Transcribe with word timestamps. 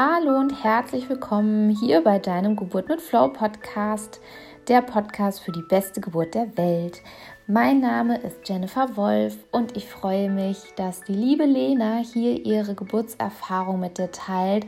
Hallo 0.00 0.38
und 0.38 0.62
herzlich 0.62 1.08
willkommen 1.08 1.70
hier 1.70 2.04
bei 2.04 2.20
deinem 2.20 2.54
Geburt 2.54 2.88
mit 2.88 3.00
Flow 3.00 3.32
Podcast, 3.32 4.20
der 4.68 4.80
Podcast 4.80 5.40
für 5.40 5.50
die 5.50 5.64
beste 5.68 6.00
Geburt 6.00 6.36
der 6.36 6.56
Welt. 6.56 7.02
Mein 7.48 7.80
Name 7.80 8.16
ist 8.18 8.48
Jennifer 8.48 8.96
Wolf 8.96 9.36
und 9.50 9.76
ich 9.76 9.86
freue 9.86 10.30
mich, 10.30 10.58
dass 10.76 11.02
die 11.02 11.14
liebe 11.14 11.46
Lena 11.46 11.96
hier 11.96 12.46
ihre 12.46 12.76
Geburtserfahrung 12.76 13.80
mit 13.80 13.98
dir 13.98 14.12
teilt. 14.12 14.66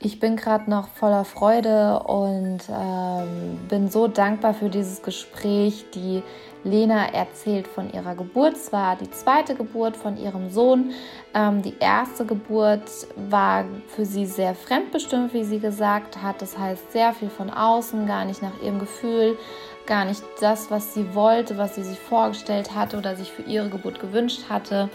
Ich 0.00 0.20
bin 0.20 0.36
gerade 0.36 0.68
noch 0.68 0.88
voller 0.88 1.24
Freude 1.24 2.00
und 2.00 2.60
ähm, 2.68 3.58
bin 3.68 3.88
so 3.88 4.08
dankbar 4.08 4.52
für 4.52 4.68
dieses 4.68 5.02
Gespräch. 5.02 5.86
Die 5.94 6.22
Lena 6.64 7.06
erzählt 7.12 7.68
von 7.68 7.92
ihrer 7.92 8.14
Geburt. 8.14 8.54
Es 8.54 8.72
war 8.72 8.96
die 8.96 9.10
zweite 9.10 9.54
Geburt 9.54 9.96
von 9.96 10.16
ihrem 10.16 10.50
Sohn. 10.50 10.92
Ähm, 11.32 11.62
die 11.62 11.74
erste 11.78 12.26
Geburt 12.26 12.90
war 13.30 13.64
für 13.86 14.04
sie 14.04 14.26
sehr 14.26 14.54
fremdbestimmt, 14.54 15.32
wie 15.32 15.44
sie 15.44 15.60
gesagt 15.60 16.22
hat. 16.22 16.42
Das 16.42 16.58
heißt, 16.58 16.92
sehr 16.92 17.12
viel 17.12 17.30
von 17.30 17.50
außen, 17.50 18.06
gar 18.06 18.24
nicht 18.24 18.42
nach 18.42 18.62
ihrem 18.62 18.80
Gefühl, 18.80 19.38
gar 19.86 20.04
nicht 20.04 20.22
das, 20.40 20.70
was 20.70 20.94
sie 20.94 21.14
wollte, 21.14 21.56
was 21.56 21.76
sie 21.76 21.84
sich 21.84 21.98
vorgestellt 21.98 22.74
hatte 22.74 22.98
oder 22.98 23.14
sich 23.14 23.30
für 23.30 23.42
ihre 23.42 23.68
Geburt 23.68 24.00
gewünscht 24.00 24.48
hatte. 24.48 24.88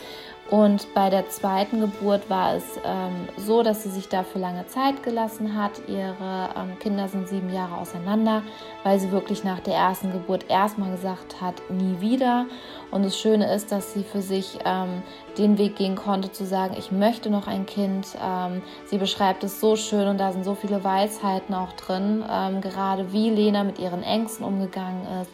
Und 0.50 0.92
bei 0.96 1.12
der 1.12 1.30
zweiten 1.30 1.80
Geburt 1.80 2.28
war 2.28 2.56
es 2.56 2.64
ähm, 2.84 3.28
so, 3.38 3.62
dass 3.62 3.84
sie 3.84 3.90
sich 3.90 4.10
dafür 4.10 4.42
lange 4.42 4.66
Zeit 4.66 5.04
gelassen 5.04 5.56
hat. 5.56 5.88
Ihre 5.88 6.50
ähm, 6.58 6.80
Kinder 6.80 7.08
sind 7.08 7.28
sieben 7.28 7.54
Jahre 7.54 7.78
auseinander, 7.78 8.42
weil 8.84 9.00
sie 9.00 9.12
wirklich 9.12 9.44
nach 9.44 9.60
der 9.60 9.76
ersten 9.76 10.12
Geburt 10.12 10.50
erstmal 10.50 10.90
gesagt 10.90 11.40
hat, 11.40 11.62
nie 11.70 12.02
wieder. 12.02 12.48
Und 12.90 13.06
das 13.06 13.16
Schöne 13.16 13.54
ist, 13.54 13.72
dass 13.72 13.94
sie 13.94 14.04
für 14.04 14.24
sich 14.24 14.58
ähm, 14.66 15.04
den 15.38 15.60
Weg 15.60 15.76
gehen 15.76 15.96
konnte, 15.96 16.32
zu 16.32 16.46
sagen, 16.46 16.76
ich 16.80 16.92
möchte 16.92 17.30
noch 17.30 17.46
ein 17.46 17.68
Kind. 17.68 18.08
Ähm, 18.20 18.64
sie 18.88 18.98
beschreibt 18.98 19.44
es 19.44 19.60
so 19.60 19.76
schön 19.76 20.08
und 20.08 20.18
da 20.18 20.32
sind 20.32 20.46
so 20.46 20.56
viele 20.56 20.84
Weisheiten 20.84 21.54
auch 21.54 21.74
drin, 21.74 22.26
ähm, 22.28 22.62
gerade 22.62 23.14
wie 23.14 23.30
Lena 23.30 23.64
mit 23.64 23.78
ihren 23.78 24.02
Ängsten 24.02 24.44
umgegangen 24.44 25.06
ist. 25.22 25.30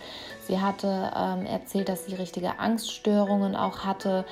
Sie 0.45 0.59
hatte 0.59 1.11
ähm, 1.15 1.45
erzählt, 1.45 1.89
dass 1.89 2.05
sie 2.05 2.13
richtige 2.15 2.59
Angststörungen 2.59 3.55
auch 3.55 3.79
hatte 3.79 4.25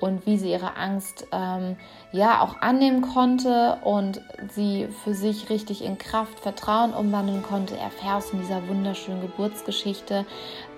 und 0.00 0.26
wie 0.26 0.36
sie 0.36 0.50
ihre 0.50 0.76
Angst 0.76 1.26
ähm, 1.32 1.76
ja 2.12 2.40
auch 2.40 2.60
annehmen 2.60 3.02
konnte 3.02 3.78
und 3.82 4.20
sie 4.52 4.88
für 5.02 5.14
sich 5.14 5.50
richtig 5.50 5.84
in 5.84 5.98
Kraft, 5.98 6.40
Vertrauen 6.40 6.92
umwandeln 6.92 7.42
konnte, 7.42 7.76
erfährst 7.76 8.32
du 8.32 8.36
in 8.36 8.42
dieser 8.42 8.68
wunderschönen 8.68 9.20
Geburtsgeschichte. 9.20 10.24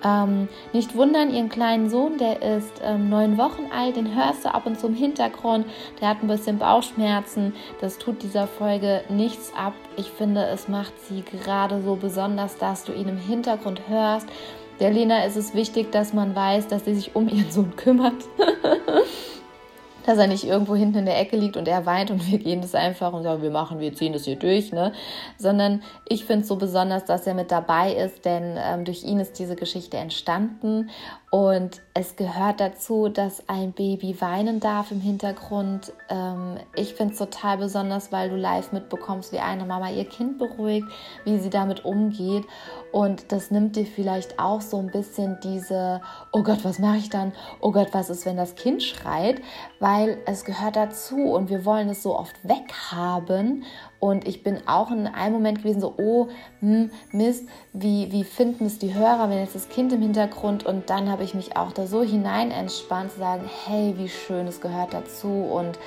Ähm, 0.03 0.47
nicht 0.73 0.95
wundern, 0.95 1.33
ihren 1.33 1.49
kleinen 1.49 1.89
Sohn, 1.89 2.17
der 2.17 2.41
ist 2.41 2.81
ähm, 2.83 3.09
neun 3.09 3.37
Wochen 3.37 3.71
alt, 3.75 3.95
den 3.95 4.15
hörst 4.15 4.45
du 4.45 4.53
ab 4.53 4.65
und 4.65 4.79
zu 4.79 4.87
im 4.87 4.95
Hintergrund, 4.95 5.65
der 6.01 6.09
hat 6.09 6.23
ein 6.23 6.27
bisschen 6.27 6.59
Bauchschmerzen, 6.59 7.53
das 7.81 7.97
tut 7.97 8.23
dieser 8.23 8.47
Folge 8.47 9.03
nichts 9.09 9.51
ab. 9.55 9.73
Ich 9.97 10.11
finde, 10.11 10.45
es 10.45 10.67
macht 10.67 10.93
sie 11.07 11.23
gerade 11.23 11.81
so 11.81 11.95
besonders, 11.95 12.57
dass 12.57 12.83
du 12.83 12.93
ihn 12.93 13.09
im 13.09 13.17
Hintergrund 13.17 13.81
hörst 13.87 14.27
der 14.79 14.91
Lena 14.91 15.25
ist 15.25 15.35
es 15.35 15.53
wichtig, 15.53 15.91
dass 15.91 16.13
man 16.13 16.35
weiß, 16.35 16.67
dass 16.67 16.85
sie 16.85 16.95
sich 16.95 17.15
um 17.15 17.27
ihren 17.27 17.51
Sohn 17.51 17.75
kümmert. 17.75 18.13
dass 20.07 20.17
er 20.17 20.27
nicht 20.27 20.45
irgendwo 20.45 20.73
hinten 20.73 20.99
in 20.99 21.05
der 21.05 21.19
Ecke 21.19 21.35
liegt 21.35 21.57
und 21.57 21.67
er 21.67 21.85
weint 21.85 22.11
und 22.11 22.31
wir 22.31 22.39
gehen 22.39 22.61
das 22.61 22.73
einfach 22.75 23.11
und 23.11 23.23
sagen, 23.23 23.41
wir 23.41 23.51
machen, 23.51 23.81
wir 23.81 23.93
ziehen 23.93 24.13
das 24.13 24.23
hier 24.23 24.37
durch, 24.37 24.71
ne? 24.71 24.93
Sondern 25.37 25.83
ich 26.07 26.23
finde 26.23 26.43
es 26.43 26.47
so 26.47 26.55
besonders, 26.55 27.03
dass 27.03 27.27
er 27.27 27.33
mit 27.33 27.51
dabei 27.51 27.91
ist, 27.91 28.23
denn 28.23 28.55
ähm, 28.57 28.85
durch 28.85 29.03
ihn 29.03 29.19
ist 29.19 29.37
diese 29.37 29.57
Geschichte 29.57 29.97
entstanden 29.97 30.89
und 31.29 31.81
es 31.93 32.15
gehört 32.15 32.61
dazu, 32.61 33.09
dass 33.09 33.49
ein 33.49 33.73
Baby 33.73 34.15
weinen 34.21 34.61
darf 34.61 34.91
im 34.91 35.01
Hintergrund. 35.01 35.91
Ähm, 36.07 36.55
ich 36.73 36.93
finde 36.93 37.11
es 37.11 37.19
total 37.19 37.57
besonders, 37.57 38.13
weil 38.13 38.29
du 38.29 38.37
live 38.37 38.71
mitbekommst, 38.71 39.33
wie 39.33 39.39
eine 39.39 39.65
Mama 39.65 39.89
ihr 39.89 40.05
Kind 40.05 40.37
beruhigt, 40.37 40.87
wie 41.25 41.37
sie 41.37 41.49
damit 41.49 41.83
umgeht. 41.83 42.45
Und 42.91 43.31
das 43.31 43.51
nimmt 43.51 43.75
dir 43.75 43.85
vielleicht 43.85 44.39
auch 44.39 44.61
so 44.61 44.77
ein 44.77 44.87
bisschen 44.87 45.37
diese, 45.43 46.01
oh 46.31 46.43
Gott, 46.43 46.63
was 46.63 46.79
mache 46.79 46.97
ich 46.97 47.09
dann? 47.09 47.33
Oh 47.59 47.71
Gott, 47.71 47.89
was 47.91 48.09
ist, 48.09 48.25
wenn 48.25 48.37
das 48.37 48.55
Kind 48.55 48.81
schreit? 48.81 49.41
Weil 49.79 50.17
es 50.25 50.45
gehört 50.45 50.75
dazu 50.75 51.17
und 51.17 51.49
wir 51.49 51.65
wollen 51.65 51.89
es 51.89 52.03
so 52.03 52.17
oft 52.17 52.35
weghaben. 52.43 53.63
Und 53.99 54.27
ich 54.27 54.43
bin 54.43 54.67
auch 54.67 54.91
in 54.91 55.07
einem 55.07 55.33
Moment 55.33 55.59
gewesen, 55.59 55.81
so, 55.81 55.93
oh, 55.97 56.27
hm, 56.59 56.91
Mist, 57.11 57.47
wie, 57.73 58.11
wie 58.11 58.23
finden 58.23 58.65
es 58.65 58.79
die 58.79 58.93
Hörer, 58.93 59.29
wenn 59.29 59.39
jetzt 59.39 59.55
das 59.55 59.69
Kind 59.69 59.91
im 59.91 60.01
Hintergrund 60.01 60.65
und 60.65 60.89
dann 60.89 61.09
habe 61.09 61.23
ich 61.23 61.33
mich 61.33 61.57
auch 61.57 61.71
da 61.71 61.87
so 61.87 62.03
hinein 62.03 62.51
entspannt, 62.51 63.11
zu 63.11 63.19
sagen, 63.19 63.49
hey, 63.65 63.95
wie 63.97 64.09
schön, 64.09 64.47
es 64.47 64.61
gehört 64.61 64.93
dazu 64.93 65.27
und 65.27 65.79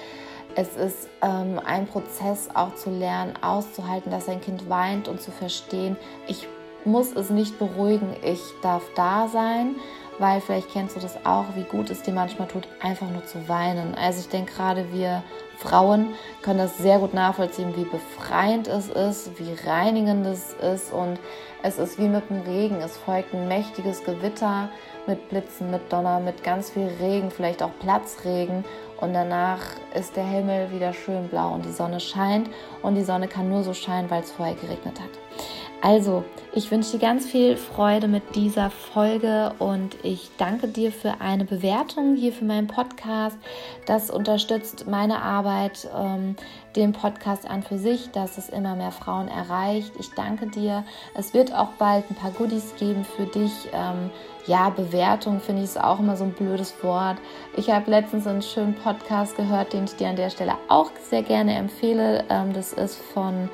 es 0.57 0.77
ist 0.77 1.09
ähm, 1.23 1.61
ein 1.65 1.87
Prozess 1.87 2.49
auch 2.55 2.75
zu 2.75 2.91
lernen, 2.91 3.35
auszuhalten, 3.41 4.11
dass 4.11 4.29
ein 4.29 4.41
Kind 4.41 4.69
weint 4.69 5.07
und 5.07 5.21
zu 5.21 5.31
verstehen, 5.31 5.97
ich 6.27 6.49
muss 6.87 7.13
es 7.13 7.31
nicht 7.31 7.59
beruhigen, 7.59 8.15
ich 8.23 8.41
darf 8.63 8.83
da 8.95 9.29
sein, 9.29 9.77
weil 10.19 10.41
vielleicht 10.41 10.71
kennst 10.71 10.97
du 10.97 11.01
das 11.01 11.25
auch, 11.25 11.47
wie 11.55 11.63
gut 11.63 11.91
es 11.91 12.03
dir 12.03 12.13
manchmal 12.13 12.47
tut, 12.47 12.69
einfach 12.81 13.09
nur 13.11 13.25
zu 13.25 13.49
weinen. 13.49 13.95
Also 13.95 14.21
ich 14.21 14.29
denke 14.29 14.53
gerade 14.53 14.93
wir 14.93 15.23
Frauen 15.57 16.15
können 16.43 16.59
das 16.59 16.79
sehr 16.79 16.99
gut 16.99 17.13
nachvollziehen, 17.13 17.75
wie 17.77 17.85
befreiend 17.85 18.67
es 18.67 18.89
ist, 18.89 19.39
wie 19.39 19.55
reinigend 19.69 20.27
es 20.27 20.55
ist 20.55 20.93
und 20.93 21.19
es 21.63 21.79
ist 21.79 21.99
wie 21.99 22.09
mit 22.09 22.29
dem 22.31 22.43
Regen. 22.43 22.77
Es 22.77 22.97
folgt 22.97 23.35
ein 23.35 23.47
mächtiges 23.47 24.03
Gewitter 24.05 24.71
mit 25.07 25.29
Blitzen, 25.29 25.71
mit 25.71 25.93
Donner, 25.93 26.21
mit 26.21 26.43
ganz 26.45 26.71
viel 26.71 26.91
Regen, 27.01 27.31
vielleicht 27.31 27.63
auch 27.63 27.71
Platzregen 27.81 28.65
und 29.01 29.15
danach 29.15 29.61
ist 29.95 30.17
der 30.17 30.25
Himmel 30.25 30.71
wieder 30.71 30.93
schön 30.93 31.29
blau 31.29 31.55
und 31.55 31.65
die 31.65 31.73
Sonne 31.73 32.01
scheint 32.01 32.49
und 32.83 32.95
die 32.95 33.05
Sonne 33.05 33.29
kann 33.29 33.49
nur 33.49 33.63
so 33.63 33.75
scheinen, 33.75 34.11
weil 34.11 34.23
es 34.23 34.31
vorher 34.31 34.55
geregnet 34.55 34.99
hat. 35.01 35.11
Also, 35.83 36.25
ich 36.53 36.71
wünsche 36.71 36.93
dir 36.93 36.99
ganz 36.99 37.25
viel 37.25 37.57
Freude 37.57 38.07
mit 38.07 38.37
dieser 38.37 38.69
Folge 38.69 39.55
und 39.59 39.97
ich 40.03 40.31
danke 40.37 40.69
dir 40.69 40.93
für 40.93 41.23
eine 41.23 41.47
Bewertung 41.47 42.17
hier 42.17 42.33
für 42.33 42.45
meinen 42.45 42.67
Podcast. 42.67 43.39
Das 43.87 44.11
unterstützt 44.11 44.87
meine 44.87 45.23
Arbeit, 45.23 45.89
ähm, 45.97 46.37
den 46.77 46.93
Podcast 46.93 47.49
an 47.49 47.63
für 47.63 47.79
sich, 47.79 48.11
dass 48.11 48.37
es 48.37 48.51
immer 48.51 48.77
mehr 48.77 48.93
Frauen 48.93 49.29
erreicht. 49.29 49.93
Ich 49.99 50.11
danke 50.11 50.49
dir. 50.49 50.85
Es 51.15 51.33
wird 51.33 51.55
auch 51.55 51.71
bald 51.79 52.05
ein 52.11 52.15
paar 52.15 52.33
Goodies 52.33 52.75
geben 52.79 53.05
für 53.05 53.25
dich. 53.25 53.53
Ähm, 53.73 54.11
ja, 54.47 54.69
Bewertung 54.69 55.41
finde 55.41 55.63
ich 55.63 55.71
ist 55.71 55.81
auch 55.81 56.01
immer 56.01 56.17
so 56.17 56.25
ein 56.25 56.33
blödes 56.33 56.75
Wort. 56.83 57.17
Ich 57.57 57.71
habe 57.71 57.91
letztens 57.91 58.27
einen 58.27 58.43
schönen 58.43 58.75
Podcast 58.75 59.37
gehört, 59.37 59.73
den 59.73 59.85
ich 59.85 59.97
dir 59.97 60.09
an 60.09 60.17
der 60.17 60.31
Stelle 60.31 60.55
auch 60.69 60.91
sehr 61.09 61.23
gerne 61.23 61.55
empfehle. 61.55 62.25
Ähm, 62.29 62.53
das 62.53 62.73
ist 62.73 62.97
von 62.97 63.49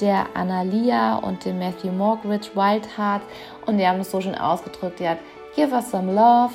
der 0.00 0.26
Analia 0.34 1.16
und 1.16 1.44
dem 1.44 1.58
Matthew 1.58 1.92
Morgridge 1.92 2.50
Wildheart 2.54 3.22
und 3.66 3.78
die 3.78 3.86
haben 3.86 4.00
es 4.00 4.10
so 4.10 4.20
schön 4.20 4.34
ausgedrückt, 4.34 5.00
die 5.00 5.08
hat 5.08 5.18
Give 5.54 5.72
us 5.74 5.90
some 5.90 6.12
love 6.12 6.54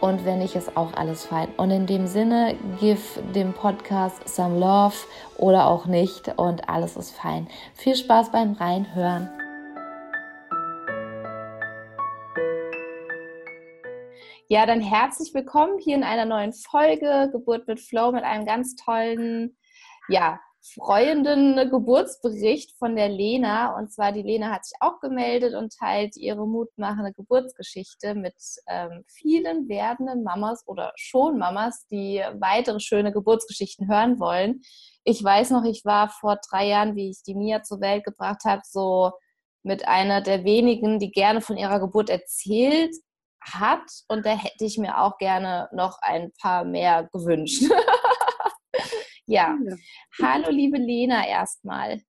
und 0.00 0.24
wenn 0.24 0.38
nicht, 0.38 0.56
ist 0.56 0.76
auch 0.78 0.94
alles 0.94 1.26
fein. 1.26 1.48
Und 1.58 1.70
in 1.70 1.86
dem 1.86 2.06
Sinne, 2.06 2.56
give 2.80 3.20
dem 3.34 3.52
Podcast 3.52 4.26
some 4.26 4.58
love 4.58 4.96
oder 5.36 5.66
auch 5.66 5.84
nicht 5.84 6.38
und 6.38 6.68
alles 6.70 6.96
ist 6.96 7.10
fein. 7.10 7.48
Viel 7.74 7.94
Spaß 7.94 8.32
beim 8.32 8.54
Reinhören. 8.54 9.28
Ja, 14.48 14.66
dann 14.66 14.80
herzlich 14.80 15.32
willkommen 15.32 15.78
hier 15.78 15.94
in 15.94 16.02
einer 16.02 16.24
neuen 16.24 16.52
Folge 16.52 17.28
Geburt 17.30 17.68
mit 17.68 17.78
Flow 17.78 18.10
mit 18.10 18.24
einem 18.24 18.46
ganz 18.46 18.74
tollen, 18.74 19.56
ja, 20.08 20.40
freuenden 20.62 21.70
Geburtsbericht 21.70 22.76
von 22.78 22.94
der 22.94 23.08
Lena. 23.08 23.76
Und 23.76 23.92
zwar, 23.92 24.12
die 24.12 24.22
Lena 24.22 24.50
hat 24.50 24.64
sich 24.64 24.76
auch 24.80 25.00
gemeldet 25.00 25.54
und 25.54 25.74
teilt 25.74 26.16
ihre 26.16 26.46
mutmachende 26.46 27.12
Geburtsgeschichte 27.12 28.14
mit 28.14 28.34
ähm, 28.68 29.04
vielen 29.08 29.68
werdenden 29.68 30.22
Mamas 30.22 30.62
oder 30.66 30.92
schon 30.96 31.38
Mamas, 31.38 31.86
die 31.90 32.22
weitere 32.38 32.80
schöne 32.80 33.12
Geburtsgeschichten 33.12 33.88
hören 33.88 34.20
wollen. 34.20 34.60
Ich 35.04 35.22
weiß 35.22 35.50
noch, 35.50 35.64
ich 35.64 35.84
war 35.84 36.10
vor 36.10 36.38
drei 36.50 36.68
Jahren, 36.68 36.94
wie 36.94 37.10
ich 37.10 37.22
die 37.22 37.34
Mia 37.34 37.62
zur 37.62 37.80
Welt 37.80 38.04
gebracht 38.04 38.44
habe, 38.44 38.62
so 38.64 39.12
mit 39.62 39.88
einer 39.88 40.20
der 40.20 40.44
wenigen, 40.44 40.98
die 40.98 41.10
gerne 41.10 41.40
von 41.40 41.56
ihrer 41.56 41.80
Geburt 41.80 42.10
erzählt 42.10 42.94
hat. 43.40 43.90
Und 44.08 44.26
da 44.26 44.30
hätte 44.30 44.64
ich 44.64 44.78
mir 44.78 45.00
auch 45.00 45.16
gerne 45.18 45.68
noch 45.72 45.98
ein 46.02 46.32
paar 46.40 46.64
mehr 46.64 47.08
gewünscht. 47.12 47.64
Ja. 49.30 49.56
ja. 49.62 49.76
Hallo, 50.20 50.50
liebe 50.50 50.76
Lena, 50.76 51.24
erstmal. 51.24 52.02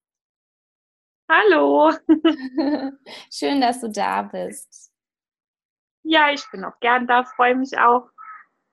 Hallo. 1.30 1.92
Schön, 3.30 3.60
dass 3.60 3.80
du 3.80 3.90
da 3.90 4.22
bist. 4.22 4.90
Ja, 6.02 6.32
ich 6.32 6.44
bin 6.50 6.64
auch 6.64 6.80
gern 6.80 7.06
da, 7.06 7.22
freue 7.22 7.54
mich 7.54 7.78
auch. 7.78 8.10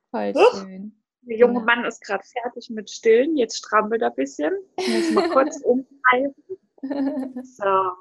Voll 0.10 0.34
schön. 0.56 1.00
Der 1.22 1.38
junge 1.38 1.60
ja. 1.60 1.66
Mann 1.66 1.86
ist 1.86 2.01
gerade 2.01 2.24
fertig 2.24 2.72
mit 2.72 2.90
Stillen, 2.90 3.38
jetzt 3.38 3.57
strampelt 3.57 4.01
er 4.01 4.10
ein 4.10 4.16
bisschen. 4.16 4.52
Ich 4.78 4.90
muss 4.90 5.12
mal 5.12 5.30
kurz 5.30 5.62
umgreifen. 5.63 6.34
So. 7.44 7.94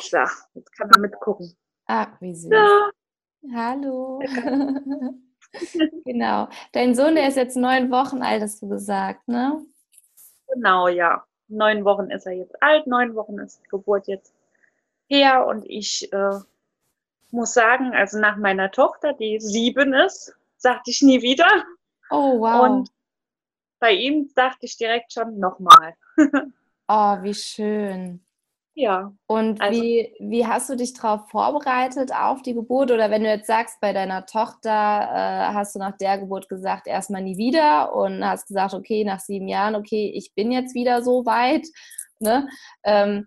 So, 0.00 0.18
jetzt 0.54 0.72
kann 0.78 0.88
er 0.94 1.00
mitgucken. 1.00 1.54
Ah, 1.86 2.16
wie 2.20 2.34
süß. 2.34 2.48
So. 2.48 3.52
Hallo. 3.52 4.22
genau. 6.04 6.48
Dein 6.72 6.94
Sohn, 6.94 7.14
der 7.14 7.28
ist 7.28 7.36
jetzt 7.36 7.56
neun 7.56 7.90
Wochen 7.90 8.22
alt, 8.22 8.42
hast 8.42 8.62
du 8.62 8.68
gesagt, 8.68 9.26
ne? 9.28 9.64
Genau, 10.52 10.88
ja. 10.88 11.24
neun 11.48 11.84
Wochen 11.84 12.10
ist 12.10 12.26
er 12.26 12.32
jetzt 12.32 12.62
alt, 12.62 12.86
neun 12.86 13.14
Wochen 13.14 13.38
ist 13.38 13.60
die 13.64 13.68
Geburt 13.68 14.06
jetzt 14.06 14.32
her 15.08 15.46
und 15.46 15.64
ich 15.68 16.12
äh, 16.12 16.38
muss 17.30 17.52
sagen, 17.52 17.92
also 17.92 18.18
nach 18.18 18.36
meiner 18.36 18.70
Tochter, 18.70 19.12
die 19.12 19.40
sieben 19.40 19.92
ist, 19.92 20.34
sagte 20.56 20.90
ich 20.90 21.02
nie 21.02 21.22
wieder. 21.22 21.64
Oh, 22.10 22.40
wow. 22.40 22.68
Und 22.68 22.90
bei 23.80 23.92
ihm 23.92 24.30
dachte 24.34 24.66
ich 24.66 24.76
direkt 24.76 25.12
schon 25.12 25.38
nochmal. 25.38 25.94
oh, 26.88 27.22
wie 27.22 27.34
schön. 27.34 28.24
Ja. 28.76 29.12
Und 29.28 29.60
also, 29.60 29.80
wie, 29.80 30.12
wie 30.18 30.46
hast 30.46 30.68
du 30.68 30.74
dich 30.74 30.94
darauf 30.94 31.30
vorbereitet 31.30 32.12
auf 32.12 32.42
die 32.42 32.54
Geburt? 32.54 32.90
Oder 32.90 33.08
wenn 33.08 33.22
du 33.22 33.28
jetzt 33.28 33.46
sagst, 33.46 33.80
bei 33.80 33.92
deiner 33.92 34.26
Tochter 34.26 34.70
äh, 34.70 35.54
hast 35.54 35.76
du 35.76 35.78
nach 35.78 35.96
der 35.96 36.18
Geburt 36.18 36.48
gesagt, 36.48 36.88
erstmal 36.88 37.22
nie 37.22 37.36
wieder 37.36 37.94
und 37.94 38.24
hast 38.24 38.48
gesagt, 38.48 38.74
okay, 38.74 39.04
nach 39.04 39.20
sieben 39.20 39.46
Jahren, 39.46 39.76
okay, 39.76 40.12
ich 40.14 40.34
bin 40.34 40.50
jetzt 40.50 40.74
wieder 40.74 41.02
so 41.02 41.24
weit. 41.24 41.66
Ne? 42.18 42.48
Ähm, 42.82 43.26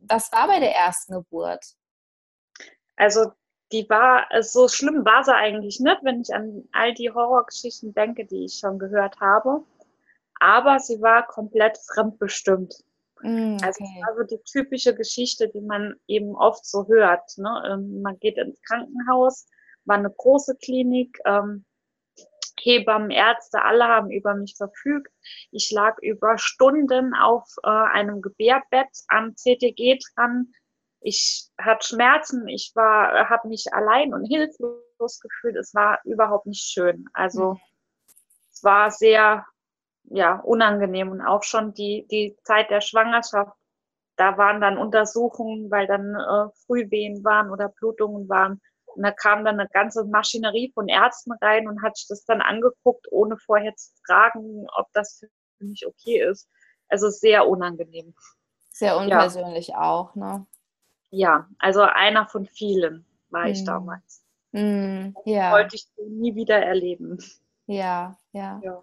was 0.00 0.32
war 0.32 0.48
bei 0.48 0.58
der 0.58 0.74
ersten 0.74 1.14
Geburt? 1.14 1.64
Also 2.96 3.30
die 3.70 3.88
war, 3.88 4.26
so 4.42 4.68
schlimm 4.68 5.04
war 5.04 5.22
sie 5.22 5.34
eigentlich 5.34 5.78
nicht, 5.78 5.98
wenn 6.02 6.22
ich 6.22 6.34
an 6.34 6.68
all 6.72 6.92
die 6.92 7.10
Horrorgeschichten 7.10 7.94
denke, 7.94 8.26
die 8.26 8.46
ich 8.46 8.54
schon 8.54 8.78
gehört 8.80 9.20
habe. 9.20 9.64
Aber 10.40 10.80
sie 10.80 11.00
war 11.00 11.26
komplett 11.26 11.78
fremdbestimmt. 11.78 12.74
Mm, 13.22 13.56
also, 13.62 13.66
okay. 13.66 13.68
Also 13.68 13.82
es 13.82 14.06
war 14.06 14.16
so 14.16 14.36
die 14.36 14.42
typische 14.44 14.94
Geschichte, 14.94 15.48
die 15.48 15.60
man 15.60 15.94
eben 16.06 16.34
oft 16.34 16.66
so 16.66 16.86
hört. 16.88 17.36
Ne? 17.38 17.62
Ähm, 17.70 18.02
man 18.02 18.18
geht 18.18 18.36
ins 18.36 18.60
Krankenhaus, 18.62 19.46
war 19.84 19.96
eine 19.96 20.10
große 20.10 20.56
Klinik, 20.56 21.18
ähm, 21.24 21.64
Hebammen, 22.60 23.10
Ärzte, 23.10 23.62
alle 23.62 23.86
haben 23.88 24.10
über 24.10 24.34
mich 24.34 24.54
verfügt. 24.56 25.12
Ich 25.50 25.70
lag 25.72 25.98
über 26.00 26.38
Stunden 26.38 27.14
auf 27.14 27.44
äh, 27.64 27.68
einem 27.68 28.22
Gebärbett 28.22 28.88
am 29.08 29.34
CTG 29.34 29.98
dran. 30.14 30.52
Ich 31.00 31.48
hatte 31.58 31.86
Schmerzen, 31.86 32.46
ich 32.46 32.70
war, 32.74 33.28
habe 33.28 33.48
mich 33.48 33.66
allein 33.72 34.14
und 34.14 34.26
hilflos 34.26 35.20
gefühlt. 35.20 35.56
Es 35.56 35.74
war 35.74 35.98
überhaupt 36.04 36.46
nicht 36.46 36.62
schön. 36.62 37.06
Also 37.12 37.54
mhm. 37.54 37.60
es 38.52 38.62
war 38.62 38.90
sehr 38.92 39.44
ja, 40.04 40.40
unangenehm 40.40 41.10
und 41.10 41.20
auch 41.20 41.42
schon 41.42 41.72
die, 41.74 42.06
die 42.10 42.36
Zeit 42.44 42.70
der 42.70 42.80
Schwangerschaft. 42.80 43.56
Da 44.16 44.36
waren 44.36 44.60
dann 44.60 44.78
Untersuchungen, 44.78 45.70
weil 45.70 45.86
dann 45.86 46.14
äh, 46.14 46.50
Frühwehen 46.66 47.24
waren 47.24 47.50
oder 47.50 47.68
Blutungen 47.68 48.28
waren. 48.28 48.60
Und 48.84 49.02
da 49.02 49.10
kam 49.10 49.44
dann 49.44 49.58
eine 49.58 49.68
ganze 49.70 50.04
Maschinerie 50.04 50.70
von 50.74 50.88
Ärzten 50.88 51.32
rein 51.40 51.66
und 51.66 51.82
hat 51.82 51.96
sich 51.96 52.08
das 52.08 52.24
dann 52.24 52.42
angeguckt, 52.42 53.06
ohne 53.10 53.38
vorher 53.38 53.74
zu 53.74 53.90
fragen, 54.06 54.66
ob 54.76 54.86
das 54.92 55.24
für 55.58 55.64
mich 55.64 55.86
okay 55.86 56.20
ist. 56.20 56.48
Also 56.88 57.08
sehr 57.08 57.48
unangenehm. 57.48 58.14
Sehr 58.70 58.96
unpersönlich 58.98 59.68
ja. 59.68 59.80
auch, 59.80 60.14
ne? 60.14 60.46
Ja, 61.10 61.48
also 61.58 61.82
einer 61.82 62.26
von 62.26 62.46
vielen 62.46 63.06
war 63.30 63.46
ich 63.46 63.62
mm. 63.62 63.66
damals. 63.66 64.24
Mm, 64.52 65.10
ja. 65.24 65.52
Wollte 65.52 65.76
ich 65.76 65.86
nie 66.08 66.34
wieder 66.34 66.58
erleben. 66.58 67.18
Ja, 67.66 68.18
ja. 68.32 68.60
ja. 68.62 68.80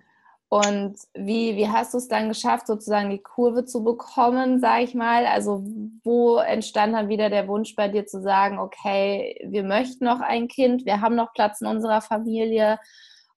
Und 0.51 0.97
wie, 1.13 1.55
wie 1.57 1.67
hast 1.67 1.93
du 1.93 1.99
es 1.99 2.07
dann 2.07 2.27
geschafft, 2.27 2.65
sozusagen 2.65 3.11
die 3.11 3.21
Kurve 3.21 3.65
zu 3.65 3.83
bekommen, 3.83 4.59
sage 4.59 4.83
ich 4.83 4.95
mal? 4.95 5.27
Also 5.27 5.63
wo 6.03 6.37
entstand 6.37 6.95
dann 6.95 7.07
wieder 7.07 7.29
der 7.29 7.47
Wunsch 7.47 7.75
bei 7.75 7.87
dir 7.87 8.07
zu 8.07 8.19
sagen, 8.19 8.57
okay, 8.57 9.39
wir 9.47 9.63
möchten 9.63 10.05
noch 10.05 10.21
ein 10.21 10.47
Kind, 10.47 10.85
wir 10.85 11.01
haben 11.01 11.15
noch 11.15 11.33
Platz 11.33 11.61
in 11.61 11.67
unserer 11.67 12.01
Familie. 12.01 12.79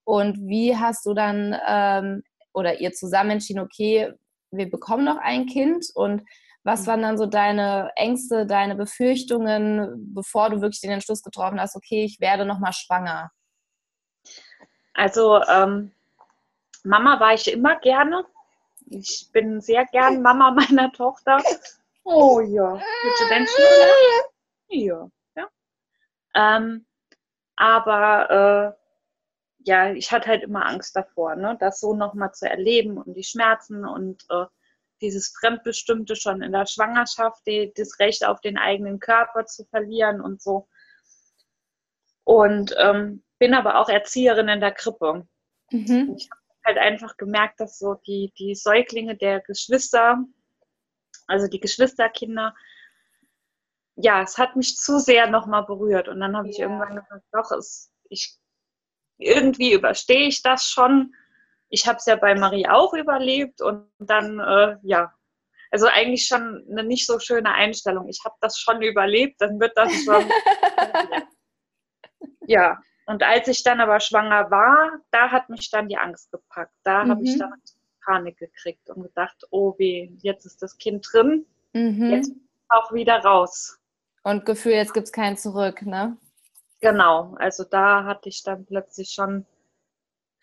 Und 0.03 0.39
wie 0.47 0.75
hast 0.75 1.05
du 1.05 1.13
dann 1.13 1.55
ähm, 1.67 2.23
oder 2.51 2.79
ihr 2.79 2.93
zusammen 2.93 3.29
entschieden, 3.29 3.59
okay, 3.59 4.11
wir 4.49 4.71
bekommen 4.71 5.05
noch 5.05 5.17
ein 5.17 5.45
Kind? 5.45 5.85
Und 5.93 6.23
was 6.63 6.81
mhm. 6.81 6.87
waren 6.87 7.01
dann 7.03 7.17
so 7.19 7.27
deine 7.27 7.91
Ängste, 7.95 8.47
deine 8.47 8.73
Befürchtungen, 8.73 10.13
bevor 10.15 10.49
du 10.49 10.61
wirklich 10.61 10.81
den 10.81 10.89
Entschluss 10.91 11.21
getroffen 11.21 11.61
hast, 11.61 11.75
okay, 11.75 12.05
ich 12.05 12.19
werde 12.19 12.43
noch 12.43 12.57
mal 12.57 12.73
schwanger? 12.73 13.29
Also 14.95 15.39
ähm 15.43 15.91
Mama 16.83 17.19
war 17.19 17.33
ich 17.33 17.51
immer 17.51 17.79
gerne. 17.79 18.25
Ich 18.87 19.29
bin 19.31 19.61
sehr 19.61 19.85
gern 19.85 20.21
Mama 20.21 20.51
meiner 20.51 20.91
Tochter. 20.91 21.41
Oh 22.03 22.41
ja. 22.41 22.73
Willst 22.73 23.21
du 23.21 23.29
denn 23.29 23.47
schon? 23.47 24.79
Ja. 24.79 25.09
ja. 25.35 25.49
Ähm, 26.35 26.85
aber 27.55 28.75
äh, 28.75 28.83
ja, 29.65 29.91
ich 29.93 30.11
hatte 30.11 30.27
halt 30.27 30.43
immer 30.43 30.65
Angst 30.65 30.95
davor, 30.95 31.35
ne, 31.35 31.57
das 31.59 31.79
so 31.79 31.93
nochmal 31.93 32.33
zu 32.33 32.49
erleben 32.49 32.97
und 32.97 33.13
die 33.13 33.23
Schmerzen 33.23 33.85
und 33.85 34.25
äh, 34.29 34.45
dieses 35.01 35.33
Fremdbestimmte 35.39 36.15
schon 36.15 36.41
in 36.41 36.51
der 36.51 36.65
Schwangerschaft, 36.65 37.45
die, 37.45 37.73
das 37.75 37.99
Recht 37.99 38.25
auf 38.25 38.41
den 38.41 38.57
eigenen 38.57 38.99
Körper 38.99 39.45
zu 39.45 39.65
verlieren 39.65 40.21
und 40.21 40.41
so. 40.41 40.67
Und 42.23 42.73
ähm, 42.79 43.23
bin 43.37 43.53
aber 43.53 43.79
auch 43.79 43.89
Erzieherin 43.89 44.47
in 44.47 44.61
der 44.61 44.71
Krippe. 44.71 45.27
Mhm. 45.71 46.15
Ich 46.17 46.29
habe 46.31 46.41
halt 46.65 46.77
einfach 46.77 47.17
gemerkt, 47.17 47.59
dass 47.59 47.77
so 47.77 47.95
die, 47.95 48.33
die 48.37 48.55
Säuglinge 48.55 49.15
der 49.15 49.41
Geschwister, 49.41 50.23
also 51.27 51.47
die 51.47 51.59
Geschwisterkinder, 51.59 52.53
ja, 53.95 54.21
es 54.21 54.37
hat 54.37 54.55
mich 54.55 54.77
zu 54.77 54.99
sehr 54.99 55.29
nochmal 55.29 55.65
berührt. 55.65 56.07
Und 56.07 56.19
dann 56.19 56.35
habe 56.35 56.49
ich 56.49 56.59
irgendwann 56.59 56.95
gesagt, 56.95 57.25
doch, 57.31 57.51
es, 57.51 57.91
ich, 58.09 58.37
irgendwie 59.17 59.73
überstehe 59.73 60.27
ich 60.27 60.41
das 60.41 60.67
schon. 60.67 61.13
Ich 61.69 61.87
habe 61.87 61.97
es 61.97 62.05
ja 62.05 62.15
bei 62.15 62.35
Marie 62.35 62.67
auch 62.67 62.93
überlebt 62.93 63.61
und 63.61 63.91
dann, 63.99 64.39
äh, 64.39 64.77
ja, 64.83 65.13
also 65.71 65.87
eigentlich 65.87 66.27
schon 66.27 66.65
eine 66.69 66.83
nicht 66.83 67.07
so 67.07 67.19
schöne 67.19 67.53
Einstellung. 67.53 68.07
Ich 68.07 68.21
habe 68.25 68.35
das 68.41 68.59
schon 68.59 68.81
überlebt, 68.81 69.41
dann 69.41 69.59
wird 69.59 69.75
das 69.75 69.91
schon. 70.03 70.29
ja, 72.47 72.79
und 73.05 73.23
als 73.23 73.47
ich 73.47 73.63
dann 73.63 73.81
aber 73.81 73.99
schwanger 73.99 74.49
war, 74.51 74.99
da 75.11 75.31
hat 75.31 75.49
mich 75.49 75.69
dann 75.69 75.87
die 75.87 75.97
Angst 75.97 76.31
gepackt. 76.31 76.73
Da 76.83 77.03
mhm. 77.03 77.09
habe 77.09 77.23
ich 77.23 77.37
dann 77.37 77.53
Panik 78.05 78.37
gekriegt 78.37 78.89
und 78.89 79.03
gedacht, 79.03 79.45
oh 79.51 79.75
weh, 79.77 80.11
jetzt 80.21 80.45
ist 80.45 80.61
das 80.61 80.77
Kind 80.77 81.07
drin, 81.11 81.45
mhm. 81.73 82.11
jetzt 82.11 82.31
auch 82.69 82.93
wieder 82.93 83.19
raus. 83.19 83.79
Und 84.23 84.45
Gefühl, 84.45 84.73
jetzt 84.73 84.93
gibt 84.93 85.07
es 85.07 85.13
kein 85.13 85.37
Zurück, 85.37 85.81
ne? 85.81 86.17
Genau, 86.79 87.35
also 87.39 87.63
da 87.63 88.03
hatte 88.05 88.29
ich 88.29 88.43
dann 88.43 88.65
plötzlich 88.65 89.11
schon 89.11 89.45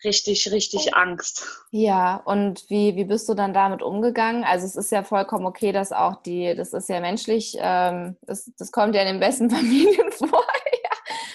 richtig, 0.03 0.51
richtig 0.51 0.95
Angst. 0.95 1.65
Ja, 1.71 2.15
und 2.25 2.67
wie, 2.69 2.95
wie 2.95 3.05
bist 3.05 3.29
du 3.29 3.33
dann 3.33 3.53
damit 3.53 3.81
umgegangen? 3.83 4.43
Also 4.43 4.65
es 4.65 4.75
ist 4.75 4.91
ja 4.91 5.03
vollkommen 5.03 5.45
okay, 5.45 5.71
dass 5.71 5.91
auch 5.91 6.21
die, 6.23 6.55
das 6.55 6.73
ist 6.73 6.89
ja 6.89 6.99
menschlich, 6.99 7.57
ähm, 7.59 8.17
das, 8.23 8.51
das 8.57 8.71
kommt 8.71 8.95
ja 8.95 9.01
in 9.01 9.07
den 9.07 9.19
besten 9.19 9.49
Familien 9.51 10.11
vor, 10.11 10.43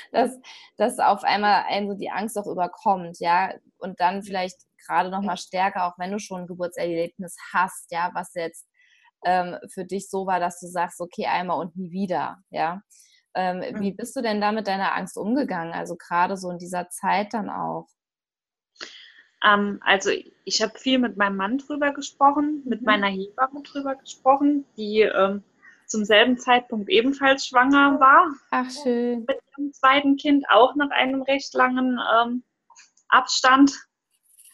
dass, 0.13 0.39
dass 0.77 0.99
auf 0.99 1.25
einmal 1.25 1.65
einen 1.69 1.89
so 1.89 1.95
die 1.95 2.11
Angst 2.11 2.39
auch 2.39 2.47
überkommt, 2.47 3.19
ja, 3.21 3.53
und 3.79 4.01
dann 4.01 4.23
vielleicht 4.23 4.57
gerade 4.87 5.11
noch 5.11 5.23
mal 5.23 5.37
stärker, 5.37 5.87
auch 5.87 5.99
wenn 5.99 6.13
du 6.13 6.19
schon 6.19 6.43
ein 6.43 6.47
Geburtserlebnis 6.47 7.37
hast, 7.53 7.91
ja, 7.91 8.11
was 8.15 8.35
jetzt 8.35 8.67
ähm, 9.25 9.57
für 9.73 9.85
dich 9.85 10.09
so 10.09 10.27
war, 10.27 10.41
dass 10.41 10.61
du 10.61 10.67
sagst, 10.67 11.01
okay, 11.01 11.27
einmal 11.27 11.59
und 11.59 11.77
nie 11.77 11.91
wieder, 11.91 12.39
ja. 12.51 12.83
Ähm, 13.35 13.59
mhm. 13.59 13.81
Wie 13.81 13.93
bist 13.93 14.17
du 14.17 14.23
denn 14.23 14.41
da 14.41 14.53
mit 14.53 14.67
deiner 14.67 14.95
Angst 14.95 15.19
umgegangen? 15.19 15.75
Also 15.75 15.97
gerade 15.97 16.37
so 16.37 16.51
in 16.51 16.59
dieser 16.59 16.89
Zeit 16.89 17.35
dann 17.35 17.51
auch? 17.51 17.87
Ähm, 19.45 19.79
also 19.83 20.11
ich 20.45 20.63
habe 20.63 20.79
viel 20.79 20.99
mit 20.99 21.17
meinem 21.17 21.37
Mann 21.37 21.59
drüber 21.59 21.93
gesprochen, 21.93 22.63
mit 22.65 22.81
mhm. 22.81 22.87
meiner 22.87 23.09
Hebamme 23.09 23.63
drüber 23.63 23.97
gesprochen, 23.97 24.65
die 24.77 25.01
ähm, 25.03 25.43
zum 25.87 26.05
selben 26.05 26.39
Zeitpunkt 26.39 26.89
ebenfalls 26.89 27.47
schwanger 27.47 27.99
war. 28.01 28.35
Ach 28.51 28.71
schön. 28.71 29.25
Mit 29.27 29.39
ihrem 29.57 29.73
zweiten 29.73 30.17
Kind 30.17 30.45
auch 30.51 30.75
nach 30.75 30.91
einem 30.91 31.23
recht 31.23 31.55
langen 31.55 31.99
ähm, 32.15 32.43
Abstand. 33.09 33.73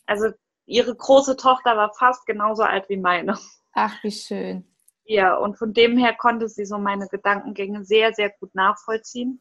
Also 0.07 0.31
ihre 0.67 0.95
große 0.95 1.37
Tochter 1.37 1.77
war 1.77 1.93
fast 1.95 2.27
genauso 2.27 2.63
alt 2.63 2.89
wie 2.89 2.99
meine. 2.99 3.39
Ach, 3.73 3.95
wie 4.03 4.13
schön. 4.13 4.67
Ja, 5.05 5.37
und 5.37 5.59
von 5.59 5.73
dem 5.73 5.97
her 5.97 6.15
konnte 6.15 6.49
sie 6.49 6.65
so 6.65 6.79
meine 6.79 7.09
Gedankengänge 7.09 7.85
sehr, 7.85 8.13
sehr 8.13 8.31
gut 8.31 8.55
nachvollziehen. 8.55 9.41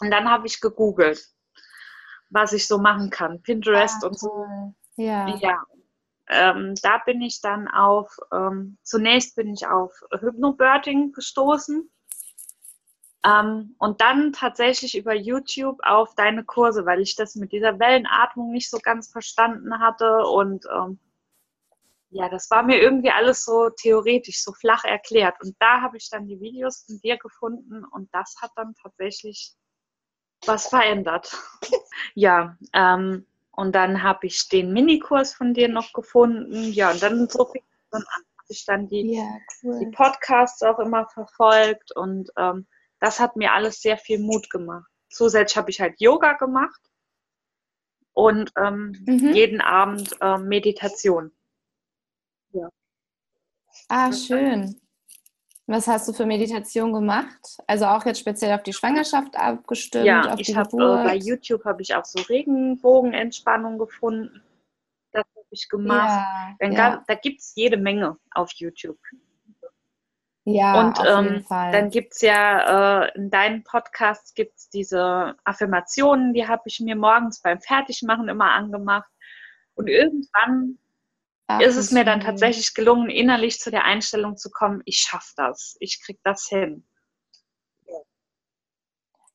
Und 0.00 0.10
dann 0.10 0.28
habe 0.28 0.46
ich 0.46 0.60
gegoogelt, 0.60 1.20
was 2.30 2.52
ich 2.52 2.66
so 2.66 2.78
machen 2.78 3.10
kann. 3.10 3.40
Pinterest 3.42 4.04
ah, 4.04 4.06
und 4.08 4.18
so. 4.18 4.46
Ja. 4.96 5.28
ja 5.36 5.64
ähm, 6.28 6.74
da 6.82 6.98
bin 6.98 7.20
ich 7.22 7.40
dann 7.40 7.68
auf, 7.68 8.16
ähm, 8.32 8.78
zunächst 8.82 9.36
bin 9.36 9.52
ich 9.52 9.66
auf 9.66 9.92
Hypnobirthing 10.12 11.12
gestoßen 11.12 11.90
ähm, 13.24 13.74
und 13.78 14.00
dann 14.00 14.32
tatsächlich 14.32 14.96
über 14.96 15.14
YouTube 15.14 15.78
auf 15.82 16.14
deine 16.14 16.44
Kurse, 16.44 16.86
weil 16.86 17.00
ich 17.00 17.16
das 17.16 17.34
mit 17.34 17.52
dieser 17.52 17.78
Wellenatmung 17.78 18.52
nicht 18.52 18.70
so 18.70 18.78
ganz 18.78 19.10
verstanden 19.10 19.80
hatte 19.80 20.24
und 20.26 20.64
ähm, 20.72 20.98
ja, 22.10 22.28
das 22.28 22.50
war 22.50 22.62
mir 22.62 22.80
irgendwie 22.80 23.10
alles 23.10 23.44
so 23.44 23.68
theoretisch, 23.70 24.42
so 24.42 24.52
flach 24.52 24.84
erklärt. 24.84 25.34
Und 25.42 25.56
da 25.58 25.82
habe 25.82 25.98
ich 25.98 26.08
dann 26.08 26.26
die 26.26 26.40
Videos 26.40 26.84
von 26.86 26.98
dir 27.00 27.18
gefunden 27.18 27.84
und 27.84 28.08
das 28.14 28.36
hat 28.40 28.50
dann 28.56 28.74
tatsächlich 28.82 29.52
was 30.46 30.68
verändert. 30.68 31.36
ja, 32.14 32.56
ähm, 32.72 33.26
und 33.58 33.72
dann 33.72 34.04
habe 34.04 34.28
ich 34.28 34.48
den 34.48 34.72
Minikurs 34.72 35.34
von 35.34 35.52
dir 35.52 35.68
noch 35.68 35.92
gefunden. 35.92 36.70
Ja, 36.72 36.92
und 36.92 37.02
dann 37.02 37.28
so 37.28 37.44
fing 37.44 37.64
es 37.68 37.90
dann 37.90 38.02
an. 38.02 38.22
sich 38.46 38.64
dann 38.64 38.86
die, 38.86 39.16
ja, 39.16 39.28
cool. 39.64 39.80
die 39.80 39.90
Podcasts 39.90 40.62
auch 40.62 40.78
immer 40.78 41.08
verfolgt 41.08 41.90
und 41.96 42.30
ähm, 42.36 42.68
das 43.00 43.18
hat 43.18 43.34
mir 43.34 43.52
alles 43.52 43.82
sehr 43.82 43.98
viel 43.98 44.20
Mut 44.20 44.48
gemacht. 44.48 44.88
Zusätzlich 45.10 45.56
habe 45.56 45.70
ich 45.70 45.80
halt 45.80 46.00
Yoga 46.00 46.34
gemacht 46.34 46.80
und 48.12 48.52
ähm, 48.56 48.94
mhm. 49.04 49.32
jeden 49.32 49.60
Abend 49.60 50.16
äh, 50.20 50.38
Meditation. 50.38 51.32
Ja. 52.52 52.68
Ah, 53.88 54.12
schön. 54.12 54.80
Was 55.70 55.86
hast 55.86 56.08
du 56.08 56.14
für 56.14 56.24
Meditation 56.24 56.94
gemacht? 56.94 57.58
Also 57.66 57.84
auch 57.84 58.06
jetzt 58.06 58.20
speziell 58.20 58.54
auf 58.54 58.62
die 58.62 58.72
Schwangerschaft 58.72 59.36
abgestimmt? 59.36 60.06
Ja, 60.06 60.34
ich 60.38 60.56
habe 60.56 60.74
äh, 60.76 61.04
bei 61.04 61.16
YouTube 61.16 61.62
habe 61.66 61.82
ich 61.82 61.94
auch 61.94 62.06
so 62.06 62.22
Regenbogenentspannung 62.22 63.78
gefunden. 63.78 64.42
Das 65.12 65.24
habe 65.24 65.46
ich 65.50 65.68
gemacht. 65.68 66.56
Ja, 66.60 66.70
ja. 66.70 67.04
da 67.06 67.14
gibt 67.14 67.40
es 67.40 67.52
jede 67.54 67.76
Menge 67.76 68.16
auf 68.30 68.50
YouTube. 68.54 68.98
Ja, 70.44 70.80
und 70.80 70.98
ähm, 71.06 71.44
dann 71.50 71.90
gibt 71.90 72.14
es 72.14 72.22
ja 72.22 73.02
äh, 73.04 73.14
in 73.14 73.28
deinen 73.28 73.62
Podcasts 73.62 74.32
gibt's 74.32 74.70
diese 74.70 75.36
Affirmationen, 75.44 76.32
die 76.32 76.48
habe 76.48 76.62
ich 76.64 76.80
mir 76.80 76.96
morgens 76.96 77.42
beim 77.42 77.60
Fertigmachen 77.60 78.30
immer 78.30 78.52
angemacht. 78.52 79.10
Und 79.74 79.88
irgendwann 79.88 80.78
ist 81.60 81.76
es 81.76 81.90
mir 81.92 82.04
dann 82.04 82.20
tatsächlich 82.20 82.74
gelungen, 82.74 83.08
innerlich 83.08 83.58
zu 83.58 83.70
der 83.70 83.84
Einstellung 83.84 84.36
zu 84.36 84.50
kommen, 84.50 84.82
ich 84.84 84.98
schaffe 84.98 85.32
das, 85.36 85.76
ich 85.80 86.02
kriege 86.02 86.20
das 86.22 86.46
hin. 86.46 86.86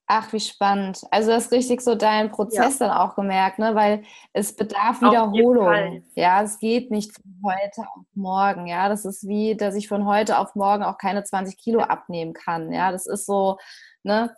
Ach, 0.06 0.34
wie 0.34 0.40
spannend. 0.40 1.02
Also 1.12 1.30
du 1.30 1.36
hast 1.38 1.52
richtig 1.52 1.82
so 1.82 1.96
deinen 1.96 2.30
Prozess 2.30 2.80
ja. 2.80 2.88
dann 2.88 2.98
auch 2.98 3.16
gemerkt, 3.16 3.58
ne? 3.58 3.74
weil 3.74 4.04
es 4.34 4.56
bedarf 4.56 5.02
Wiederholung. 5.02 6.04
Ja, 6.16 6.44
es 6.44 6.60
geht 6.60 6.92
nicht 6.92 7.14
von 7.14 7.42
heute 7.44 7.82
auf 7.82 8.06
morgen. 8.14 8.68
Ja, 8.68 8.90
das 8.90 9.06
ist 9.06 9.28
wie, 9.28 9.56
dass 9.56 9.76
ich 9.76 9.88
von 9.88 10.06
heute 10.06 10.40
auf 10.40 10.56
morgen 10.56 10.84
auch 10.84 10.98
keine 10.98 11.24
20 11.24 11.58
Kilo 11.58 11.80
abnehmen 11.80 12.34
kann. 12.34 12.74
Ja, 12.74 12.92
das 12.92 13.08
ist 13.08 13.26
so, 13.26 13.58
ne? 14.04 14.36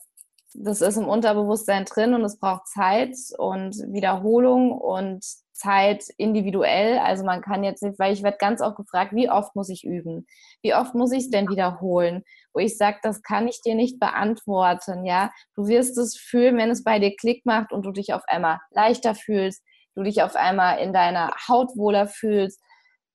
Das 0.53 0.79
ist 0.81 0.95
im 0.95 1.09
Unterbewusstsein 1.09 1.83
drin 1.83 2.13
und 2.13 2.23
es 2.23 2.39
braucht 2.39 2.67
Zeit 2.67 3.17
und 3.37 3.75
Wiederholung 3.91 4.71
und 4.71 5.25
Zeit 5.55 6.03
individuell. 6.17 6.99
Also 6.99 7.23
man 7.23 7.41
kann 7.41 7.63
jetzt 7.63 7.81
nicht, 7.81 7.97
weil 7.97 8.13
ich 8.13 8.23
werde 8.23 8.37
ganz 8.37 8.61
oft 8.61 8.75
gefragt, 8.75 9.13
wie 9.13 9.29
oft 9.29 9.55
muss 9.55 9.69
ich 9.69 9.83
üben? 9.83 10.27
Wie 10.61 10.75
oft 10.75 10.93
muss 10.93 11.11
ich 11.11 11.25
es 11.25 11.29
denn 11.29 11.49
wiederholen? 11.49 12.23
Wo 12.53 12.59
ich 12.59 12.77
sage, 12.77 12.97
das 13.01 13.21
kann 13.23 13.47
ich 13.47 13.61
dir 13.61 13.75
nicht 13.75 13.99
beantworten. 13.99 15.05
Ja, 15.05 15.31
du 15.55 15.67
wirst 15.67 15.97
es 15.97 16.17
fühlen, 16.17 16.57
wenn 16.57 16.69
es 16.69 16.83
bei 16.83 16.99
dir 16.99 17.15
Klick 17.15 17.45
macht 17.45 17.71
und 17.71 17.85
du 17.85 17.91
dich 17.91 18.13
auf 18.13 18.23
einmal 18.27 18.59
leichter 18.71 19.15
fühlst, 19.15 19.63
du 19.95 20.03
dich 20.03 20.21
auf 20.21 20.35
einmal 20.35 20.79
in 20.79 20.93
deiner 20.93 21.31
Haut 21.47 21.75
wohler 21.77 22.07
fühlst, 22.07 22.61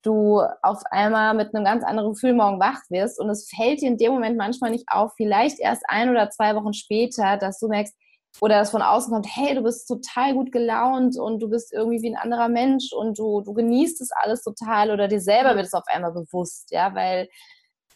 du 0.02 0.40
auf 0.62 0.82
einmal 0.90 1.35
mit 1.35 1.54
einem 1.54 1.64
ganz 1.64 1.85
anderen 1.85 2.12
Gefühl 2.12 2.32
morgen 2.32 2.59
wach 2.59 2.80
wirst 2.88 3.20
und 3.20 3.28
es 3.28 3.50
fällt 3.54 3.82
dir 3.82 3.88
in 3.88 3.99
dem 3.99 4.12
Moment 4.12 4.38
manchmal 4.38 4.70
nicht 4.70 4.87
auf, 4.88 5.12
vielleicht 5.16 5.61
erst 5.61 5.82
ein 5.88 6.09
oder 6.09 6.30
zwei 6.30 6.54
Wochen 6.56 6.73
später, 6.73 7.37
dass 7.37 7.59
du 7.59 7.68
merkst, 7.68 7.94
oder 8.41 8.61
es 8.61 8.71
von 8.71 8.83
außen 8.83 9.13
kommt, 9.13 9.27
hey, 9.29 9.55
du 9.55 9.63
bist 9.63 9.89
total 9.89 10.35
gut 10.35 10.53
gelaunt 10.53 11.19
und 11.19 11.41
du 11.41 11.49
bist 11.49 11.73
irgendwie 11.73 12.03
wie 12.03 12.11
ein 12.11 12.17
anderer 12.17 12.49
Mensch 12.49 12.93
und 12.93 13.19
du, 13.19 13.41
du 13.43 13.53
genießt 13.53 14.01
es 14.01 14.11
alles 14.13 14.43
total 14.43 14.91
oder 14.91 15.09
dir 15.09 15.21
selber 15.21 15.57
wird 15.57 15.67
es 15.67 15.75
auf 15.75 15.85
einmal 15.89 16.13
bewusst, 16.13 16.71
ja, 16.71 16.95
weil 16.95 17.29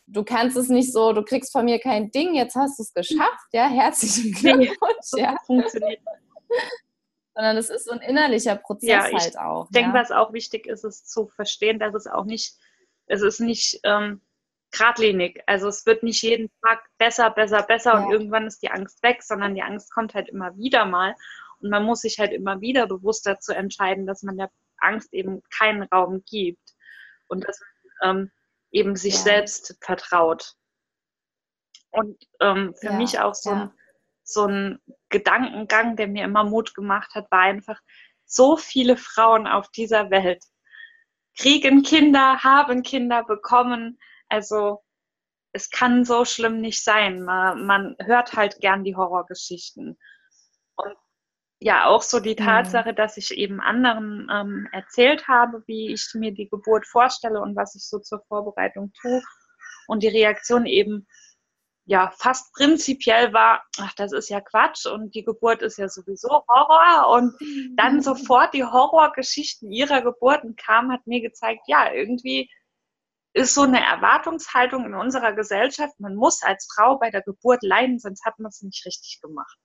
du 0.07 0.25
kannst 0.25 0.57
es 0.57 0.69
nicht 0.69 0.93
so, 0.93 1.13
du 1.13 1.23
kriegst 1.23 1.53
von 1.53 1.65
mir 1.65 1.79
kein 1.79 2.11
Ding, 2.11 2.35
jetzt 2.35 2.57
hast 2.57 2.79
du 2.79 2.83
es 2.83 2.93
geschafft, 2.93 3.49
ja, 3.53 3.69
herzlichen 3.69 4.33
Glückwunsch, 4.33 5.11
ja. 5.17 5.37
Funktioniert. 5.47 6.01
Sondern 7.35 7.57
es 7.57 7.71
ist 7.71 7.87
so 7.87 7.93
ein 7.93 8.01
innerlicher 8.01 8.57
Prozess 8.57 8.89
ja, 8.89 9.03
halt 9.11 9.39
auch. 9.39 9.67
Ich 9.67 9.73
denke, 9.73 9.97
ja. 9.97 10.03
was 10.03 10.11
auch 10.13 10.33
wichtig 10.33 10.67
ist, 10.67 10.85
ist 10.85 11.11
zu 11.11 11.27
verstehen, 11.29 11.79
dass 11.79 11.95
es 11.95 12.07
auch 12.07 12.25
nicht, 12.25 12.55
es 13.07 13.23
ist 13.23 13.41
nicht, 13.41 13.81
ähm, 13.85 14.21
geradlinig. 14.75 15.43
Also 15.47 15.69
es 15.69 15.87
wird 15.87 16.03
nicht 16.03 16.23
jeden 16.23 16.51
Tag 16.63 16.85
besser, 16.99 17.31
besser, 17.31 17.63
besser 17.63 17.95
ja. 17.95 17.99
und 17.99 18.13
irgendwann 18.13 18.47
ist 18.47 18.63
die 18.63 18.71
Angst 18.71 19.03
weg, 19.03 19.23
sondern 19.23 19.55
die 19.55 19.63
Angst 19.63 19.93
kommt 19.93 20.15
halt 20.15 20.29
immer 20.29 20.57
wieder 20.57 20.85
mal. 20.85 21.15
Und 21.61 21.71
man 21.71 21.85
muss 21.85 22.01
sich 22.01 22.19
halt 22.19 22.33
immer 22.33 22.61
wieder 22.61 22.87
bewusst 22.87 23.27
dazu 23.27 23.53
entscheiden, 23.53 24.07
dass 24.07 24.23
man 24.23 24.37
der 24.37 24.51
Angst 24.79 25.13
eben 25.15 25.43
keinen 25.57 25.85
Raum 25.85 26.23
gibt 26.29 26.75
und 27.29 27.47
dass 27.47 27.61
man 28.01 28.17
ähm, 28.17 28.31
eben 28.71 28.97
sich 28.97 29.15
ja. 29.15 29.21
selbst 29.21 29.79
vertraut. 29.81 30.55
Und 31.91 32.19
ähm, 32.41 32.75
für 32.81 32.87
ja, 32.87 32.93
mich 32.93 33.21
auch 33.21 33.35
so, 33.35 33.51
ein, 33.51 33.71
so 34.25 34.47
ein 34.47 34.81
Gedankengang, 35.11 35.97
der 35.97 36.09
mir 36.09 36.25
immer 36.25 36.45
Mut 36.45 36.75
gemacht 36.75 37.15
hat, 37.15 37.31
war 37.31 37.41
einfach, 37.41 37.81
so 38.27 38.57
viele 38.57 38.97
Frauen 38.97 39.47
auf 39.47 39.69
dieser 39.71 40.11
Welt 40.11 40.43
kriegen 41.37 41.83
Kinder, 41.83 42.39
haben 42.43 42.83
Kinder, 42.83 43.25
bekommen 43.25 43.99
also 44.35 44.83
es 45.53 45.71
kann 45.71 46.05
so 46.05 46.25
schlimm 46.25 46.61
nicht 46.61 46.83
sein. 46.83 47.23
Man, 47.23 47.67
man 47.67 47.97
hört 48.01 48.33
halt 48.33 48.61
gern 48.61 48.83
die 48.83 48.97
Horrorgeschichten. 48.97 49.97
Und 50.77 50.97
ja, 51.61 51.87
auch 51.87 52.03
so 52.03 52.19
die 52.19 52.37
mhm. 52.39 52.45
Tatsache, 52.45 52.91
mhm. 52.91 52.97
dass 52.97 53.17
ich 53.17 53.31
eben 53.31 53.61
anderen 53.61 54.29
ähm, 54.33 54.69
erzählt 54.73 55.29
habe, 55.29 55.63
wie 55.67 55.93
ich 55.93 56.11
mir 56.15 56.33
die 56.33 56.49
Geburt 56.49 56.87
vorstelle 56.87 57.41
und 57.41 57.55
was 57.55 57.77
ich 57.77 57.89
so 57.89 58.01
zur 58.01 58.23
Vorbereitung 58.27 58.93
tue. 59.01 59.23
Und 59.87 60.03
die 60.03 60.09
Reaktion 60.09 60.67
eben 60.67 61.07
ja 61.87 62.11
fast 62.19 62.53
prinzipiell 62.55 63.33
war, 63.33 63.63
ach, 63.79 63.95
das 63.95 64.13
ist 64.13 64.31
ja 64.31 64.41
Quatsch 64.41 64.87
und 64.87 65.15
die 65.15 65.25
Geburt 65.25 65.63
ist 65.63 65.79
ja 65.79 65.89
sowieso 65.89 66.43
Horror. 66.49 67.15
Und 67.15 67.35
dann 67.77 68.03
sofort 68.03 68.55
die 68.55 68.65
Horrorgeschichten 68.65 69.71
ihrer 69.71 70.03
Geburten 70.03 70.57
kamen, 70.57 70.91
hat 70.91 71.07
mir 71.07 71.21
gezeigt, 71.21 71.63
ja, 71.69 71.93
irgendwie 71.93 72.51
ist 73.35 73.53
so 73.53 73.63
eine 73.63 73.85
Erwartungshaltung 73.85 74.87
in 74.87 74.95
unserer 74.95 75.33
Gesellschaft, 75.33 75.99
man 75.99 76.15
muss 76.15 76.43
als 76.43 76.69
Frau 76.73 76.99
bei 76.99 77.11
der 77.11 77.21
Geburt 77.21 77.63
leiden, 77.63 77.99
sonst 77.99 78.25
hat 78.25 78.39
man 78.39 78.49
es 78.49 78.63
nicht 78.63 78.87
richtig 78.87 79.21
gemacht. 79.21 79.59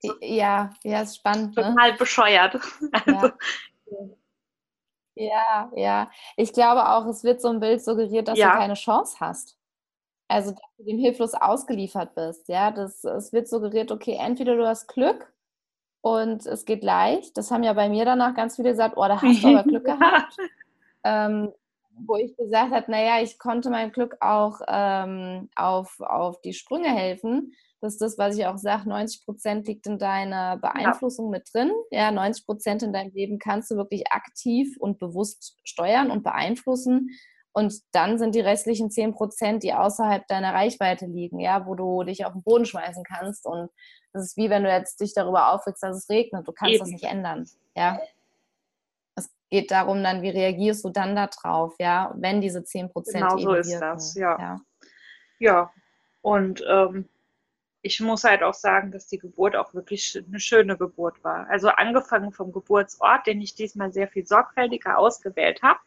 Ja, 0.00 0.14
ja, 0.20 0.70
ja 0.84 1.02
ist 1.02 1.16
spannend. 1.16 1.56
Ne? 1.56 1.64
Total 1.64 1.92
ne? 1.92 1.98
bescheuert. 1.98 2.60
Also, 2.92 3.32
ja. 5.16 5.70
ja. 5.70 5.72
ja, 5.74 6.10
Ich 6.36 6.52
glaube 6.52 6.88
auch, 6.88 7.06
es 7.06 7.24
wird 7.24 7.40
so 7.40 7.48
ein 7.48 7.58
Bild 7.58 7.82
suggeriert, 7.82 8.28
dass 8.28 8.38
ja. 8.38 8.52
du 8.52 8.58
keine 8.58 8.74
Chance 8.74 9.16
hast. 9.18 9.58
Also, 10.28 10.52
dass 10.52 10.60
du 10.76 10.84
dem 10.84 10.98
hilflos 10.98 11.34
ausgeliefert 11.34 12.14
bist. 12.14 12.48
Ja, 12.48 12.70
das, 12.70 13.02
es 13.02 13.32
wird 13.32 13.48
suggeriert, 13.48 13.90
okay, 13.90 14.16
entweder 14.20 14.56
du 14.56 14.64
hast 14.64 14.86
Glück 14.86 15.32
und 16.02 16.46
es 16.46 16.66
geht 16.66 16.84
leicht. 16.84 17.36
Das 17.36 17.50
haben 17.50 17.64
ja 17.64 17.72
bei 17.72 17.88
mir 17.88 18.04
danach 18.04 18.34
ganz 18.34 18.54
viele 18.54 18.70
gesagt, 18.70 18.96
oh, 18.96 19.08
da 19.08 19.20
hast 19.20 19.42
du 19.42 19.48
aber 19.48 19.64
Glück 19.64 19.84
gehabt 19.86 20.36
ähm, 21.04 21.52
wo 22.06 22.16
ich 22.16 22.36
gesagt 22.36 22.72
habe, 22.72 22.90
naja, 22.90 23.22
ich 23.22 23.38
konnte 23.38 23.70
mein 23.70 23.92
Glück 23.92 24.16
auch 24.20 24.60
ähm, 24.68 25.48
auf, 25.56 26.00
auf 26.00 26.40
die 26.42 26.52
Sprünge 26.52 26.90
helfen. 26.90 27.52
Das 27.80 27.94
ist 27.94 28.02
das, 28.02 28.18
was 28.18 28.36
ich 28.36 28.46
auch 28.46 28.58
sage, 28.58 28.88
90 28.88 29.24
Prozent 29.24 29.68
liegt 29.68 29.86
in 29.86 29.98
deiner 29.98 30.56
Beeinflussung 30.56 31.26
ja. 31.26 31.38
mit 31.38 31.48
drin. 31.52 31.70
Ja, 31.90 32.10
90 32.10 32.46
Prozent 32.46 32.82
in 32.82 32.92
deinem 32.92 33.12
Leben 33.12 33.38
kannst 33.38 33.70
du 33.70 33.76
wirklich 33.76 34.10
aktiv 34.10 34.76
und 34.78 34.98
bewusst 34.98 35.56
steuern 35.64 36.10
und 36.10 36.22
beeinflussen. 36.22 37.10
Und 37.52 37.74
dann 37.92 38.18
sind 38.18 38.34
die 38.34 38.40
restlichen 38.40 38.90
10 38.90 39.14
Prozent, 39.14 39.62
die 39.62 39.74
außerhalb 39.74 40.26
deiner 40.28 40.54
Reichweite 40.54 41.06
liegen, 41.06 41.40
ja, 41.40 41.66
wo 41.66 41.74
du 41.74 42.02
dich 42.04 42.24
auf 42.24 42.32
den 42.32 42.42
Boden 42.42 42.66
schmeißen 42.66 43.04
kannst. 43.04 43.46
Und 43.46 43.70
das 44.12 44.24
ist 44.24 44.36
wie 44.36 44.50
wenn 44.50 44.64
du 44.64 44.70
jetzt 44.70 45.00
dich 45.00 45.14
darüber 45.14 45.52
aufregst, 45.52 45.82
dass 45.82 45.96
es 45.96 46.08
regnet. 46.08 46.46
Du 46.46 46.52
kannst 46.52 46.74
Eben. 46.74 46.80
das 46.80 46.90
nicht 46.90 47.04
ändern. 47.04 47.46
Ja 47.76 47.98
geht 49.50 49.70
darum 49.70 50.02
dann, 50.02 50.22
wie 50.22 50.30
reagierst 50.30 50.84
du 50.84 50.90
dann 50.90 51.16
darauf, 51.16 51.74
ja, 51.78 52.12
wenn 52.16 52.40
diese 52.40 52.64
10 52.64 52.90
Prozent 52.90 53.24
Genau 53.28 53.38
so 53.38 53.54
ist 53.54 53.70
wirken. 53.70 53.80
das, 53.80 54.14
ja. 54.14 54.38
Ja, 54.38 54.60
ja. 55.38 55.72
und 56.20 56.62
ähm, 56.68 57.08
ich 57.82 58.00
muss 58.00 58.24
halt 58.24 58.42
auch 58.42 58.54
sagen, 58.54 58.90
dass 58.90 59.06
die 59.06 59.18
Geburt 59.18 59.56
auch 59.56 59.72
wirklich 59.72 60.22
eine 60.26 60.40
schöne 60.40 60.76
Geburt 60.76 61.22
war. 61.22 61.48
Also 61.48 61.68
angefangen 61.68 62.32
vom 62.32 62.52
Geburtsort, 62.52 63.26
den 63.26 63.40
ich 63.40 63.54
diesmal 63.54 63.92
sehr 63.92 64.08
viel 64.08 64.26
sorgfältiger 64.26 64.98
ausgewählt 64.98 65.62
habe. 65.62 65.78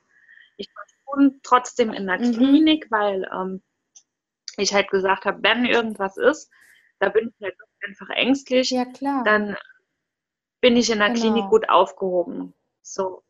Ich 0.58 0.70
war 0.74 0.84
schon 1.04 1.40
trotzdem 1.44 1.92
in 1.92 2.08
der 2.08 2.20
mhm. 2.20 2.34
Klinik, 2.34 2.90
weil 2.90 3.30
ähm, 3.34 3.62
ich 4.58 4.74
halt 4.74 4.90
gesagt 4.90 5.26
habe, 5.26 5.44
wenn 5.44 5.66
irgendwas 5.66 6.18
ist, 6.18 6.50
da 7.00 7.10
bin 7.10 7.30
ich 7.30 7.44
halt 7.44 7.56
einfach 7.86 8.10
ängstlich. 8.10 8.70
Ja, 8.70 8.86
klar. 8.86 9.24
Dann 9.24 9.58
bin 10.62 10.78
ich 10.78 10.90
in 10.92 11.00
der 11.00 11.10
genau. 11.10 11.20
Klinik 11.20 11.50
gut 11.50 11.70
aufgehoben. 11.70 12.54
So, 12.82 13.24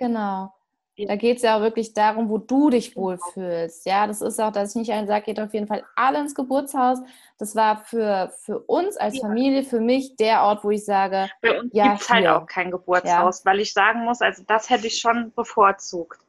Genau. 0.00 0.50
Da 0.96 1.16
geht 1.16 1.38
es 1.38 1.42
ja 1.42 1.56
auch 1.56 1.62
wirklich 1.62 1.94
darum, 1.94 2.28
wo 2.28 2.38
du 2.38 2.70
dich 2.70 2.94
genau. 2.94 3.06
wohlfühlst. 3.06 3.86
Ja, 3.86 4.06
das 4.06 4.20
ist 4.20 4.40
auch, 4.40 4.52
dass 4.52 4.70
ich 4.70 4.76
nicht 4.76 4.92
einen 4.92 5.06
sage, 5.06 5.26
geht 5.26 5.40
auf 5.40 5.54
jeden 5.54 5.66
Fall 5.66 5.84
alle 5.94 6.20
ins 6.20 6.34
Geburtshaus. 6.34 6.98
Das 7.38 7.54
war 7.54 7.84
für, 7.84 8.32
für 8.40 8.58
uns 8.60 8.96
als. 8.96 9.18
Familie, 9.20 9.62
für 9.62 9.80
mich 9.80 10.16
der 10.16 10.42
Ort, 10.42 10.64
wo 10.64 10.70
ich 10.70 10.84
sage, 10.84 11.30
bei 11.40 11.58
uns 11.58 11.70
ja, 11.72 11.88
gibt 11.88 12.02
es 12.02 12.10
halt 12.10 12.26
auch 12.26 12.46
kein 12.46 12.70
Geburtshaus, 12.70 13.40
ja. 13.40 13.44
weil 13.44 13.60
ich 13.60 13.72
sagen 13.72 14.04
muss, 14.04 14.20
also 14.20 14.42
das 14.46 14.68
hätte 14.68 14.86
ich 14.86 14.98
schon 14.98 15.32
bevorzugt. 15.34 16.20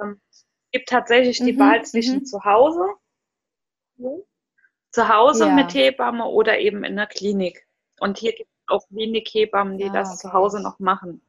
Ähm, 0.00 0.20
es 0.30 0.46
gibt 0.72 0.88
tatsächlich 0.88 1.38
die 1.38 1.52
mhm, 1.52 1.58
Wahl 1.58 1.84
zwischen 1.84 2.20
mhm. 2.20 2.24
zu 2.24 2.44
Hause, 2.44 2.84
zu 4.90 5.08
Hause 5.08 5.46
ja. 5.46 5.54
mit 5.54 5.74
Hebamme 5.74 6.24
oder 6.24 6.58
eben 6.58 6.84
in 6.84 6.96
der 6.96 7.06
Klinik. 7.06 7.66
Und 8.00 8.18
hier 8.18 8.32
gibt 8.32 8.50
es 8.50 8.74
auch 8.74 8.84
wenig 8.90 9.28
Hebammen, 9.32 9.78
die 9.78 9.88
ah, 9.88 9.92
das 9.92 10.10
okay. 10.10 10.18
zu 10.18 10.32
Hause 10.32 10.62
noch 10.62 10.78
machen. 10.78 11.22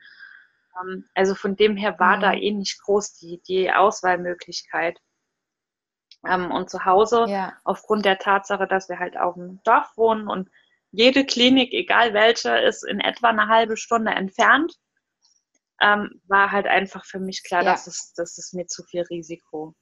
Ähm, 0.79 1.05
also 1.15 1.35
von 1.35 1.55
dem 1.55 1.75
her 1.75 1.99
war 1.99 2.17
mhm. 2.17 2.21
da 2.21 2.33
eh 2.33 2.51
nicht 2.51 2.81
groß 2.81 3.13
die, 3.15 3.41
die 3.47 3.71
Auswahlmöglichkeit. 3.71 4.99
Ähm, 6.25 6.51
und 6.51 6.69
zu 6.69 6.85
Hause, 6.85 7.25
ja. 7.27 7.53
aufgrund 7.63 8.05
der 8.05 8.19
Tatsache, 8.19 8.67
dass 8.67 8.89
wir 8.89 8.99
halt 8.99 9.17
auf 9.17 9.33
dem 9.33 9.59
Dorf 9.63 9.91
wohnen 9.97 10.27
und 10.27 10.49
jede 10.91 11.25
Klinik, 11.25 11.73
egal 11.73 12.13
welche, 12.13 12.57
ist 12.57 12.83
in 12.83 12.99
etwa 12.99 13.29
eine 13.29 13.47
halbe 13.47 13.75
Stunde 13.75 14.11
entfernt, 14.11 14.75
ähm, 15.81 16.21
war 16.27 16.51
halt 16.51 16.67
einfach 16.67 17.05
für 17.05 17.19
mich 17.19 17.43
klar, 17.43 17.63
ja. 17.63 17.71
dass 17.71 17.87
es, 17.87 18.13
das 18.13 18.37
ist 18.37 18.53
mir 18.53 18.67
zu 18.67 18.83
viel 18.83 19.01
Risiko. 19.03 19.73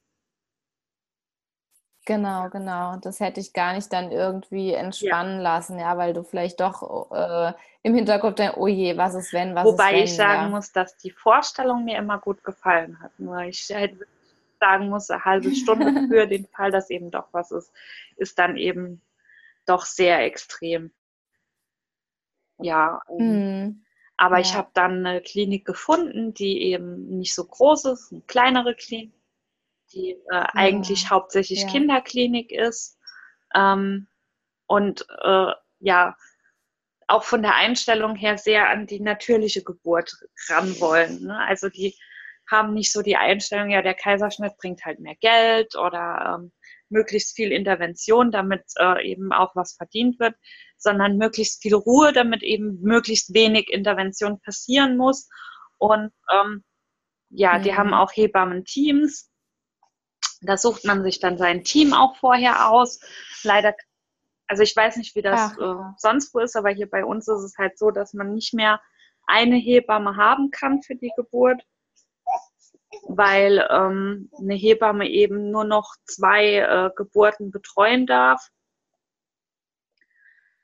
Genau, 2.09 2.49
genau. 2.49 2.97
Das 2.97 3.19
hätte 3.19 3.39
ich 3.39 3.53
gar 3.53 3.73
nicht 3.73 3.93
dann 3.93 4.11
irgendwie 4.11 4.73
entspannen 4.73 5.35
ja. 5.35 5.43
lassen, 5.43 5.77
ja, 5.77 5.95
weil 5.95 6.11
du 6.11 6.23
vielleicht 6.23 6.59
doch 6.59 7.11
äh, 7.11 7.53
im 7.83 7.93
Hinterkopf 7.93 8.33
denkst, 8.33 8.57
oh 8.57 8.65
je, 8.65 8.97
was 8.97 9.13
ist 9.13 9.31
wenn, 9.31 9.53
was 9.53 9.65
Wobei 9.65 9.89
ist 9.89 9.93
wenn. 9.93 10.03
ich 10.05 10.15
sagen 10.15 10.41
ja. 10.41 10.49
muss, 10.49 10.71
dass 10.71 10.97
die 10.97 11.11
Vorstellung 11.11 11.85
mir 11.85 11.99
immer 11.99 12.17
gut 12.17 12.43
gefallen 12.43 12.99
hat. 12.99 13.11
Nur 13.19 13.41
ich 13.41 13.69
halt 13.71 13.93
sagen 14.59 14.89
muss, 14.89 15.11
eine 15.11 15.23
halbe 15.23 15.53
Stunde 15.53 16.07
für 16.07 16.25
den 16.25 16.47
Fall, 16.51 16.71
dass 16.71 16.89
eben 16.89 17.11
doch 17.11 17.27
was 17.31 17.51
ist, 17.51 17.71
ist 18.17 18.39
dann 18.39 18.57
eben 18.57 19.03
doch 19.67 19.85
sehr 19.85 20.23
extrem. 20.23 20.89
Ja. 22.57 23.03
Mhm. 23.07 23.85
Aber 24.17 24.37
ja. 24.37 24.41
ich 24.41 24.55
habe 24.55 24.69
dann 24.73 25.05
eine 25.05 25.21
Klinik 25.21 25.63
gefunden, 25.63 26.33
die 26.33 26.63
eben 26.63 27.19
nicht 27.19 27.35
so 27.35 27.45
groß 27.45 27.85
ist, 27.85 28.11
eine 28.11 28.21
kleinere 28.21 28.73
Klinik 28.73 29.13
die 29.93 30.11
äh, 30.11 30.17
ja. 30.31 30.49
eigentlich 30.53 31.09
hauptsächlich 31.09 31.63
ja. 31.63 31.69
Kinderklinik 31.69 32.51
ist. 32.51 32.97
Ähm, 33.55 34.07
und 34.67 35.05
äh, 35.23 35.51
ja, 35.79 36.15
auch 37.07 37.23
von 37.23 37.41
der 37.41 37.55
Einstellung 37.55 38.15
her 38.15 38.37
sehr 38.37 38.69
an 38.69 38.85
die 38.85 38.99
natürliche 38.99 39.63
Geburt 39.63 40.13
ran 40.47 40.79
wollen. 40.79 41.23
Ne? 41.25 41.37
Also 41.37 41.69
die 41.69 41.95
haben 42.49 42.73
nicht 42.73 42.91
so 42.91 43.01
die 43.01 43.15
Einstellung, 43.15 43.69
ja, 43.69 43.81
der 43.81 43.93
Kaiserschnitt 43.93 44.57
bringt 44.57 44.85
halt 44.85 44.99
mehr 44.99 45.15
Geld 45.15 45.75
oder 45.75 46.39
ähm, 46.39 46.51
möglichst 46.89 47.35
viel 47.35 47.51
Intervention, 47.51 48.31
damit 48.31 48.63
äh, 48.79 49.07
eben 49.07 49.31
auch 49.31 49.55
was 49.55 49.73
verdient 49.73 50.19
wird, 50.19 50.35
sondern 50.77 51.17
möglichst 51.17 51.61
viel 51.61 51.75
Ruhe, 51.75 52.13
damit 52.13 52.43
eben 52.43 52.79
möglichst 52.81 53.33
wenig 53.33 53.69
Intervention 53.69 54.39
passieren 54.41 54.97
muss. 54.97 55.29
Und 55.77 56.11
ähm, 56.31 56.63
ja, 57.29 57.57
mhm. 57.57 57.63
die 57.63 57.75
haben 57.75 57.93
auch 57.93 58.11
Hebammen-Teams, 58.13 59.28
da 60.41 60.57
sucht 60.57 60.85
man 60.85 61.03
sich 61.03 61.19
dann 61.19 61.37
sein 61.37 61.63
Team 61.63 61.93
auch 61.93 62.15
vorher 62.17 62.69
aus. 62.69 62.99
Leider, 63.43 63.75
also 64.47 64.63
ich 64.63 64.75
weiß 64.75 64.97
nicht, 64.97 65.15
wie 65.15 65.21
das 65.21 65.57
äh, 65.57 65.75
sonst 65.97 66.33
wo 66.33 66.39
ist, 66.39 66.55
aber 66.55 66.69
hier 66.69 66.89
bei 66.89 67.03
uns 67.03 67.27
ist 67.27 67.43
es 67.43 67.57
halt 67.57 67.77
so, 67.77 67.91
dass 67.91 68.13
man 68.13 68.33
nicht 68.33 68.53
mehr 68.53 68.81
eine 69.25 69.57
Hebamme 69.57 70.15
haben 70.15 70.49
kann 70.51 70.81
für 70.81 70.95
die 70.95 71.11
Geburt, 71.15 71.61
weil 73.03 73.65
ähm, 73.69 74.31
eine 74.37 74.55
Hebamme 74.55 75.07
eben 75.07 75.51
nur 75.51 75.65
noch 75.65 75.95
zwei 76.05 76.55
äh, 76.55 76.89
Geburten 76.95 77.51
betreuen 77.51 78.07
darf. 78.07 78.49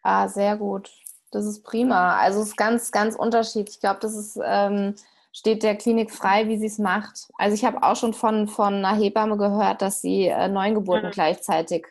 Ah, 0.01 0.27
sehr 0.27 0.58
gut. 0.58 0.91
Das 1.32 1.46
ist 1.46 1.63
prima. 1.63 2.17
Also 2.17 2.41
es 2.41 2.50
ist 2.50 2.58
ganz, 2.58 2.91
ganz 2.91 3.15
unterschiedlich. 3.15 3.75
Ich 3.75 3.79
glaube, 3.82 4.00
das 4.00 4.15
ist 4.15 4.39
ähm, 4.44 4.96
steht 5.36 5.63
der 5.63 5.75
Klinik 5.75 6.12
frei, 6.12 6.48
wie 6.48 6.58
sie 6.58 6.68
es 6.68 6.80
macht. 6.80 7.27
Also 7.38 7.56
ich 7.56 7.65
habe 7.65 7.84
auch 7.84 7.98
schon 7.98 8.13
von, 8.13 8.48
von 8.48 8.74
einer 8.75 8.96
Hebamme 8.96 9.36
gehört, 9.36 9.82
dass 9.82 10.01
sie 10.01 10.27
äh, 10.27 10.48
neun 10.48 10.75
Geburten 10.75 11.08
mhm. 11.08 11.12
gleichzeitig 11.12 11.88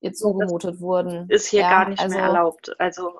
ihr 0.00 0.12
zugemutet 0.12 0.74
das 0.74 0.80
wurden. 0.80 1.28
Ist 1.28 1.48
hier 1.48 1.62
ja, 1.62 1.70
gar 1.70 1.88
nicht 1.88 2.00
also, 2.00 2.14
mehr 2.14 2.26
erlaubt. 2.26 2.74
Also 2.78 3.10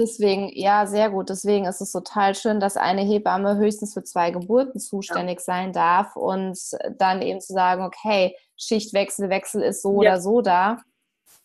Deswegen, 0.00 0.50
ja, 0.54 0.86
sehr 0.86 1.10
gut. 1.10 1.28
Deswegen 1.28 1.66
ist 1.66 1.80
es 1.80 1.90
total 1.90 2.36
schön, 2.36 2.60
dass 2.60 2.76
eine 2.76 3.02
Hebamme 3.02 3.56
höchstens 3.56 3.94
für 3.94 4.04
zwei 4.04 4.30
Geburten 4.30 4.78
zuständig 4.78 5.38
ja. 5.40 5.44
sein 5.44 5.72
darf 5.72 6.14
und 6.14 6.56
dann 6.96 7.20
eben 7.20 7.40
zu 7.40 7.52
sagen, 7.52 7.82
okay, 7.82 8.36
Schichtwechsel, 8.56 9.28
Wechsel 9.28 9.62
ist 9.62 9.82
so 9.82 10.00
ja. 10.00 10.12
oder 10.12 10.20
so 10.20 10.40
da. 10.40 10.78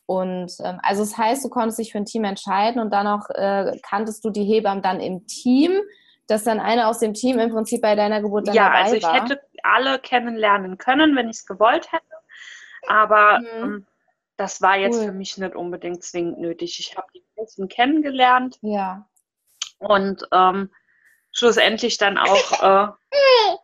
Und 0.05 0.53
ähm, 0.59 0.79
also 0.83 1.01
das 1.01 1.17
heißt, 1.17 1.43
du 1.43 1.49
konntest 1.49 1.79
dich 1.79 1.91
für 1.91 1.97
ein 1.97 2.05
Team 2.05 2.25
entscheiden 2.25 2.79
und 2.79 2.93
dann 2.93 3.07
auch 3.07 3.27
äh, 3.31 3.79
kanntest 3.81 4.23
du 4.23 4.29
die 4.29 4.43
Hebammen 4.43 4.83
dann 4.83 4.99
im 4.99 5.25
Team 5.25 5.71
dass 6.27 6.43
dann 6.43 6.59
einer 6.59 6.87
aus 6.87 6.99
dem 6.99 7.13
Team 7.13 7.39
im 7.39 7.51
Prinzip 7.51 7.81
bei 7.81 7.95
deiner 7.95 8.21
Geburt 8.21 8.47
dann 8.47 8.55
ja, 8.55 8.65
dabei 8.65 8.73
war? 8.73 8.79
Ja, 8.79 8.85
also 8.85 8.95
ich 8.95 9.03
war. 9.03 9.13
hätte 9.13 9.41
alle 9.63 9.99
kennenlernen 9.99 10.77
können, 10.77 11.15
wenn 11.15 11.29
ich 11.29 11.37
es 11.37 11.45
gewollt 11.45 11.91
hätte. 11.91 12.03
Aber 12.87 13.39
mhm. 13.39 13.47
ähm, 13.63 13.87
das 14.37 14.61
war 14.61 14.77
jetzt 14.77 14.97
cool. 14.97 15.05
für 15.05 15.11
mich 15.11 15.37
nicht 15.37 15.55
unbedingt 15.55 16.03
zwingend 16.03 16.39
nötig. 16.39 16.79
Ich 16.79 16.97
habe 16.97 17.07
die 17.13 17.23
meisten 17.37 17.67
kennengelernt. 17.67 18.57
Ja. 18.61 19.07
Und 19.79 20.27
ähm, 20.31 20.71
schlussendlich 21.31 21.97
dann 21.97 22.17
auch 22.17 22.63
äh, 22.63 22.91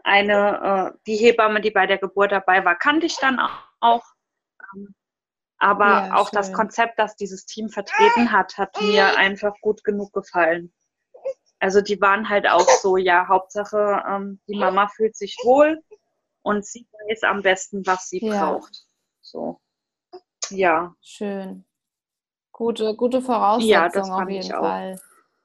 eine, 0.03 0.93
äh, 0.93 0.97
die 1.05 1.15
Hebamme, 1.15 1.61
die 1.61 1.71
bei 1.71 1.87
der 1.87 1.97
Geburt 1.97 2.31
dabei 2.31 2.63
war, 2.65 2.75
kannte 2.75 3.05
ich 3.05 3.17
dann 3.17 3.39
auch. 3.79 4.03
Ähm, 4.73 4.95
aber 5.57 5.85
ja, 5.85 6.15
auch 6.15 6.29
schön. 6.29 6.37
das 6.37 6.53
Konzept, 6.53 6.97
das 6.99 7.15
dieses 7.15 7.45
Team 7.45 7.69
vertreten 7.69 8.31
hat, 8.31 8.57
hat 8.57 8.81
mir 8.81 9.17
einfach 9.17 9.53
gut 9.61 9.83
genug 9.83 10.13
gefallen. 10.13 10.73
Also 11.59 11.81
die 11.81 11.99
waren 11.99 12.29
halt 12.29 12.47
auch 12.47 12.67
so, 12.81 12.97
ja, 12.97 13.27
Hauptsache, 13.27 14.03
ähm, 14.07 14.39
die 14.47 14.57
Mama 14.57 14.87
fühlt 14.87 15.15
sich 15.15 15.35
wohl 15.43 15.81
und 16.41 16.65
sie 16.65 16.87
weiß 17.09 17.23
am 17.23 17.41
besten, 17.41 17.85
was 17.85 18.09
sie 18.09 18.25
ja. 18.25 18.51
braucht. 18.51 18.85
So. 19.21 19.59
Ja. 20.49 20.95
Schön. 21.01 21.65
Gute, 22.51 22.95
gute 22.95 23.21
Voraussetzung 23.21 23.69
ja, 23.69 23.89
das 23.89 24.09
auf 24.09 24.29
jeden 24.29 24.49
Fall. 24.49 24.99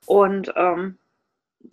Und 0.07 0.53
ähm, 0.57 0.99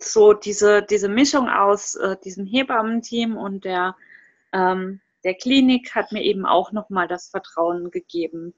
so 0.00 0.32
diese, 0.32 0.82
diese 0.82 1.08
Mischung 1.08 1.48
aus 1.48 1.94
äh, 1.94 2.16
diesem 2.24 2.46
Hebammenteam 2.46 3.36
und 3.36 3.64
der, 3.64 3.96
ähm, 4.52 5.00
der 5.24 5.34
Klinik 5.34 5.94
hat 5.94 6.12
mir 6.12 6.22
eben 6.22 6.46
auch 6.46 6.72
nochmal 6.72 7.08
das 7.08 7.28
Vertrauen 7.28 7.90
gegeben, 7.90 8.54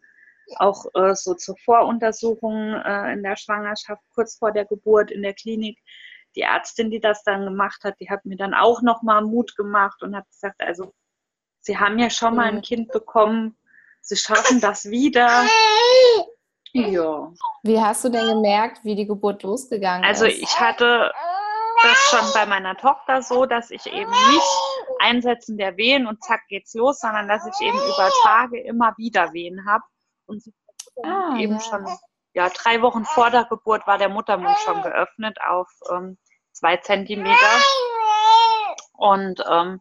auch 0.57 0.87
äh, 0.95 1.15
so 1.15 1.35
zur 1.35 1.57
Voruntersuchung 1.65 2.75
äh, 2.75 3.13
in 3.13 3.23
der 3.23 3.37
Schwangerschaft, 3.37 4.03
kurz 4.15 4.37
vor 4.37 4.53
der 4.53 4.65
Geburt 4.65 5.11
in 5.11 5.23
der 5.23 5.35
Klinik. 5.35 5.79
Die 6.37 6.43
Ärztin, 6.43 6.91
die 6.91 7.01
das 7.01 7.23
dann 7.23 7.45
gemacht 7.45 7.85
hat, 7.85 8.01
die 8.01 8.11
hat 8.11 8.25
mir 8.25 8.37
dann 8.37 8.55
auch 8.55 8.83
nochmal 8.83 9.23
Mut 9.23 9.55
gemacht 9.57 10.03
und 10.03 10.17
hat 10.17 10.29
gesagt, 10.29 10.61
also 10.61 10.93
Sie 11.61 11.79
haben 11.79 11.99
ja 11.99 12.11
schon 12.11 12.37
mal 12.37 12.47
ein 12.47 12.61
Kind 12.61 12.93
bekommen, 12.93 13.57
Sie 14.03 14.17
schaffen 14.17 14.61
das 14.61 14.91
wieder. 14.91 15.45
Ja. 16.73 17.33
Wie 17.63 17.81
hast 17.81 18.05
du 18.05 18.11
denn 18.11 18.27
gemerkt, 18.27 18.85
wie 18.85 18.97
die 18.97 19.07
Geburt 19.07 19.43
losgegangen 19.45 20.05
also, 20.05 20.27
ist? 20.27 20.33
Also 20.33 20.43
ich 20.43 20.61
hatte 20.61 21.13
das 21.83 21.99
schon 22.11 22.33
bei 22.35 22.47
meiner 22.47 22.77
Tochter 22.77 23.23
so, 23.23 23.47
dass 23.47 23.71
ich 23.71 23.87
eben 23.87 24.11
nicht 24.11 24.61
Einsetzen 25.01 25.57
der 25.57 25.77
Wehen 25.77 26.07
und 26.07 26.23
zack 26.23 26.43
geht's 26.49 26.75
los, 26.75 26.99
sondern 26.99 27.29
dass 27.29 27.47
ich 27.47 27.67
eben 27.67 27.79
über 27.79 28.11
Tage 28.25 28.61
immer 28.61 28.93
wieder 28.99 29.33
Wehen 29.33 29.65
habe 29.67 29.85
und 30.27 30.43
sie 30.43 30.53
ah, 31.03 31.37
eben 31.39 31.55
ja. 31.55 31.61
schon, 31.61 31.87
ja, 32.35 32.49
drei 32.51 32.83
Wochen 32.83 33.05
vor 33.05 33.31
der 33.31 33.45
Geburt 33.45 33.87
war 33.87 33.99
der 33.99 34.09
Muttermund 34.09 34.59
schon 34.59 34.83
geöffnet 34.83 35.39
auf 35.47 35.69
ähm, 35.91 36.19
zwei 36.53 36.77
Zentimeter 36.79 37.63
und 38.93 39.43
ähm, 39.51 39.81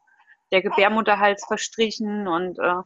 der 0.52 0.62
Gebärmutterhals 0.62 1.46
verstrichen 1.46 2.28
und 2.28 2.60
äh, 2.60 2.82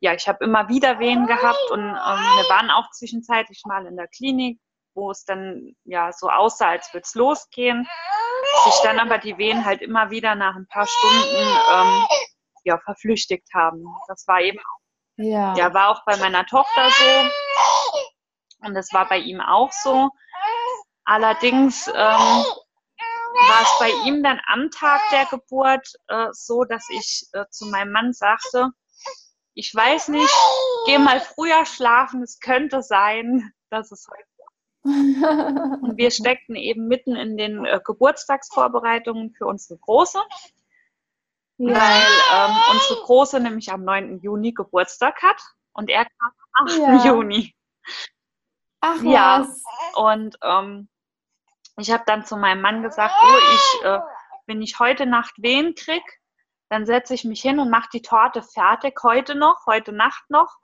ja, 0.00 0.14
ich 0.14 0.26
habe 0.26 0.44
immer 0.44 0.68
wieder 0.68 0.98
Wehen 0.98 1.26
gehabt 1.26 1.70
und 1.70 1.80
ähm, 1.80 1.94
wir 1.94 2.48
waren 2.48 2.70
auch 2.70 2.90
zwischenzeitlich 2.90 3.62
mal 3.66 3.86
in 3.86 3.96
der 3.96 4.08
Klinik, 4.08 4.58
wo 4.94 5.10
es 5.10 5.24
dann 5.24 5.74
ja 5.84 6.10
so 6.12 6.28
aussah, 6.30 6.70
als 6.70 6.92
würde 6.94 7.04
es 7.04 7.14
losgehen. 7.14 7.86
Sich 8.64 8.80
dann 8.82 8.98
aber 8.98 9.18
die 9.18 9.36
Wehen 9.36 9.64
halt 9.64 9.82
immer 9.82 10.10
wieder 10.10 10.34
nach 10.34 10.56
ein 10.56 10.66
paar 10.66 10.86
Stunden 10.86 11.58
ähm, 11.74 12.06
ja, 12.64 12.78
verflüchtigt 12.78 13.46
haben. 13.54 13.84
Das 14.08 14.26
war 14.26 14.40
eben 14.40 14.58
auch 14.58 14.79
ja. 15.20 15.54
ja, 15.54 15.74
war 15.74 15.90
auch 15.90 16.04
bei 16.04 16.16
meiner 16.16 16.46
Tochter 16.46 16.90
so. 16.90 18.66
Und 18.66 18.74
das 18.74 18.92
war 18.92 19.08
bei 19.08 19.18
ihm 19.18 19.40
auch 19.40 19.72
so. 19.72 20.10
Allerdings 21.04 21.88
ähm, 21.88 21.94
war 21.94 23.62
es 23.62 23.78
bei 23.78 23.90
ihm 24.06 24.22
dann 24.22 24.40
am 24.46 24.70
Tag 24.70 25.00
der 25.12 25.26
Geburt 25.26 25.92
äh, 26.08 26.28
so, 26.32 26.64
dass 26.64 26.84
ich 26.90 27.26
äh, 27.32 27.44
zu 27.50 27.66
meinem 27.66 27.92
Mann 27.92 28.12
sagte, 28.12 28.70
ich 29.54 29.74
weiß 29.74 30.08
nicht, 30.08 30.34
geh 30.86 30.98
mal 30.98 31.20
früher 31.20 31.66
schlafen, 31.66 32.22
es 32.22 32.38
könnte 32.38 32.82
sein, 32.82 33.52
dass 33.68 33.92
es 33.92 34.06
heute 34.08 34.24
und 34.84 35.98
wir 35.98 36.10
steckten 36.10 36.56
eben 36.56 36.88
mitten 36.88 37.14
in 37.14 37.36
den 37.36 37.66
äh, 37.66 37.80
Geburtstagsvorbereitungen 37.84 39.32
für 39.32 39.44
unsere 39.44 39.78
Große 39.78 40.18
ja. 41.68 41.74
weil 41.74 42.50
ähm, 42.50 42.56
unsere 42.72 43.00
Große 43.04 43.40
nämlich 43.40 43.72
am 43.72 43.84
9. 43.84 44.20
Juni 44.20 44.52
Geburtstag 44.52 45.22
hat 45.22 45.40
und 45.72 45.90
er 45.90 46.04
kam 46.04 46.32
am 46.52 46.66
8. 46.66 46.78
Ja. 46.78 47.04
Juni. 47.06 47.54
Ach 48.80 49.02
ja. 49.02 49.40
Was. 49.40 49.62
Und 49.94 50.36
ähm, 50.42 50.88
ich 51.76 51.90
habe 51.90 52.04
dann 52.06 52.24
zu 52.24 52.36
meinem 52.36 52.62
Mann 52.62 52.82
gesagt, 52.82 53.14
oh, 53.22 53.38
ich, 53.54 53.84
äh, 53.84 54.00
wenn 54.46 54.62
ich 54.62 54.78
heute 54.78 55.06
Nacht 55.06 55.34
Wehen 55.38 55.74
krieg, 55.74 56.02
dann 56.70 56.86
setze 56.86 57.14
ich 57.14 57.24
mich 57.24 57.42
hin 57.42 57.58
und 57.58 57.70
mache 57.70 57.88
die 57.92 58.02
Torte 58.02 58.42
fertig, 58.42 58.98
heute 59.02 59.34
noch, 59.34 59.66
heute 59.66 59.92
Nacht 59.92 60.22
noch, 60.28 60.54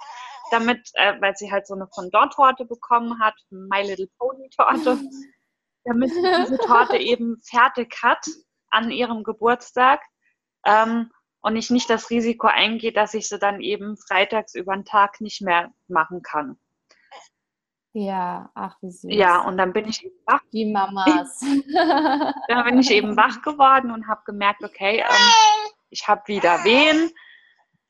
damit, 0.51 0.89
äh, 0.95 1.21
weil 1.21 1.37
sie 1.37 1.51
halt 1.51 1.67
so 1.67 1.75
eine 1.75 1.89
Fondant-Torte 1.89 2.65
bekommen 2.65 3.21
hat, 3.21 3.35
My 3.51 3.83
Little 3.83 4.09
Pony 4.19 4.49
Torte, 4.51 4.99
damit 5.85 6.11
sie 6.11 6.23
diese 6.23 6.59
Torte 6.59 6.97
eben 6.97 7.41
fertig 7.43 7.95
hat 8.03 8.25
an 8.71 8.91
ihrem 8.91 9.25
Geburtstag 9.25 10.01
ähm, 10.67 11.11
und 11.41 11.57
ich 11.57 11.71
nicht 11.71 11.89
das 11.89 12.11
Risiko 12.11 12.49
eingehe, 12.49 12.93
dass 12.93 13.15
ich 13.15 13.29
sie 13.29 13.39
dann 13.39 13.61
eben 13.61 13.97
freitags 13.97 14.55
über 14.55 14.75
den 14.75 14.85
Tag 14.85 15.21
nicht 15.21 15.41
mehr 15.43 15.73
machen 15.89 16.23
kann. 16.23 16.59
Ja, 17.93 18.51
ach 18.55 18.77
wie 18.83 18.91
süß. 18.91 19.15
Ja, 19.15 19.41
und 19.41 19.57
dann 19.57 19.73
bin 19.73 19.89
ich 19.89 20.05
eben 20.05 20.17
wach. 20.27 20.43
Die 20.53 20.71
Mamas. 20.71 21.41
dann 22.49 22.65
bin 22.65 22.79
ich 22.79 22.91
eben 22.91 23.17
wach 23.17 23.41
geworden 23.41 23.91
und 23.91 24.07
habe 24.07 24.21
gemerkt, 24.27 24.63
okay, 24.63 24.99
ähm, 24.99 25.65
ich 25.89 26.07
habe 26.07 26.21
wieder 26.27 26.63
Wehen, 26.65 27.11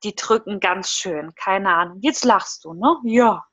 die 0.05 0.15
drücken 0.15 0.61
ganz 0.61 0.91
schön. 0.91 1.35
Keine 1.35 1.75
Ahnung. 1.75 1.99
Jetzt 2.03 2.25
lachst 2.25 2.65
du, 2.65 2.75
ne? 2.75 3.01
Ja. 3.03 3.45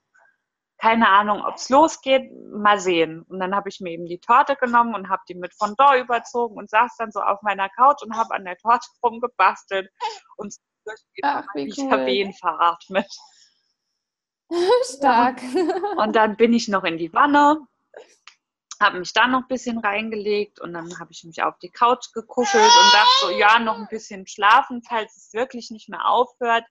Keine 0.84 1.08
Ahnung, 1.08 1.46
ob 1.46 1.56
es 1.56 1.70
losgeht. 1.70 2.30
Mal 2.52 2.78
sehen. 2.78 3.22
Und 3.30 3.40
dann 3.40 3.56
habe 3.56 3.70
ich 3.70 3.80
mir 3.80 3.92
eben 3.92 4.06
die 4.06 4.20
Torte 4.20 4.58
genommen 4.58 4.96
und 4.96 5.08
habe 5.08 5.22
die 5.30 5.36
mit 5.36 5.54
Fondant 5.54 6.04
überzogen 6.04 6.58
und 6.58 6.70
saß 6.70 6.98
dann 6.98 7.10
so 7.10 7.22
auf 7.22 7.42
meiner 7.42 7.70
Couch 7.70 8.04
und 8.04 8.18
habe 8.18 8.36
an 8.36 8.44
der 8.44 8.58
Torte 8.58 8.86
rumgebastelt 9.04 9.90
und 10.36 10.54
Ach, 11.22 11.46
wie 11.54 11.70
ich 11.70 11.78
cool. 11.78 11.90
habe 11.90 12.06
Wehen 12.08 12.34
veratmet. 12.34 13.08
Stark. 14.84 15.42
Und 15.96 16.18
dann 16.18 16.36
bin 16.36 16.52
ich 16.52 16.68
noch 16.68 16.84
in 16.84 16.98
die 16.98 17.14
Wanne, 17.14 17.66
habe 18.82 19.00
mich 19.00 19.14
dann 19.14 19.32
noch 19.32 19.44
ein 19.44 19.48
bisschen 19.48 19.78
reingelegt 19.78 20.60
und 20.60 20.74
dann 20.74 21.00
habe 21.00 21.14
ich 21.14 21.24
mich 21.24 21.42
auf 21.44 21.58
die 21.60 21.70
Couch 21.70 22.12
gekuschelt 22.12 22.62
und 22.62 22.94
dachte 22.94 23.10
so, 23.22 23.30
ja, 23.30 23.58
noch 23.60 23.78
ein 23.78 23.88
bisschen 23.88 24.28
schlafen, 24.28 24.84
falls 24.84 25.16
es 25.16 25.34
wirklich 25.34 25.72
nicht 25.72 25.88
mehr 25.88 26.06
aufhört, 26.06 26.66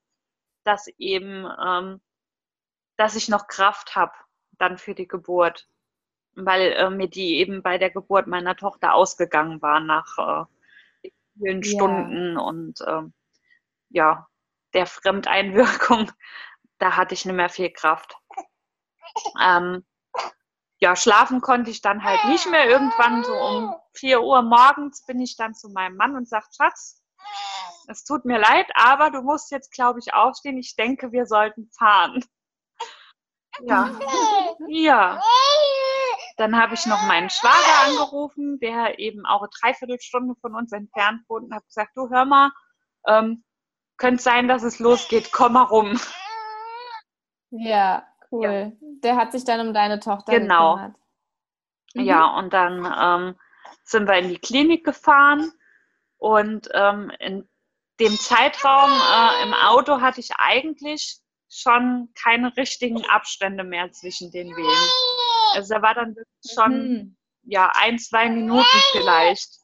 dass 0.64 0.86
eben, 0.98 1.48
ähm, 1.66 2.02
dass 3.02 3.16
ich 3.16 3.28
noch 3.28 3.48
Kraft 3.48 3.96
habe 3.96 4.12
dann 4.52 4.78
für 4.78 4.94
die 4.94 5.08
Geburt, 5.08 5.68
weil 6.36 6.70
äh, 6.72 6.88
mir 6.88 7.08
die 7.08 7.38
eben 7.38 7.60
bei 7.60 7.76
der 7.76 7.90
Geburt 7.90 8.28
meiner 8.28 8.54
Tochter 8.54 8.94
ausgegangen 8.94 9.60
war 9.60 9.80
nach 9.80 10.46
äh, 11.04 11.10
vielen 11.36 11.62
Ja. 11.62 11.68
Stunden 11.68 12.36
und 12.38 12.78
ähm, 12.86 13.12
ja, 13.88 14.28
der 14.72 14.86
Fremdeinwirkung, 14.86 16.12
da 16.78 16.96
hatte 16.96 17.14
ich 17.14 17.24
nicht 17.24 17.34
mehr 17.34 17.48
viel 17.48 17.72
Kraft. 17.72 18.16
Ähm, 19.42 19.84
ja, 20.78 20.94
schlafen 20.94 21.40
konnte 21.40 21.72
ich 21.72 21.82
dann 21.82 22.04
halt 22.04 22.24
nicht 22.26 22.48
mehr. 22.48 22.68
Irgendwann 22.68 23.24
so 23.24 23.34
um 23.34 23.74
4 23.94 24.22
Uhr 24.22 24.42
morgens 24.42 25.04
bin 25.06 25.20
ich 25.20 25.36
dann 25.36 25.54
zu 25.54 25.70
meinem 25.70 25.96
Mann 25.96 26.14
und 26.14 26.28
sage, 26.28 26.46
Schatz, 26.56 27.02
es 27.88 28.04
tut 28.04 28.24
mir 28.26 28.38
leid, 28.38 28.70
aber 28.74 29.10
du 29.10 29.22
musst 29.22 29.50
jetzt, 29.50 29.72
glaube 29.72 29.98
ich, 29.98 30.14
aufstehen. 30.14 30.56
Ich 30.56 30.76
denke, 30.76 31.10
wir 31.10 31.26
sollten 31.26 31.68
fahren. 31.76 32.24
Ja, 33.60 33.90
ja. 34.68 35.20
Dann 36.36 36.60
habe 36.60 36.74
ich 36.74 36.86
noch 36.86 37.02
meinen 37.06 37.30
Schwager 37.30 37.86
angerufen, 37.86 38.58
der 38.58 38.98
eben 38.98 39.26
auch 39.26 39.42
eine 39.42 39.50
Dreiviertelstunde 39.60 40.34
von 40.40 40.54
uns 40.54 40.72
entfernt 40.72 41.20
wohnt 41.28 41.44
und 41.44 41.54
habe 41.54 41.64
gesagt, 41.66 41.92
du 41.94 42.08
hör 42.10 42.24
mal, 42.24 42.50
ähm, 43.06 43.44
könnte 43.98 44.22
sein, 44.22 44.48
dass 44.48 44.62
es 44.62 44.78
losgeht, 44.78 45.30
komm 45.32 45.52
mal 45.52 45.62
rum. 45.64 46.00
Ja, 47.50 48.06
cool. 48.30 48.72
Der 48.80 49.16
hat 49.16 49.32
sich 49.32 49.44
dann 49.44 49.68
um 49.68 49.74
deine 49.74 50.00
Tochter 50.00 50.32
Genau. 50.32 50.76
gekümmert. 50.76 50.96
Mhm. 51.94 52.04
Ja, 52.04 52.38
und 52.38 52.52
dann 52.52 52.84
ähm, 52.98 53.40
sind 53.84 54.08
wir 54.08 54.14
in 54.14 54.28
die 54.28 54.38
Klinik 54.38 54.84
gefahren 54.84 55.52
und 56.16 56.68
ähm, 56.72 57.12
in 57.18 57.48
dem 58.00 58.18
Zeitraum 58.18 58.90
äh, 58.90 59.42
im 59.44 59.54
Auto 59.54 60.00
hatte 60.00 60.20
ich 60.20 60.30
eigentlich 60.38 61.21
schon 61.54 62.08
keine 62.14 62.56
richtigen 62.56 63.04
Abstände 63.06 63.62
mehr 63.62 63.92
zwischen 63.92 64.30
den 64.30 64.48
Wehen. 64.48 64.90
Also 65.54 65.74
da 65.74 65.82
war 65.82 65.94
dann 65.94 66.16
schon 66.50 66.72
Mhm. 66.72 67.16
ja 67.42 67.70
ein, 67.74 67.98
zwei 67.98 68.28
Minuten 68.30 68.64
vielleicht. 68.92 69.58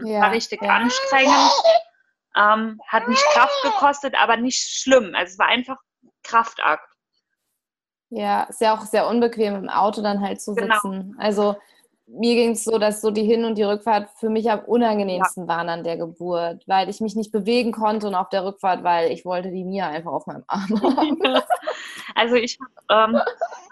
Ja, 0.00 0.20
war 0.20 0.32
richtig 0.32 0.62
ja. 0.62 0.68
anstrengend, 0.68 1.52
ähm, 2.36 2.80
hat 2.86 3.08
mich 3.08 3.18
Kraft 3.32 3.62
gekostet, 3.62 4.14
aber 4.14 4.36
nicht 4.36 4.60
schlimm. 4.68 5.14
Also 5.14 5.32
es 5.32 5.38
war 5.38 5.46
einfach 5.46 5.78
Kraftakt. 6.22 6.86
Ja, 8.10 8.44
ist 8.44 8.60
ja 8.60 8.74
auch 8.74 8.82
sehr 8.82 9.06
unbequem 9.08 9.54
im 9.56 9.68
Auto 9.68 10.02
dann 10.02 10.20
halt 10.20 10.40
zu 10.40 10.54
Genau. 10.54 10.74
sitzen. 10.74 11.16
Also 11.18 11.56
mir 12.08 12.34
ging 12.34 12.52
es 12.52 12.64
so, 12.64 12.78
dass 12.78 13.00
so 13.00 13.10
die 13.10 13.24
Hin- 13.24 13.44
und 13.44 13.56
die 13.56 13.62
Rückfahrt 13.62 14.10
für 14.16 14.30
mich 14.30 14.50
am 14.50 14.60
unangenehmsten 14.60 15.46
waren 15.46 15.68
an 15.68 15.84
der 15.84 15.96
Geburt, 15.96 16.62
weil 16.66 16.88
ich 16.88 17.00
mich 17.00 17.14
nicht 17.14 17.32
bewegen 17.32 17.72
konnte 17.72 18.06
und 18.06 18.14
auf 18.14 18.30
der 18.30 18.44
Rückfahrt, 18.44 18.82
weil 18.82 19.10
ich 19.12 19.24
wollte 19.24 19.50
die 19.50 19.64
Mia 19.64 19.88
einfach 19.88 20.12
auf 20.12 20.26
meinem 20.26 20.44
Arm 20.46 20.82
haben. 20.82 21.42
Also 22.14 22.36
ich 22.36 22.58
habe 22.88 23.14
ähm, 23.14 23.20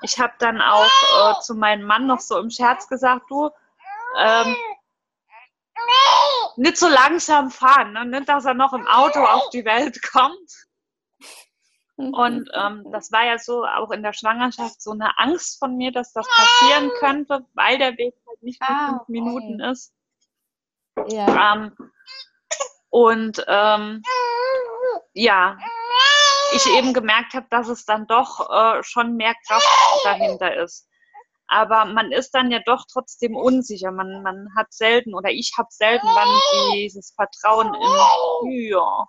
ich 0.03 0.19
hab 0.19 0.39
dann 0.39 0.61
auch 0.61 0.85
äh, 0.85 1.41
zu 1.41 1.55
meinem 1.55 1.87
Mann 1.87 2.07
noch 2.07 2.21
so 2.21 2.39
im 2.39 2.51
Scherz 2.51 2.89
gesagt, 2.89 3.25
du, 3.31 3.51
ähm, 4.19 4.57
nicht 6.57 6.77
so 6.77 6.89
langsam 6.89 7.51
fahren, 7.51 7.93
ne? 7.93 8.07
nicht, 8.07 8.29
dass 8.29 8.45
er 8.45 8.55
noch 8.55 8.73
im 8.73 8.87
Auto 8.87 9.21
auf 9.21 9.51
die 9.51 9.65
Welt 9.65 10.01
kommt. 10.13 10.66
Und 11.97 12.51
ähm, 12.53 12.85
das 12.93 13.11
war 13.11 13.25
ja 13.25 13.39
so 13.39 13.65
auch 13.65 13.91
in 13.91 14.03
der 14.03 14.13
Schwangerschaft 14.13 14.83
so 14.83 14.91
eine 14.93 15.19
Angst 15.19 15.59
von 15.59 15.77
mir, 15.77 15.93
dass 15.93 16.13
das 16.13 16.27
passieren 16.29 16.91
könnte, 16.99 17.47
weil 17.55 17.79
der 17.79 17.97
Weg 17.97 18.15
halt 18.29 18.43
nicht 18.43 18.63
für 18.63 18.71
Ah, 18.71 18.87
fünf 18.89 19.01
okay. 19.03 19.13
Minuten 19.13 19.61
ist. 19.61 19.95
ja. 21.09 21.55
Ähm, 21.55 21.77
und 22.91 23.45
ähm, 23.49 24.03
ja, 25.15 25.57
ich 26.55 26.67
eben 26.67 26.93
gemerkt 26.95 27.35
habe, 27.35 27.47
dass 27.51 27.69
es 27.69 27.85
dann 27.85 28.07
doch 28.07 28.49
äh, 28.51 28.83
schon 28.83 29.17
mehr 29.17 29.35
Kraft 29.47 29.67
dahinter 30.05 30.55
ist. 30.57 30.89
Aber 31.49 31.85
man 31.85 32.13
ist 32.13 32.31
dann 32.33 32.51
ja 32.51 32.61
doch 32.65 32.85
trotzdem 32.93 33.37
unsicher. 33.37 33.93
Man, 33.93 34.23
man 34.23 34.49
hat 34.57 34.73
selten 34.73 35.15
oder 35.15 35.31
ich 35.31 35.53
habe 35.57 35.69
selten 35.71 36.07
dann 36.07 36.29
dieses 36.75 37.15
Vertrauen 37.15 37.73
in, 37.75 38.71
ja, 38.71 39.07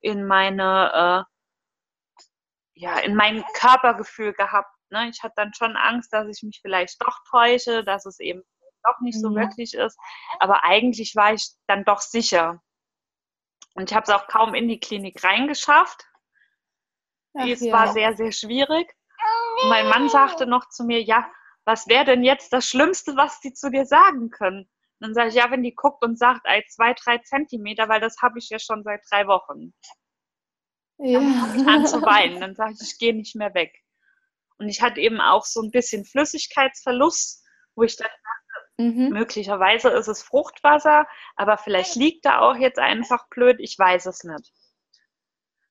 in 0.00 0.26
meine, 0.26 1.26
äh, 1.26 1.33
ja, 2.74 2.98
in 2.98 3.14
mein 3.14 3.44
Körpergefühl 3.54 4.32
gehabt. 4.32 4.70
Ne? 4.90 5.08
Ich 5.08 5.22
hatte 5.22 5.34
dann 5.36 5.54
schon 5.54 5.76
Angst, 5.76 6.12
dass 6.12 6.28
ich 6.28 6.42
mich 6.42 6.60
vielleicht 6.60 7.00
doch 7.02 7.18
täusche, 7.30 7.84
dass 7.84 8.06
es 8.06 8.18
eben 8.20 8.42
doch 8.82 9.00
nicht 9.00 9.20
so 9.20 9.30
Mhm. 9.30 9.36
wirklich 9.36 9.74
ist. 9.74 9.98
Aber 10.40 10.64
eigentlich 10.64 11.14
war 11.16 11.32
ich 11.32 11.48
dann 11.66 11.84
doch 11.84 12.00
sicher. 12.00 12.62
Und 13.74 13.90
ich 13.90 13.96
habe 13.96 14.04
es 14.04 14.10
auch 14.10 14.28
kaum 14.28 14.54
in 14.54 14.68
die 14.68 14.78
Klinik 14.80 15.24
reingeschafft. 15.24 16.04
Ach 17.36 17.46
es 17.46 17.60
ja. 17.60 17.72
war 17.72 17.92
sehr, 17.92 18.14
sehr 18.16 18.30
schwierig. 18.32 18.94
Und 19.62 19.68
mein 19.68 19.88
Mann 19.88 20.08
sagte 20.08 20.46
noch 20.46 20.68
zu 20.68 20.84
mir, 20.84 21.02
ja, 21.02 21.28
was 21.64 21.88
wäre 21.88 22.04
denn 22.04 22.22
jetzt 22.22 22.52
das 22.52 22.68
Schlimmste, 22.68 23.16
was 23.16 23.40
die 23.40 23.52
zu 23.52 23.70
dir 23.70 23.86
sagen 23.86 24.30
können? 24.30 24.60
Und 24.60 25.08
dann 25.08 25.14
sage 25.14 25.28
ich, 25.30 25.34
ja, 25.34 25.50
wenn 25.50 25.62
die 25.62 25.74
guckt 25.74 26.04
und 26.04 26.18
sagt, 26.18 26.42
ey, 26.44 26.64
zwei, 26.68 26.94
drei 26.94 27.18
Zentimeter, 27.18 27.88
weil 27.88 28.00
das 28.00 28.16
habe 28.22 28.38
ich 28.38 28.48
ja 28.50 28.58
schon 28.58 28.84
seit 28.84 29.00
drei 29.10 29.26
Wochen. 29.26 29.74
Ja. 30.98 31.20
Dann 31.20 31.34
fange 31.34 31.62
ich 31.62 31.68
an 31.68 31.86
zu 31.86 32.02
weinen. 32.02 32.40
Dann 32.40 32.54
sage 32.54 32.74
ich, 32.74 32.82
ich 32.82 32.98
gehe 32.98 33.14
nicht 33.14 33.34
mehr 33.34 33.54
weg. 33.54 33.82
Und 34.58 34.68
ich 34.68 34.82
hatte 34.82 35.00
eben 35.00 35.20
auch 35.20 35.44
so 35.44 35.60
ein 35.62 35.70
bisschen 35.70 36.04
Flüssigkeitsverlust, 36.04 37.42
wo 37.74 37.82
ich 37.82 37.96
dann 37.96 38.08
mhm. 38.78 39.10
möglicherweise 39.10 39.88
ist 39.90 40.08
es 40.08 40.22
Fruchtwasser, 40.22 41.06
aber 41.36 41.58
vielleicht 41.58 41.96
liegt 41.96 42.24
da 42.24 42.40
auch 42.40 42.56
jetzt 42.56 42.78
einfach 42.78 43.28
blöd, 43.28 43.56
ich 43.58 43.78
weiß 43.78 44.06
es 44.06 44.24
nicht. 44.24 44.52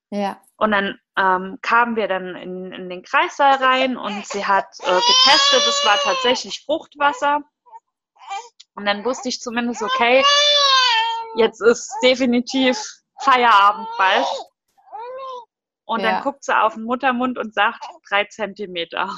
Ja. 0.10 0.40
Und 0.58 0.72
dann 0.72 1.00
ähm, 1.18 1.58
kamen 1.62 1.96
wir 1.96 2.08
dann 2.08 2.36
in, 2.36 2.72
in 2.72 2.90
den 2.90 3.02
Kreissaal 3.04 3.56
rein 3.56 3.98
und 3.98 4.28
sie 4.28 4.46
hat 4.46 4.68
äh, 4.80 4.86
getestet, 4.86 5.68
es 5.68 5.84
war 5.86 5.98
tatsächlich 5.98 6.64
Fruchtwasser. 6.66 7.42
Und 8.76 8.86
dann 8.86 9.04
wusste 9.06 9.30
ich 9.30 9.40
zumindest, 9.40 9.82
okay, 9.82 10.24
jetzt 11.36 11.62
ist 11.62 11.92
definitiv 12.04 12.78
Feierabend 13.22 13.88
bald. 13.98 14.26
Und 15.86 16.02
Ja. 16.02 16.12
dann 16.14 16.24
guckt 16.24 16.44
sie 16.44 16.58
auf 16.58 16.76
den 16.76 16.84
Muttermund 16.84 17.38
und 17.38 17.54
sagt, 17.54 17.84
drei 18.10 18.26
Zentimeter. 18.26 19.10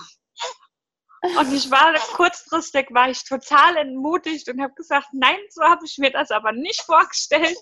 Und 1.39 1.51
ich 1.53 1.71
war 1.71 1.91
kurzfristig, 2.15 2.87
war 2.91 3.09
ich 3.09 3.23
total 3.23 3.77
entmutigt 3.77 4.47
und 4.47 4.61
habe 4.61 4.73
gesagt, 4.75 5.07
nein, 5.11 5.39
so 5.49 5.63
habe 5.63 5.83
ich 5.83 5.97
mir 5.97 6.11
das 6.11 6.29
aber 6.29 6.51
nicht 6.51 6.81
vorgestellt. 6.83 7.57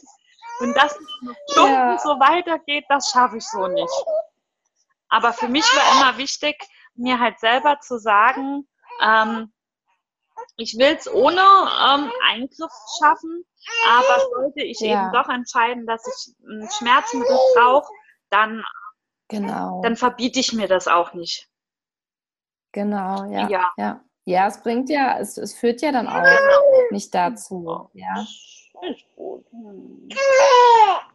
Und 0.60 0.76
dass 0.76 0.92
es 0.92 1.08
Stunden 1.54 1.92
Ja. 1.92 1.98
so 2.00 2.20
weitergeht, 2.20 2.84
das 2.90 3.10
schaffe 3.10 3.38
ich 3.38 3.48
so 3.48 3.68
nicht. 3.68 4.06
Aber 5.08 5.32
für 5.32 5.48
mich 5.48 5.64
war 5.64 5.92
immer 6.10 6.18
wichtig, 6.18 6.58
mir 6.96 7.20
halt 7.20 7.40
selber 7.40 7.80
zu 7.80 8.00
sagen, 8.00 8.68
ähm, 9.02 9.54
ich 10.58 10.78
will 10.78 10.96
es 10.98 11.08
ohne 11.12 11.40
ähm, 11.42 12.12
Eingriff 12.28 12.72
schaffen, 13.00 13.46
aber 13.88 14.20
sollte 14.20 14.62
ich 14.62 14.80
Ja. 14.82 14.88
eben 15.04 15.12
doch 15.14 15.30
entscheiden, 15.30 15.86
dass 15.88 16.06
ich 16.06 16.36
ein 16.46 16.70
Schmerzmittel 16.70 17.38
brauche, 17.56 17.92
dann, 18.30 18.64
Genau. 19.30 19.82
dann 19.82 19.96
verbiete 19.96 20.40
ich 20.40 20.54
mir 20.54 20.68
das 20.68 20.88
auch 20.88 21.14
nicht. 21.14 21.50
Genau, 22.72 23.26
ja. 23.26 23.48
Ja. 23.48 23.74
Ja, 23.78 24.04
ja 24.26 24.48
es 24.48 24.62
bringt 24.62 24.90
ja, 24.90 25.20
es, 25.20 25.38
es 25.38 25.54
führt 25.54 25.82
ja 25.82 25.92
dann 25.92 26.08
auch 26.08 26.24
nicht 26.92 27.14
dazu. 27.14 27.90
Ja. 27.94 28.26
Ist 28.82 29.06
gut. 29.16 29.46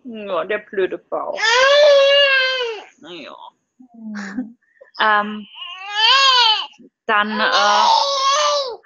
Ja, 0.05 0.45
der 0.45 0.59
blöde 0.59 0.99
Bauch. 0.99 1.39
Naja. 3.01 3.37
Hm. 3.79 4.59
Ähm, 5.01 5.47
dann 7.07 7.41
äh, 7.41 7.89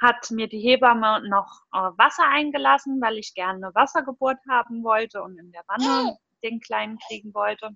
hat 0.00 0.30
mir 0.30 0.48
die 0.48 0.60
Hebamme 0.60 1.26
noch 1.28 1.62
äh, 1.72 1.78
Wasser 1.96 2.24
eingelassen, 2.28 3.00
weil 3.00 3.18
ich 3.18 3.34
gerne 3.34 3.66
eine 3.66 3.74
Wassergeburt 3.74 4.38
haben 4.48 4.84
wollte 4.84 5.22
und 5.22 5.38
in 5.38 5.52
der 5.52 5.62
Wanne 5.66 6.18
den 6.42 6.60
Kleinen 6.60 6.98
kriegen 6.98 7.32
wollte. 7.34 7.70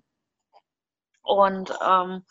Und 1.27 1.71
ähm, 1.85 2.25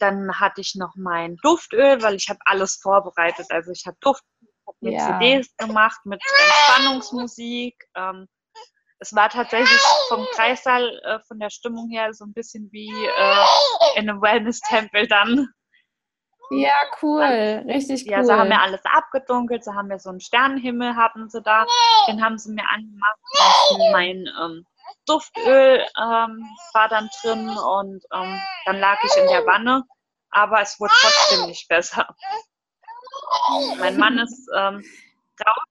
dann 0.00 0.40
hatte 0.40 0.60
ich 0.60 0.74
noch 0.74 0.94
mein 0.96 1.36
Duftöl, 1.36 2.02
weil 2.02 2.14
ich 2.14 2.28
habe 2.28 2.40
alles 2.44 2.76
vorbereitet. 2.76 3.46
Also 3.50 3.70
ich 3.70 3.86
habe 3.86 3.96
Duft, 4.00 4.24
hab 4.66 4.74
mir 4.80 4.92
ja. 4.92 5.18
CDs 5.18 5.54
gemacht 5.56 6.00
mit 6.04 6.20
Entspannungsmusik. 6.24 7.76
Ähm, 7.94 8.26
es 8.98 9.14
war 9.14 9.28
tatsächlich 9.28 9.80
vom 10.08 10.24
Kreissaal, 10.34 11.00
äh, 11.04 11.18
von 11.26 11.38
der 11.38 11.50
Stimmung 11.50 11.90
her, 11.90 12.14
so 12.14 12.24
ein 12.24 12.32
bisschen 12.32 12.70
wie 12.72 12.88
äh, 12.88 13.98
in 13.98 14.08
einem 14.08 14.22
Wellness-Tempel 14.22 15.08
dann. 15.08 15.48
Ja, 16.50 16.74
cool, 17.00 17.22
richtig 17.66 18.04
cool. 18.04 18.12
Ja, 18.12 18.24
so 18.24 18.32
haben 18.34 18.50
wir 18.50 18.60
alles 18.60 18.84
abgedunkelt, 18.84 19.64
so 19.64 19.74
haben 19.74 19.88
wir 19.88 19.98
so 19.98 20.10
einen 20.10 20.20
Sternenhimmel, 20.20 20.96
hatten 20.96 21.28
sie 21.30 21.42
da, 21.42 21.64
den 22.06 22.22
haben 22.22 22.38
sie 22.38 22.52
mir 22.52 22.68
angemacht. 22.68 23.18
Mein 23.92 24.28
ähm, 24.40 24.66
Duftöl 25.06 25.86
ähm, 25.98 26.46
war 26.72 26.88
dann 26.88 27.08
drin 27.20 27.48
und 27.48 28.04
ähm, 28.12 28.40
dann 28.66 28.78
lag 28.78 28.98
ich 29.04 29.16
in 29.16 29.28
der 29.28 29.46
Wanne, 29.46 29.84
aber 30.30 30.60
es 30.60 30.78
wurde 30.80 30.92
trotzdem 31.00 31.46
nicht 31.46 31.68
besser. 31.68 32.06
Mein 33.78 33.96
Mann 33.98 34.18
ist 34.18 34.48
ähm, 34.56 34.84
raus 35.46 35.64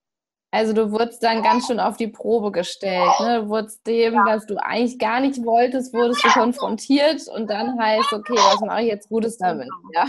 also 0.53 0.73
du 0.73 0.91
wurdest 0.91 1.23
dann 1.23 1.41
ganz 1.43 1.67
schön 1.67 1.79
auf 1.79 1.95
die 1.95 2.09
Probe 2.09 2.51
gestellt. 2.51 3.09
Ne? 3.21 3.41
Du 3.41 3.47
wurdest 3.47 3.87
dem, 3.87 4.15
ja. 4.15 4.25
was 4.25 4.45
du 4.45 4.57
eigentlich 4.57 4.99
gar 4.99 5.21
nicht 5.21 5.41
wolltest, 5.45 5.93
wurdest 5.93 6.25
du 6.25 6.29
konfrontiert 6.29 7.25
und 7.29 7.49
dann 7.49 7.79
heißt, 7.79 8.11
okay, 8.11 8.35
was 8.35 8.59
mache 8.59 8.81
ich 8.81 8.87
jetzt 8.87 9.07
Gutes 9.07 9.37
damit? 9.37 9.69
Genau. 9.69 9.91
Ja. 9.93 10.05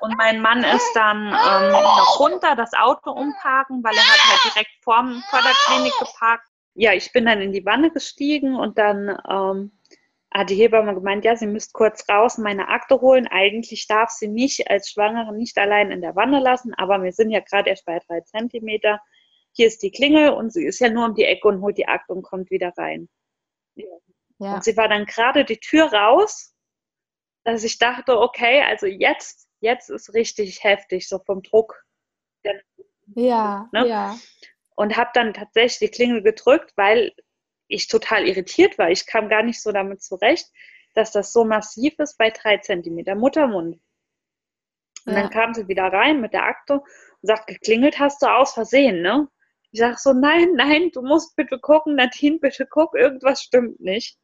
Und 0.00 0.16
mein 0.16 0.40
Mann 0.40 0.64
ist 0.64 0.90
dann 0.94 1.18
ähm, 1.18 1.70
noch 1.70 2.18
runter, 2.18 2.56
das 2.56 2.72
Auto 2.72 3.12
umparken, 3.12 3.84
weil 3.84 3.94
er 3.94 4.02
hat 4.02 4.20
halt 4.28 4.52
direkt 4.52 4.70
vorm, 4.82 5.22
vor 5.30 5.40
der 5.40 5.52
Klinik 5.66 5.92
geparkt. 6.00 6.49
Ja, 6.80 6.94
ich 6.94 7.12
bin 7.12 7.26
dann 7.26 7.40
in 7.40 7.52
die 7.52 7.66
Wanne 7.66 7.90
gestiegen 7.90 8.54
und 8.54 8.78
dann 8.78 9.08
ähm, 9.28 9.72
hat 10.32 10.48
die 10.48 10.54
Hebamme 10.54 10.94
gemeint, 10.94 11.24
ja, 11.24 11.36
sie 11.36 11.46
müsste 11.46 11.72
kurz 11.72 12.08
raus 12.08 12.38
meine 12.38 12.68
Akte 12.68 13.00
holen. 13.00 13.26
Eigentlich 13.26 13.86
darf 13.86 14.10
sie 14.10 14.28
mich 14.28 14.70
als 14.70 14.90
Schwangere 14.90 15.34
nicht 15.36 15.58
allein 15.58 15.90
in 15.90 16.00
der 16.00 16.16
Wanne 16.16 16.40
lassen, 16.40 16.72
aber 16.74 17.02
wir 17.02 17.12
sind 17.12 17.30
ja 17.30 17.40
gerade 17.40 17.70
erst 17.70 17.84
bei 17.84 17.98
drei 17.98 18.20
Zentimeter 18.20 19.00
hier 19.52 19.66
ist 19.66 19.82
die 19.82 19.90
Klingel 19.90 20.30
und 20.30 20.52
sie 20.52 20.64
ist 20.64 20.78
ja 20.78 20.88
nur 20.88 21.06
um 21.06 21.14
die 21.14 21.24
Ecke 21.24 21.48
und 21.48 21.60
holt 21.60 21.76
die 21.76 21.88
Akte 21.88 22.12
und 22.12 22.22
kommt 22.22 22.50
wieder 22.50 22.72
rein. 22.76 23.08
Ja. 24.38 24.54
Und 24.54 24.64
sie 24.64 24.76
war 24.76 24.88
dann 24.88 25.06
gerade 25.06 25.44
die 25.44 25.58
Tür 25.58 25.92
raus, 25.92 26.54
dass 27.44 27.64
ich 27.64 27.78
dachte, 27.78 28.18
okay, 28.18 28.62
also 28.62 28.86
jetzt, 28.86 29.48
jetzt 29.60 29.90
ist 29.90 30.14
richtig 30.14 30.62
heftig, 30.62 31.08
so 31.08 31.18
vom 31.18 31.42
Druck. 31.42 31.84
Ja, 33.14 33.68
ne? 33.72 33.86
ja. 33.86 34.16
Und 34.80 34.96
habe 34.96 35.10
dann 35.12 35.34
tatsächlich 35.34 35.90
die 35.90 35.94
Klingel 35.94 36.22
gedrückt, 36.22 36.72
weil 36.74 37.12
ich 37.68 37.86
total 37.86 38.26
irritiert 38.26 38.78
war. 38.78 38.90
Ich 38.90 39.04
kam 39.04 39.28
gar 39.28 39.42
nicht 39.42 39.60
so 39.60 39.72
damit 39.72 40.02
zurecht, 40.02 40.50
dass 40.94 41.12
das 41.12 41.34
so 41.34 41.44
massiv 41.44 41.98
ist 41.98 42.16
bei 42.16 42.30
drei 42.30 42.56
Zentimeter 42.56 43.14
Muttermund. 43.14 43.78
Und 45.04 45.12
ja. 45.12 45.20
dann 45.20 45.28
kam 45.28 45.52
sie 45.52 45.68
wieder 45.68 45.84
rein 45.84 46.22
mit 46.22 46.32
der 46.32 46.44
Akte 46.44 46.76
und 46.76 46.86
sagt, 47.20 47.48
geklingelt 47.48 47.98
hast 47.98 48.22
du 48.22 48.26
aus 48.26 48.54
Versehen, 48.54 49.02
ne? 49.02 49.28
Ich 49.70 49.80
sage 49.80 49.96
so, 49.98 50.14
nein, 50.14 50.54
nein, 50.54 50.90
du 50.94 51.02
musst 51.02 51.36
bitte 51.36 51.58
gucken, 51.58 51.96
Nadine, 51.96 52.38
bitte 52.38 52.66
guck, 52.66 52.94
irgendwas 52.94 53.42
stimmt 53.42 53.80
nicht. 53.80 54.16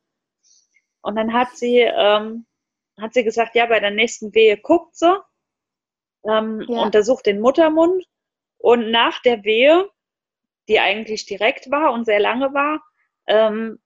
Und 1.02 1.16
dann 1.16 1.34
hat 1.34 1.54
sie, 1.54 1.80
ähm, 1.80 2.46
hat 2.98 3.12
sie 3.12 3.24
gesagt, 3.24 3.56
ja, 3.56 3.66
bei 3.66 3.78
der 3.78 3.90
nächsten 3.90 4.34
Wehe 4.34 4.56
guckt 4.56 4.96
sie, 4.96 5.20
ähm, 6.26 6.64
ja. 6.66 6.80
untersucht 6.80 7.26
den 7.26 7.42
Muttermund 7.42 8.06
und 8.56 8.90
nach 8.90 9.20
der 9.20 9.44
Wehe, 9.44 9.90
die 10.68 10.80
eigentlich 10.80 11.26
direkt 11.26 11.70
war 11.70 11.92
und 11.92 12.04
sehr 12.04 12.20
lange 12.20 12.52
war, 12.54 12.80
ähm, 13.26 13.78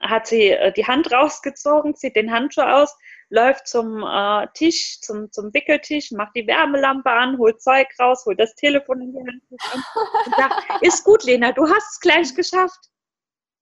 hat 0.00 0.26
sie 0.26 0.48
äh, 0.48 0.72
die 0.72 0.86
Hand 0.86 1.12
rausgezogen, 1.12 1.94
zieht 1.94 2.16
den 2.16 2.32
Handschuh 2.32 2.62
aus, 2.62 2.96
läuft 3.28 3.68
zum 3.68 4.02
äh, 4.02 4.46
Tisch, 4.54 5.00
zum, 5.00 5.30
zum 5.30 5.52
Wickeltisch, 5.52 6.10
macht 6.12 6.34
die 6.34 6.46
Wärmelampe 6.46 7.10
an, 7.10 7.38
holt 7.38 7.62
Zeug 7.62 7.86
raus, 7.98 8.24
holt 8.26 8.40
das 8.40 8.54
Telefon 8.54 9.02
in 9.02 9.12
die 9.12 9.18
Hand 9.18 9.42
und 9.50 10.34
sagt, 10.36 10.64
ist 10.82 11.04
gut, 11.04 11.24
Lena, 11.24 11.52
du 11.52 11.68
hast 11.68 11.92
es 11.92 12.00
gleich 12.00 12.34
geschafft. 12.34 12.90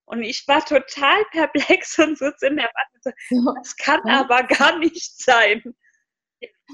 Und 0.06 0.22
ich 0.22 0.48
war 0.48 0.64
total 0.64 1.22
perplex 1.32 1.98
und 1.98 2.16
sitze 2.16 2.46
in 2.46 2.56
der 2.56 2.64
Wand 2.64 3.02
so, 3.02 3.54
das 3.56 3.76
kann 3.76 4.00
aber 4.08 4.42
gar 4.44 4.78
nicht 4.78 5.22
sein. 5.22 5.62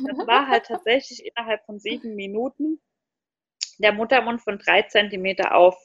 Das 0.06 0.26
war 0.26 0.48
halt 0.48 0.66
tatsächlich 0.66 1.24
innerhalb 1.24 1.64
von 1.64 1.78
sieben 1.78 2.16
Minuten 2.16 2.82
der 3.78 3.92
Muttermund 3.92 4.42
von 4.42 4.58
drei 4.58 4.82
Zentimeter 4.82 5.54
auf 5.54 5.76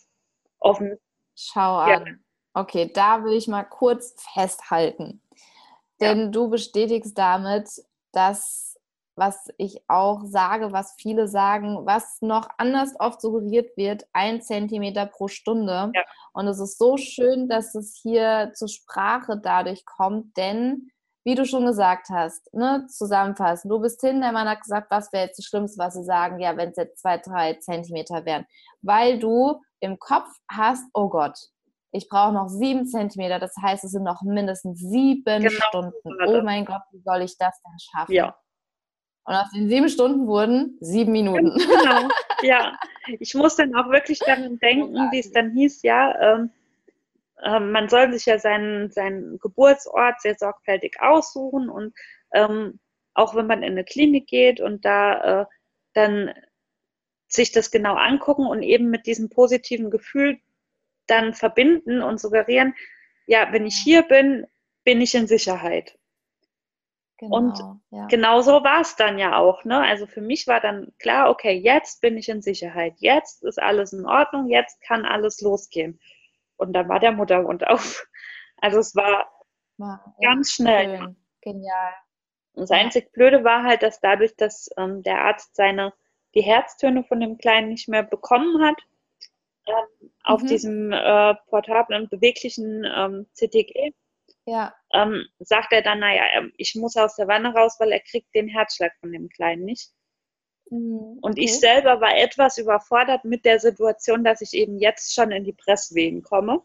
offen. 0.60 0.97
Schau 1.36 1.78
an. 1.78 2.23
Okay, 2.54 2.91
da 2.93 3.23
will 3.23 3.34
ich 3.34 3.47
mal 3.47 3.63
kurz 3.63 4.15
festhalten. 4.34 5.21
Denn 6.02 6.19
ja. 6.19 6.28
du 6.28 6.49
bestätigst 6.49 7.17
damit, 7.17 7.69
dass, 8.12 8.78
was 9.15 9.49
ich 9.58 9.82
auch 9.88 10.23
sage, 10.25 10.71
was 10.71 10.95
viele 10.99 11.28
sagen, 11.28 11.86
was 11.86 12.21
noch 12.21 12.49
anders 12.58 12.95
oft 12.99 13.21
suggeriert 13.21 13.75
wird, 13.78 14.08
ein 14.13 14.41
Zentimeter 14.41 15.06
pro 15.06 15.28
Stunde. 15.28 15.91
Ja. 15.93 16.04
Und 16.34 16.47
es 16.47 16.60
ist 16.60 16.78
so 16.78 16.97
schön, 16.97 17.47
dass 17.47 17.75
es 17.75 17.99
hier 18.02 18.52
zur 18.56 18.67
Sprache 18.69 19.39
dadurch 19.41 19.86
kommt, 19.86 20.36
denn 20.38 20.91
wie 21.24 21.36
du 21.36 21.46
schon 21.46 21.66
gesagt 21.66 22.08
hast, 22.10 22.54
ne, 22.54 22.86
zusammenfassen. 22.88 23.70
Du 23.70 23.80
bist 23.80 24.02
hin, 24.02 24.22
der 24.22 24.32
Mann 24.32 24.48
hat 24.48 24.62
gesagt, 24.62 24.90
was 24.90 25.12
wäre 25.12 25.26
jetzt 25.26 25.38
das 25.38 25.46
Schlimmste, 25.46 25.78
was 25.78 25.94
sie 25.94 26.04
sagen, 26.04 26.40
ja, 26.40 26.56
wenn 26.58 26.70
es 26.70 26.78
jetzt 26.78 27.02
zwei, 27.02 27.18
drei 27.18 27.54
Zentimeter 27.56 28.26
wären. 28.26 28.46
Weil 28.82 29.20
du 29.20 29.62
im 29.80 30.00
Kopf 30.00 30.30
hast, 30.50 30.84
oh 30.94 31.10
Gott, 31.10 31.38
ich 31.92 32.08
brauche 32.08 32.34
noch 32.34 32.50
sieben 32.50 32.86
Zentimeter, 32.86 33.40
das 33.40 33.54
heißt, 33.62 33.84
es 33.84 33.92
sind 33.92 34.04
noch 34.04 34.22
mindestens 34.22 34.80
sieben 34.80 35.44
genau, 35.44 35.50
Stunden. 35.50 35.94
Oh 36.28 36.42
mein 36.42 36.66
Gott, 36.66 36.82
wie 36.92 37.02
soll 37.02 37.22
ich 37.22 37.38
das 37.38 37.60
denn 37.64 37.80
schaffen? 37.80 38.14
Ja. 38.14 38.36
Und 39.26 39.36
aus 39.36 39.50
den 39.52 39.70
sieben 39.70 39.90
Stunden 39.90 40.28
wurden 40.28 40.78
sieben 40.80 41.12
Minuten. 41.12 41.58
Genau, 41.58 42.08
ja. 42.42 42.74
Ich 43.20 43.34
muss 43.34 43.56
dann 43.56 43.74
auch 43.74 43.90
wirklich 43.90 44.20
daran 44.20 44.60
denken, 44.60 44.94
wie 45.12 45.18
es 45.18 45.32
dann 45.32 45.50
hieß, 45.50 45.82
ja, 45.82 46.14
ähm, 46.22 46.52
äh, 47.43 47.60
man 47.60 47.89
soll 47.89 48.12
sich 48.12 48.25
ja 48.25 48.39
seinen, 48.39 48.91
seinen 48.91 49.39
Geburtsort 49.39 50.21
sehr 50.21 50.36
sorgfältig 50.36 50.97
aussuchen 50.99 51.69
und 51.69 51.93
ähm, 52.34 52.80
auch 53.13 53.36
wenn 53.36 53.47
man 53.47 53.63
in 53.63 53.73
eine 53.73 53.84
Klinik 53.84 54.28
geht 54.28 54.62
und 54.62 54.86
da 54.86 55.41
äh, 55.41 55.45
dann 55.93 56.34
sich 57.28 57.52
das 57.52 57.71
genau 57.71 57.95
angucken 57.95 58.45
und 58.45 58.63
eben 58.63 58.89
mit 58.89 59.06
diesem 59.06 59.30
positiven 59.30 59.91
Gefühl 59.91 60.39
dann 61.08 61.34
verbinden 61.34 62.02
und 62.02 62.19
suggerieren, 62.19 62.75
ja, 63.25 63.52
wenn 63.52 63.65
ich 63.65 63.75
hier 63.84 64.04
bin, 64.04 64.47
bin 64.84 65.02
ich 65.02 65.13
in 65.15 65.28
Sicherheit. 65.28 65.97
Genau, 67.17 67.36
und 67.36 67.60
ja. 67.91 68.08
genau 68.08 68.41
so 68.41 68.63
war 68.63 68.82
es 68.82 68.95
dann 68.95 69.19
ja 69.19 69.38
auch. 69.38 69.65
Ne? 69.65 69.80
Also 69.80 70.08
für 70.08 70.21
mich 70.21 70.47
war 70.47 70.62
dann 70.62 70.93
klar, 70.99 71.30
okay, 71.30 71.52
jetzt 71.52 72.02
bin 72.02 72.17
ich 72.17 72.30
in 72.30 72.41
Sicherheit, 72.41 72.93
jetzt 72.97 73.43
ist 73.43 73.62
alles 73.62 73.91
in 73.91 74.06
Ordnung, 74.06 74.47
jetzt 74.47 74.82
kann 74.82 75.06
alles 75.06 75.41
losgehen. 75.41 75.99
Und 76.60 76.74
dann 76.74 76.89
war 76.89 77.00
der 77.00 77.12
Muttermund 77.12 77.65
auf. 77.67 78.06
Also 78.58 78.80
es 78.80 78.95
war 78.95 79.32
ja, 79.78 80.04
ganz 80.22 80.52
schnell. 80.52 80.98
Schön. 80.98 81.15
Genial. 81.41 81.93
Und 82.54 82.63
das 82.63 82.72
einzig 82.72 83.12
Blöde 83.13 83.43
war 83.43 83.63
halt, 83.63 83.84
dass 83.84 84.02
dadurch, 84.02 84.36
dass 84.36 84.69
ähm, 84.78 85.02
der 85.04 85.22
Arzt 85.22 85.56
seine 85.56 85.93
die 86.36 86.41
Herztöne 86.41 87.04
von 87.04 87.19
dem 87.19 87.38
Kleinen 87.38 87.69
nicht 87.69 87.88
mehr 87.88 88.04
bekommen 88.04 88.63
hat, 88.63 88.78
ähm, 89.67 90.12
auf 90.24 90.43
mhm. 90.43 90.48
diesem 90.48 90.91
äh, 90.91 91.36
portablen, 91.48 92.10
beweglichen 92.10 92.86
ähm, 92.86 93.28
CTG, 93.34 93.93
ja. 94.45 94.76
ähm, 94.93 95.26
sagt 95.39 95.74
er 95.74 95.82
dann, 95.82 96.00
naja, 96.00 96.24
ähm, 96.34 96.54
ich 96.58 96.76
muss 96.76 96.98
aus 96.98 97.15
der 97.15 97.28
Wanne 97.28 97.54
raus, 97.54 97.78
weil 97.80 97.91
er 97.91 98.02
kriegt 98.02 98.34
den 98.36 98.48
Herzschlag 98.48 98.91
von 99.00 99.12
dem 99.12 99.30
Kleinen 99.30 99.63
nicht. 99.63 99.91
Mhm, 100.70 101.20
Und 101.22 101.38
ich 101.38 101.60
selber 101.60 102.02
war 102.02 102.16
etwas 102.18 102.58
überfordert 102.58 103.26
mit 103.26 103.46
der 103.46 103.60
Situation, 103.60 104.24
dass 104.24 104.42
ich 104.42 104.54
eben 104.54 104.78
jetzt 104.80 105.14
schon 105.14 105.32
in 105.32 105.44
die 105.44 105.54
Presswehen 105.54 106.24
komme. 106.24 106.62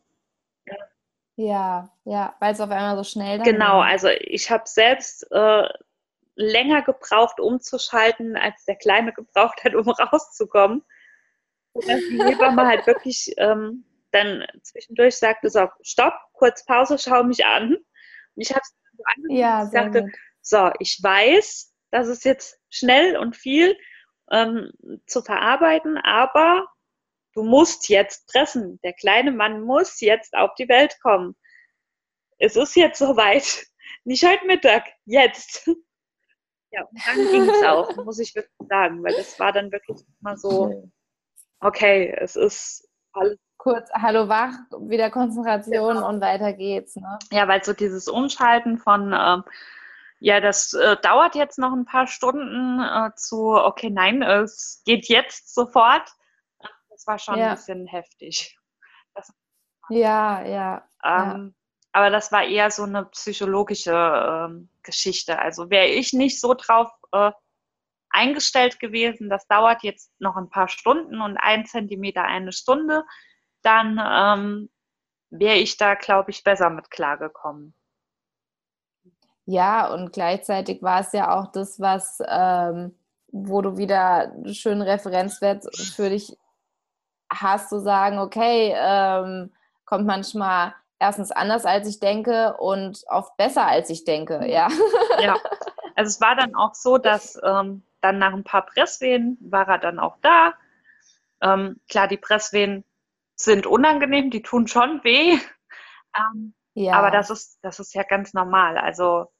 Ja, 1.37 1.90
ja, 2.05 2.37
weil 2.38 2.53
es 2.53 2.61
auf 2.61 2.71
einmal 2.71 2.97
so 2.97 3.03
schnell 3.05 3.38
dann 3.38 3.45
Genau, 3.45 3.79
war. 3.79 3.87
also 3.87 4.09
ich 4.09 4.51
habe 4.51 4.64
selbst 4.67 5.27
äh, 5.33 5.69
länger 6.37 6.83
gebraucht, 6.83 7.40
umzuschalten, 7.40 8.37
als 8.37 8.64
der 8.67 8.77
Kleine 8.77 9.12
gebraucht 9.12 9.64
hat, 9.64 9.75
um 9.75 9.88
rauszukommen 10.12 10.85
dass 11.75 12.01
die 12.09 12.19
Hebamme 12.23 12.67
halt 12.67 12.87
wirklich 12.87 13.33
ähm, 13.37 13.85
dann 14.12 14.45
zwischendurch 14.62 15.17
sagte, 15.17 15.51
so, 15.51 15.69
stopp, 15.83 16.14
kurz 16.33 16.64
Pause, 16.64 16.99
schau 16.99 17.25
mich 17.25 17.45
an. 17.45 17.75
Und 17.75 17.83
ich 18.37 18.51
habe 18.51 18.61
es 18.62 18.75
so 18.97 19.03
angeguckt 19.05 19.38
ja, 19.38 19.62
und 19.62 19.71
sagte, 19.73 20.03
gut. 20.03 20.12
so, 20.40 20.71
ich 20.79 21.01
weiß, 21.03 21.75
das 21.90 22.09
ist 22.09 22.25
jetzt 22.25 22.61
schnell 22.71 23.17
und 23.17 23.37
viel 23.37 23.77
ähm, 24.30 24.72
zu 25.06 25.22
verarbeiten, 25.22 25.98
aber 25.98 26.66
du 27.34 27.42
musst 27.42 27.88
jetzt 27.88 28.28
pressen. 28.28 28.80
Der 28.82 28.92
kleine 28.92 29.32
Mann 29.32 29.60
muss 29.62 30.00
jetzt 30.00 30.34
auf 30.34 30.54
die 30.54 30.68
Welt 30.68 30.98
kommen. 31.02 31.37
Es 32.38 32.56
ist 32.56 32.76
jetzt 32.76 32.98
soweit. 32.98 33.66
Nicht 34.04 34.24
heute 34.24 34.46
Mittag, 34.46 34.84
jetzt. 35.04 35.68
Ja, 36.76 36.82
und 36.82 37.00
dann 37.06 37.30
ging 37.30 37.48
es 37.48 37.62
auch, 37.62 37.94
muss 38.04 38.18
ich 38.18 38.34
wirklich 38.34 38.68
sagen, 38.68 39.04
weil 39.04 39.14
das 39.14 39.38
war 39.38 39.52
dann 39.52 39.70
wirklich 39.70 39.96
mal 40.18 40.37
so, 40.37 40.90
okay, 41.60 42.12
es 42.18 42.34
ist 42.34 42.88
alles. 43.12 43.38
Kurz, 43.56 43.88
hallo 43.92 44.28
wach, 44.28 44.52
wieder 44.80 45.08
Konzentration 45.08 45.94
genau. 45.94 46.08
und 46.08 46.20
weiter 46.20 46.52
geht's. 46.52 46.96
Ne? 46.96 47.18
Ja, 47.30 47.46
weil 47.46 47.62
so 47.62 47.72
dieses 47.72 48.08
Umschalten 48.08 48.78
von, 48.78 49.12
äh, 49.12 49.38
ja, 50.20 50.40
das 50.40 50.72
äh, 50.72 50.96
dauert 51.03 51.35
jetzt 51.35 51.59
noch 51.59 51.72
ein 51.72 51.85
paar 51.85 52.07
Stunden 52.07 52.81
äh, 52.81 53.11
zu, 53.16 53.50
okay, 53.50 53.90
nein, 53.90 54.22
es 54.22 54.83
geht 54.85 55.09
jetzt 55.09 55.55
sofort. 55.55 56.09
Das 56.88 57.07
war 57.07 57.18
schon 57.18 57.38
ja. 57.38 57.50
ein 57.50 57.57
bisschen 57.57 57.87
heftig. 57.87 58.59
Das, 59.14 59.33
ja, 59.90 60.42
ja, 60.42 60.88
ähm, 61.05 61.55
ja. 61.55 61.64
Aber 61.92 62.11
das 62.11 62.33
war 62.33 62.44
eher 62.44 62.70
so 62.70 62.85
eine 62.85 63.05
psychologische 63.07 63.92
ähm, 63.92 64.68
Geschichte. 64.83 65.38
Also 65.38 65.70
wäre 65.70 65.87
ich 65.87 66.12
nicht 66.12 66.40
so 66.40 66.55
drauf 66.55 66.90
äh, 67.12 67.31
eingestellt 68.11 68.79
gewesen, 68.81 69.29
das 69.29 69.46
dauert 69.46 69.83
jetzt 69.83 70.12
noch 70.20 70.37
ein 70.37 70.48
paar 70.48 70.68
Stunden 70.68 71.20
und 71.20 71.37
ein 71.37 71.66
Zentimeter 71.66 72.22
eine 72.22 72.53
Stunde, 72.53 73.05
dann 73.62 74.00
ähm, 74.00 74.70
wäre 75.31 75.57
ich 75.57 75.77
da, 75.77 75.94
glaube 75.94 76.31
ich, 76.31 76.44
besser 76.44 76.70
mit 76.70 76.90
klargekommen. 76.90 77.74
Ja, 79.46 79.92
und 79.92 80.12
gleichzeitig 80.12 80.83
war 80.83 81.00
es 81.00 81.12
ja 81.12 81.38
auch 81.38 81.52
das, 81.52 81.78
was, 81.78 82.18
ähm, 82.26 82.96
wo 83.28 83.61
du 83.61 83.76
wieder 83.76 84.33
einen 84.33 84.54
schönen 84.54 84.83
Referenzwert 84.83 85.64
für 85.76 86.09
dich 86.09 86.37
hast, 87.30 87.68
zu 87.68 87.80
sagen, 87.80 88.18
okay, 88.18 88.74
ähm, 88.76 89.52
kommt 89.85 90.07
manchmal 90.07 90.74
erstens 90.98 91.30
anders, 91.30 91.66
als 91.66 91.88
ich 91.88 92.00
denke 92.00 92.57
und 92.59 93.04
oft 93.09 93.37
besser, 93.37 93.66
als 93.66 93.90
ich 93.90 94.04
denke, 94.04 94.46
ja. 94.46 94.68
Ja, 95.20 95.37
also 95.94 96.09
es 96.09 96.20
war 96.20 96.37
dann 96.37 96.54
auch 96.54 96.74
so, 96.74 96.96
dass 96.98 97.38
ähm, 97.42 97.83
dann 98.00 98.18
nach 98.18 98.33
ein 98.33 98.44
paar 98.44 98.64
Presswehen 98.64 99.37
war 99.40 99.68
er 99.68 99.78
dann 99.78 99.98
auch 99.98 100.16
da. 100.22 100.54
Ähm, 101.42 101.80
klar, 101.88 102.09
die 102.09 102.16
Presswehen 102.16 102.85
sind 103.37 103.66
unangenehm, 103.66 104.30
die 104.30 104.42
tun 104.42 104.66
schon 104.66 105.02
weh. 105.04 105.38
Ähm, 106.16 106.54
ja. 106.74 106.94
Aber 106.94 107.11
das 107.11 107.30
ist, 107.30 107.59
das 107.62 107.80
ist 107.80 107.94
ja 107.94 108.02
ganz 108.02 108.35
normal. 108.35 108.78
Also 108.78 109.33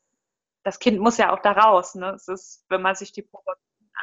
das 0.64 0.79
Kind 0.79 0.98
muss 0.98 1.18
ja 1.18 1.33
auch 1.33 1.40
da 1.40 1.53
raus. 1.53 1.94
Ne? 1.94 2.11
Es 2.11 2.27
ist, 2.27 2.64
wenn 2.68 2.83
man 2.83 2.94
sich 2.94 3.12
die 3.12 3.22
Probe 3.22 3.53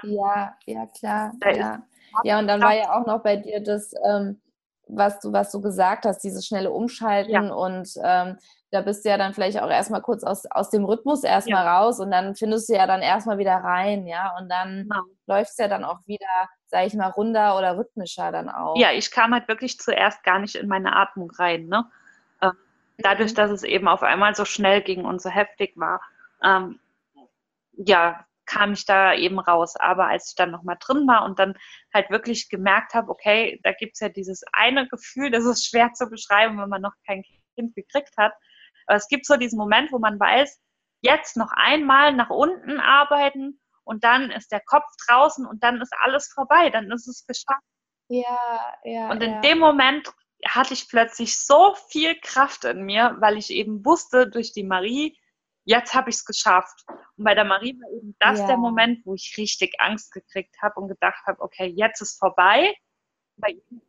Ja, 0.04 0.56
ja, 0.66 0.86
klar. 0.98 1.34
Ja. 1.44 1.84
ja, 2.24 2.40
und 2.40 2.48
dann 2.48 2.62
war 2.62 2.74
ja 2.74 2.94
auch 2.94 3.06
noch 3.06 3.22
bei 3.24 3.36
dir 3.36 3.62
das, 3.62 3.94
ähm, 4.06 4.40
was 4.88 5.20
du, 5.20 5.34
was 5.34 5.52
du 5.52 5.62
gesagt 5.62 6.06
hast, 6.06 6.20
dieses 6.20 6.46
schnelle 6.46 6.72
Umschalten 6.72 7.32
ja. 7.32 7.54
und 7.54 7.90
ähm, 8.04 8.38
da 8.72 8.82
bist 8.82 9.04
du 9.04 9.10
ja 9.10 9.18
dann 9.18 9.34
vielleicht 9.34 9.60
auch 9.60 9.70
erstmal 9.70 10.02
kurz 10.02 10.24
aus, 10.24 10.46
aus 10.46 10.70
dem 10.70 10.86
Rhythmus 10.86 11.24
erstmal 11.24 11.66
ja. 11.66 11.80
raus 11.80 12.00
und 12.00 12.12
dann 12.12 12.36
findest 12.36 12.70
du 12.70 12.74
ja 12.74 12.88
dann 12.88 13.02
erstmal 13.02 13.38
wieder 13.38 13.56
rein, 13.56 14.08
ja, 14.08 14.36
und 14.38 14.50
dann 14.50 14.84
genau. 14.84 15.02
läuft 15.28 15.52
es 15.52 15.58
ja 15.58 15.68
dann 15.68 15.84
auch 15.84 16.00
wieder, 16.06 16.26
sag 16.68 16.86
ich 16.86 16.94
mal, 16.94 17.10
runder 17.10 17.58
oder 17.58 17.78
rhythmischer 17.78 18.32
dann 18.32 18.50
auch. 18.50 18.78
Ja, 18.78 18.92
ich 18.92 19.12
kam 19.12 19.34
halt 19.34 19.48
wirklich 19.48 19.80
zuerst 19.80 20.24
gar 20.24 20.40
nicht 20.40 20.56
in 20.56 20.68
meine 20.68 20.96
Atmung 20.96 21.32
rein, 21.32 21.68
ne? 21.68 21.86
Ähm, 22.42 22.54
dadurch, 22.98 23.32
mhm. 23.32 23.36
dass 23.36 23.52
es 23.52 23.64
eben 23.64 23.88
auf 23.88 24.04
einmal 24.04 24.36
so 24.36 24.46
schnell 24.46 24.82
ging 24.82 25.04
und 25.06 25.22
so 25.22 25.30
heftig 25.30 25.74
war, 25.76 26.02
ähm, 26.44 26.80
ja, 27.74 28.26
kam 28.46 28.74
ich 28.74 28.86
da 28.86 29.14
eben 29.14 29.40
raus. 29.40 29.76
Aber 29.78 30.08
als 30.08 30.30
ich 30.30 30.36
dann 30.36 30.52
nochmal 30.52 30.78
drin 30.80 31.08
war 31.08 31.24
und 31.24 31.40
dann 31.40 31.56
halt 31.94 32.10
wirklich 32.10 32.50
gemerkt 32.50 32.94
habe, 32.94 33.10
okay, 33.10 33.60
da 33.64 33.72
gibt 33.72 33.94
es 33.94 34.00
ja 34.02 34.10
dieses 34.10 34.44
eine 34.52 34.88
Gefühl, 34.88 35.32
das 35.32 35.46
ist 35.46 35.66
schwer 35.66 35.94
zu 35.94 36.08
beschreiben, 36.10 36.60
wenn 36.60 36.70
man 36.70 36.82
noch 36.82 36.94
kein 37.06 37.24
Kind 37.56 37.76
gekriegt 37.76 38.14
hat, 38.18 38.34
aber 38.88 38.98
es 38.98 39.08
gibt 39.08 39.26
so 39.26 39.38
diesen 39.38 39.58
Moment, 39.58 39.92
wo 39.92 40.00
man 40.00 40.20
weiß, 40.20 40.60
jetzt 41.02 41.38
noch 41.38 41.52
einmal 41.54 42.14
nach 42.14 42.30
unten 42.30 42.80
arbeiten 42.80 43.60
und 43.84 44.04
dann 44.04 44.32
ist 44.32 44.52
der 44.52 44.62
Kopf 44.62 44.86
draußen 45.08 45.46
und 45.46 45.64
dann 45.64 45.82
ist 45.82 45.94
alles 46.04 46.32
vorbei, 46.34 46.70
dann 46.70 46.92
ist 46.92 47.08
es 47.08 47.26
geschafft. 47.26 47.64
Ja, 48.10 48.76
ja. 48.84 49.10
Und 49.10 49.24
in 49.24 49.32
ja. 49.32 49.42
dem 49.42 49.60
Moment 49.60 50.12
hatte 50.46 50.74
ich 50.74 50.90
plötzlich 50.90 51.40
so 51.40 51.76
viel 51.90 52.20
Kraft 52.20 52.66
in 52.66 52.84
mir, 52.84 53.16
weil 53.20 53.38
ich 53.38 53.52
eben 53.52 53.86
wusste 53.86 54.30
durch 54.30 54.52
die 54.52 54.64
Marie, 54.64 55.18
jetzt 55.64 55.94
habe 55.94 56.10
ich 56.10 56.18
es 56.18 56.26
geschafft. 56.26 56.84
Und 57.18 57.24
bei 57.24 57.36
der 57.36 57.46
Marie 57.46 57.80
war 57.80 57.90
eben 57.92 58.16
das 58.20 58.40
ja. 58.40 58.48
der 58.48 58.58
Moment, 58.58 59.06
wo 59.06 59.14
ich 59.14 59.36
richtig 59.38 59.76
Angst 59.80 60.12
gekriegt 60.12 60.56
habe 60.62 60.80
und 60.80 60.88
gedacht 60.88 61.24
habe, 61.26 61.42
okay, 61.42 61.68
jetzt 61.68 62.02
ist 62.02 62.20
vorbei. 62.20 62.74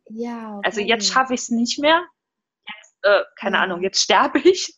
Ja, 0.09 0.57
okay. 0.57 0.61
Also 0.65 0.81
jetzt 0.81 1.11
schaffe 1.11 1.33
ich 1.33 1.41
es 1.41 1.49
nicht 1.49 1.79
mehr. 1.79 2.03
Jetzt, 2.67 2.97
äh, 3.03 3.23
keine 3.35 3.57
ja. 3.57 3.63
Ahnung, 3.63 3.81
jetzt 3.81 4.01
sterbe 4.01 4.39
ich. 4.39 4.77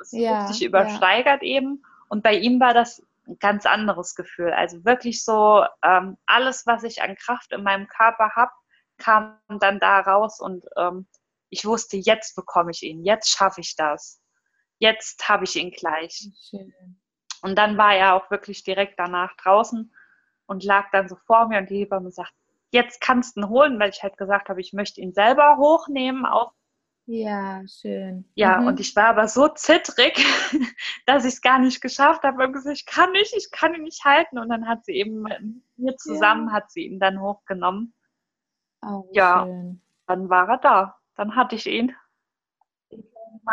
Es 0.00 0.12
ja, 0.12 0.46
sich 0.48 0.62
übersteigert 0.62 1.42
eben. 1.42 1.82
Und 2.08 2.22
bei 2.22 2.34
ihm 2.34 2.60
war 2.60 2.74
das 2.74 3.02
ein 3.26 3.38
ganz 3.38 3.64
anderes 3.66 4.14
Gefühl. 4.14 4.52
Also 4.52 4.84
wirklich 4.84 5.24
so, 5.24 5.64
ähm, 5.82 6.16
alles, 6.26 6.66
was 6.66 6.82
ich 6.82 7.02
an 7.02 7.16
Kraft 7.16 7.52
in 7.52 7.62
meinem 7.62 7.88
Körper 7.88 8.32
habe, 8.34 8.52
kam 8.98 9.38
dann 9.48 9.80
da 9.80 10.00
raus 10.00 10.40
und 10.40 10.64
ähm, 10.76 11.08
ich 11.50 11.64
wusste, 11.64 11.96
jetzt 11.96 12.36
bekomme 12.36 12.70
ich 12.70 12.82
ihn, 12.82 13.04
jetzt 13.04 13.30
schaffe 13.30 13.60
ich 13.60 13.76
das. 13.76 14.20
Jetzt 14.84 15.28
habe 15.28 15.44
ich 15.44 15.56
ihn 15.56 15.70
gleich. 15.70 16.28
Schön. 16.50 16.74
Und 17.40 17.56
dann 17.56 17.78
war 17.78 17.94
er 17.94 18.14
auch 18.14 18.30
wirklich 18.30 18.64
direkt 18.64 18.98
danach 18.98 19.34
draußen 19.36 19.90
und 20.46 20.62
lag 20.62 20.90
dann 20.92 21.08
so 21.08 21.16
vor 21.26 21.48
mir 21.48 21.58
und 21.58 21.70
die 21.70 21.78
Hebamme 21.78 22.10
sagt, 22.10 22.34
jetzt 22.70 23.00
kannst 23.00 23.36
du 23.36 23.40
ihn 23.40 23.48
holen, 23.48 23.78
weil 23.80 23.88
ich 23.90 24.02
halt 24.02 24.18
gesagt 24.18 24.50
habe, 24.50 24.60
ich 24.60 24.74
möchte 24.74 25.00
ihn 25.00 25.14
selber 25.14 25.56
hochnehmen 25.56 26.26
auf 26.26 26.52
ja, 27.06 27.62
schön. 27.66 28.24
Ja, 28.34 28.60
mhm. 28.60 28.68
und 28.68 28.80
ich 28.80 28.96
war 28.96 29.08
aber 29.08 29.28
so 29.28 29.48
zittrig, 29.48 30.16
dass 31.06 31.24
ich 31.24 31.34
es 31.34 31.42
gar 31.42 31.58
nicht 31.58 31.82
geschafft 31.82 32.22
habe. 32.22 32.42
Und 32.42 32.54
gesagt, 32.54 32.76
ich 32.76 32.86
kann 32.86 33.12
nicht, 33.12 33.34
ich 33.36 33.50
kann 33.50 33.74
ihn 33.74 33.82
nicht 33.82 34.04
halten. 34.04 34.38
Und 34.38 34.48
dann 34.48 34.66
hat 34.66 34.86
sie 34.86 34.92
eben 34.92 35.20
mit 35.20 35.38
mir 35.76 35.96
zusammen, 35.96 36.48
ja. 36.48 36.54
hat 36.54 36.70
sie 36.70 36.86
ihn 36.86 36.98
dann 36.98 37.20
hochgenommen. 37.20 37.92
Oh, 38.80 39.06
ja, 39.12 39.44
schön. 39.44 39.82
dann 40.06 40.30
war 40.30 40.48
er 40.48 40.58
da. 40.58 40.96
Dann 41.16 41.36
hatte 41.36 41.56
ich 41.56 41.66
ihn. 41.66 41.94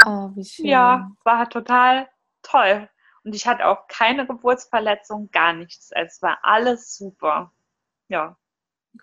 Oh, 0.05 0.29
wie 0.35 0.45
schön. 0.45 0.65
Ja, 0.65 1.11
war 1.23 1.49
total 1.49 2.07
toll. 2.41 2.89
Und 3.23 3.35
ich 3.35 3.47
hatte 3.47 3.67
auch 3.67 3.87
keine 3.87 4.25
Geburtsverletzung, 4.25 5.29
gar 5.31 5.53
nichts. 5.53 5.91
Es 5.91 6.21
war 6.21 6.39
alles 6.41 6.97
super. 6.97 7.51
Ja. 8.07 8.37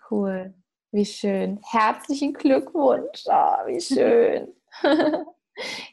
Cool. 0.09 0.53
Wie 0.91 1.05
schön. 1.05 1.59
Herzlichen 1.63 2.33
Glückwunsch. 2.33 3.23
Oh, 3.25 3.67
wie 3.67 3.79
schön. 3.79 4.53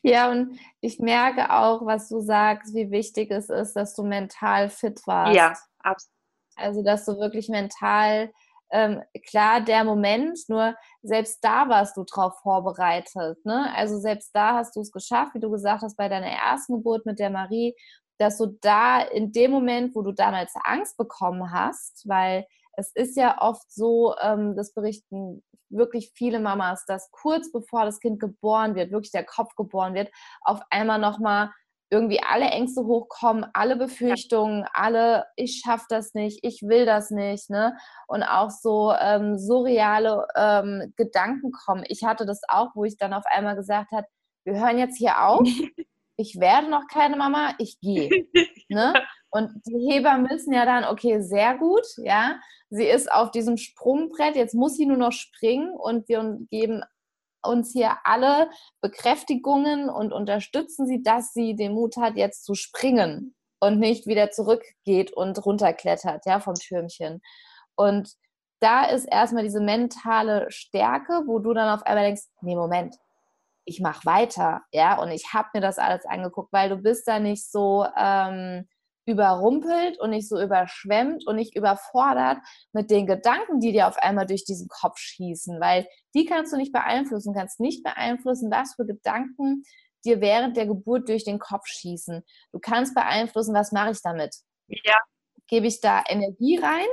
ja, 0.03 0.31
und 0.31 0.59
ich 0.81 0.99
merke 0.99 1.51
auch, 1.51 1.85
was 1.85 2.09
du 2.09 2.21
sagst, 2.21 2.75
wie 2.75 2.91
wichtig 2.91 3.31
es 3.31 3.51
ist, 3.51 3.75
dass 3.75 3.95
du 3.95 4.03
mental 4.03 4.71
fit 4.71 5.07
warst. 5.07 5.35
Ja, 5.35 5.55
absolut. 5.81 6.13
Also, 6.57 6.83
dass 6.83 7.05
du 7.05 7.19
wirklich 7.19 7.49
mental, 7.49 8.33
ähm, 8.71 9.03
klar, 9.29 9.61
der 9.61 9.85
Moment, 9.85 10.39
nur 10.49 10.75
selbst 11.03 11.39
da 11.43 11.69
warst 11.69 11.97
du 11.97 12.05
drauf 12.05 12.39
vorbereitet. 12.43 13.39
Ne? 13.45 13.73
Also, 13.75 13.99
selbst 13.99 14.31
da 14.35 14.55
hast 14.55 14.77
du 14.77 14.81
es 14.81 14.91
geschafft, 14.91 15.35
wie 15.35 15.41
du 15.41 15.51
gesagt 15.51 15.83
hast, 15.83 15.97
bei 15.97 16.09
deiner 16.09 16.27
ersten 16.27 16.75
Geburt 16.75 17.07
mit 17.07 17.19
der 17.19 17.31
Marie, 17.31 17.75
dass 18.19 18.39
du 18.39 18.47
da 18.61 19.01
in 19.01 19.33
dem 19.33 19.51
Moment, 19.51 19.95
wo 19.95 20.03
du 20.03 20.13
damals 20.13 20.53
Angst 20.65 20.97
bekommen 20.97 21.53
hast, 21.53 22.09
weil 22.09 22.47
es 22.77 22.93
ist 22.95 23.17
ja 23.17 23.41
oft 23.41 23.71
so, 23.71 24.15
ähm, 24.21 24.57
das 24.57 24.73
berichten 24.75 25.43
wirklich 25.69 26.13
viele 26.15 26.41
Mamas, 26.41 26.85
dass 26.87 27.11
kurz 27.11 27.51
bevor 27.51 27.85
das 27.85 28.01
Kind 28.01 28.21
geboren 28.21 28.75
wird, 28.75 28.93
wirklich 28.93 29.13
der 29.13 29.25
Kopf 29.25 29.55
geboren 29.57 29.95
wird, 29.95 30.11
auf 30.43 30.61
einmal 30.71 30.99
nochmal 30.99 31.51
irgendwie 31.91 32.21
alle 32.23 32.47
Ängste 32.47 32.85
hochkommen, 32.85 33.47
alle 33.53 33.77
Befürchtungen, 33.77 34.65
alle, 34.73 35.27
ich 35.37 35.63
schaffe 35.65 35.87
das 35.89 36.15
nicht, 36.15 36.41
ich 36.43 36.63
will 36.63 36.85
das 36.85 37.11
nicht, 37.11 37.49
ne? 37.49 37.77
Und 38.09 38.25
auch 38.25 38.51
so 38.51 38.93
ähm, 38.99 39.39
surreale 39.39 40.27
ähm, 40.35 40.93
Gedanken 40.97 41.53
kommen. 41.53 41.85
Ich 41.89 42.03
hatte 42.05 42.27
das 42.27 42.41
auch, 42.49 42.71
wo 42.75 42.85
ich 42.85 42.97
dann 42.97 43.13
auf 43.13 43.25
einmal 43.27 43.55
gesagt 43.55 43.93
habe, 43.93 44.07
wir 44.45 44.55
hören 44.55 44.79
jetzt 44.79 44.99
hier 44.99 45.23
auf, 45.23 45.47
ich 46.17 46.41
werde 46.41 46.69
noch 46.71 46.87
keine 46.93 47.17
Mama, 47.17 47.55
ich 47.59 47.81
gehe. 47.81 48.27
Ne? 48.69 48.95
Und 49.31 49.53
die 49.65 49.93
Heber 49.93 50.19
müssen 50.19 50.53
ja 50.53 50.65
dann, 50.65 50.83
okay, 50.83 51.21
sehr 51.21 51.57
gut, 51.57 51.85
ja, 51.99 52.41
sie 52.69 52.87
ist 52.87 53.11
auf 53.13 53.31
diesem 53.31 53.59
Sprungbrett, 53.59 54.35
jetzt 54.35 54.55
muss 54.55 54.77
sie 54.77 54.87
nur 54.87 54.97
noch 54.97 55.13
springen 55.13 55.71
und 55.71 56.09
wir 56.09 56.37
geben 56.51 56.83
uns 57.43 57.73
hier 57.73 57.97
alle 58.05 58.51
Bekräftigungen 58.81 59.89
und 59.89 60.13
unterstützen 60.13 60.87
sie, 60.87 61.03
dass 61.03 61.33
sie 61.33 61.55
den 61.55 61.73
Mut 61.75 61.97
hat, 61.97 62.17
jetzt 62.17 62.45
zu 62.45 62.55
springen 62.55 63.35
und 63.61 63.79
nicht 63.79 64.07
wieder 64.07 64.31
zurückgeht 64.31 65.13
und 65.13 65.45
runterklettert, 65.45 66.27
ja, 66.27 66.41
vom 66.41 66.55
Türmchen. 66.55 67.21
Und 67.77 68.13
da 68.61 68.85
ist 68.85 69.05
erstmal 69.05 69.43
diese 69.43 69.61
mentale 69.61 70.51
Stärke, 70.51 71.23
wo 71.27 71.39
du 71.39 71.53
dann 71.53 71.69
auf 71.69 71.85
einmal 71.85 72.05
denkst, 72.05 72.25
nee, 72.41 72.57
Moment, 72.57 72.97
ich 73.65 73.81
mache 73.81 74.07
weiter, 74.07 74.63
ja, 74.73 74.99
und 75.01 75.11
ich 75.11 75.33
habe 75.35 75.49
mir 75.55 75.61
das 75.61 75.79
alles 75.79 76.07
angeguckt, 76.07 76.53
weil 76.53 76.69
du 76.69 76.77
bist 76.77 77.07
da 77.09 77.19
nicht 77.19 77.51
so 77.51 77.87
ähm, 77.97 78.69
überrumpelt 79.07 79.99
und 80.01 80.11
nicht 80.11 80.29
so 80.29 80.41
überschwemmt 80.41 81.27
und 81.27 81.37
nicht 81.37 81.57
überfordert 81.57 82.39
mit 82.73 82.91
den 82.91 83.07
Gedanken, 83.07 83.61
die 83.61 83.73
dir 83.73 83.89
auf 83.89 83.97
einmal 83.99 84.27
durch 84.27 84.45
diesen 84.45 84.69
Kopf 84.69 84.99
schießen, 84.99 85.61
weil 85.61 85.87
die 86.15 86.27
kannst 86.27 86.53
du 86.53 86.57
nicht 86.57 86.73
beeinflussen, 86.73 87.35
kannst 87.35 87.61
nicht 87.61 87.83
beeinflussen, 87.85 88.51
was 88.51 88.75
für 88.75 88.85
Gedanken 88.85 89.63
dir 90.05 90.21
während 90.21 90.57
der 90.57 90.67
Geburt 90.67 91.09
durch 91.09 91.25
den 91.25 91.39
Kopf 91.39 91.67
schießen. 91.67 92.23
Du 92.53 92.59
kannst 92.59 92.95
beeinflussen, 92.95 93.55
was 93.55 93.73
mache 93.73 93.93
ich 93.93 94.03
damit? 94.03 94.35
ja. 94.69 94.99
gebe 95.47 95.67
ich 95.67 95.81
da 95.81 96.03
Energie 96.09 96.59
rein 96.59 96.87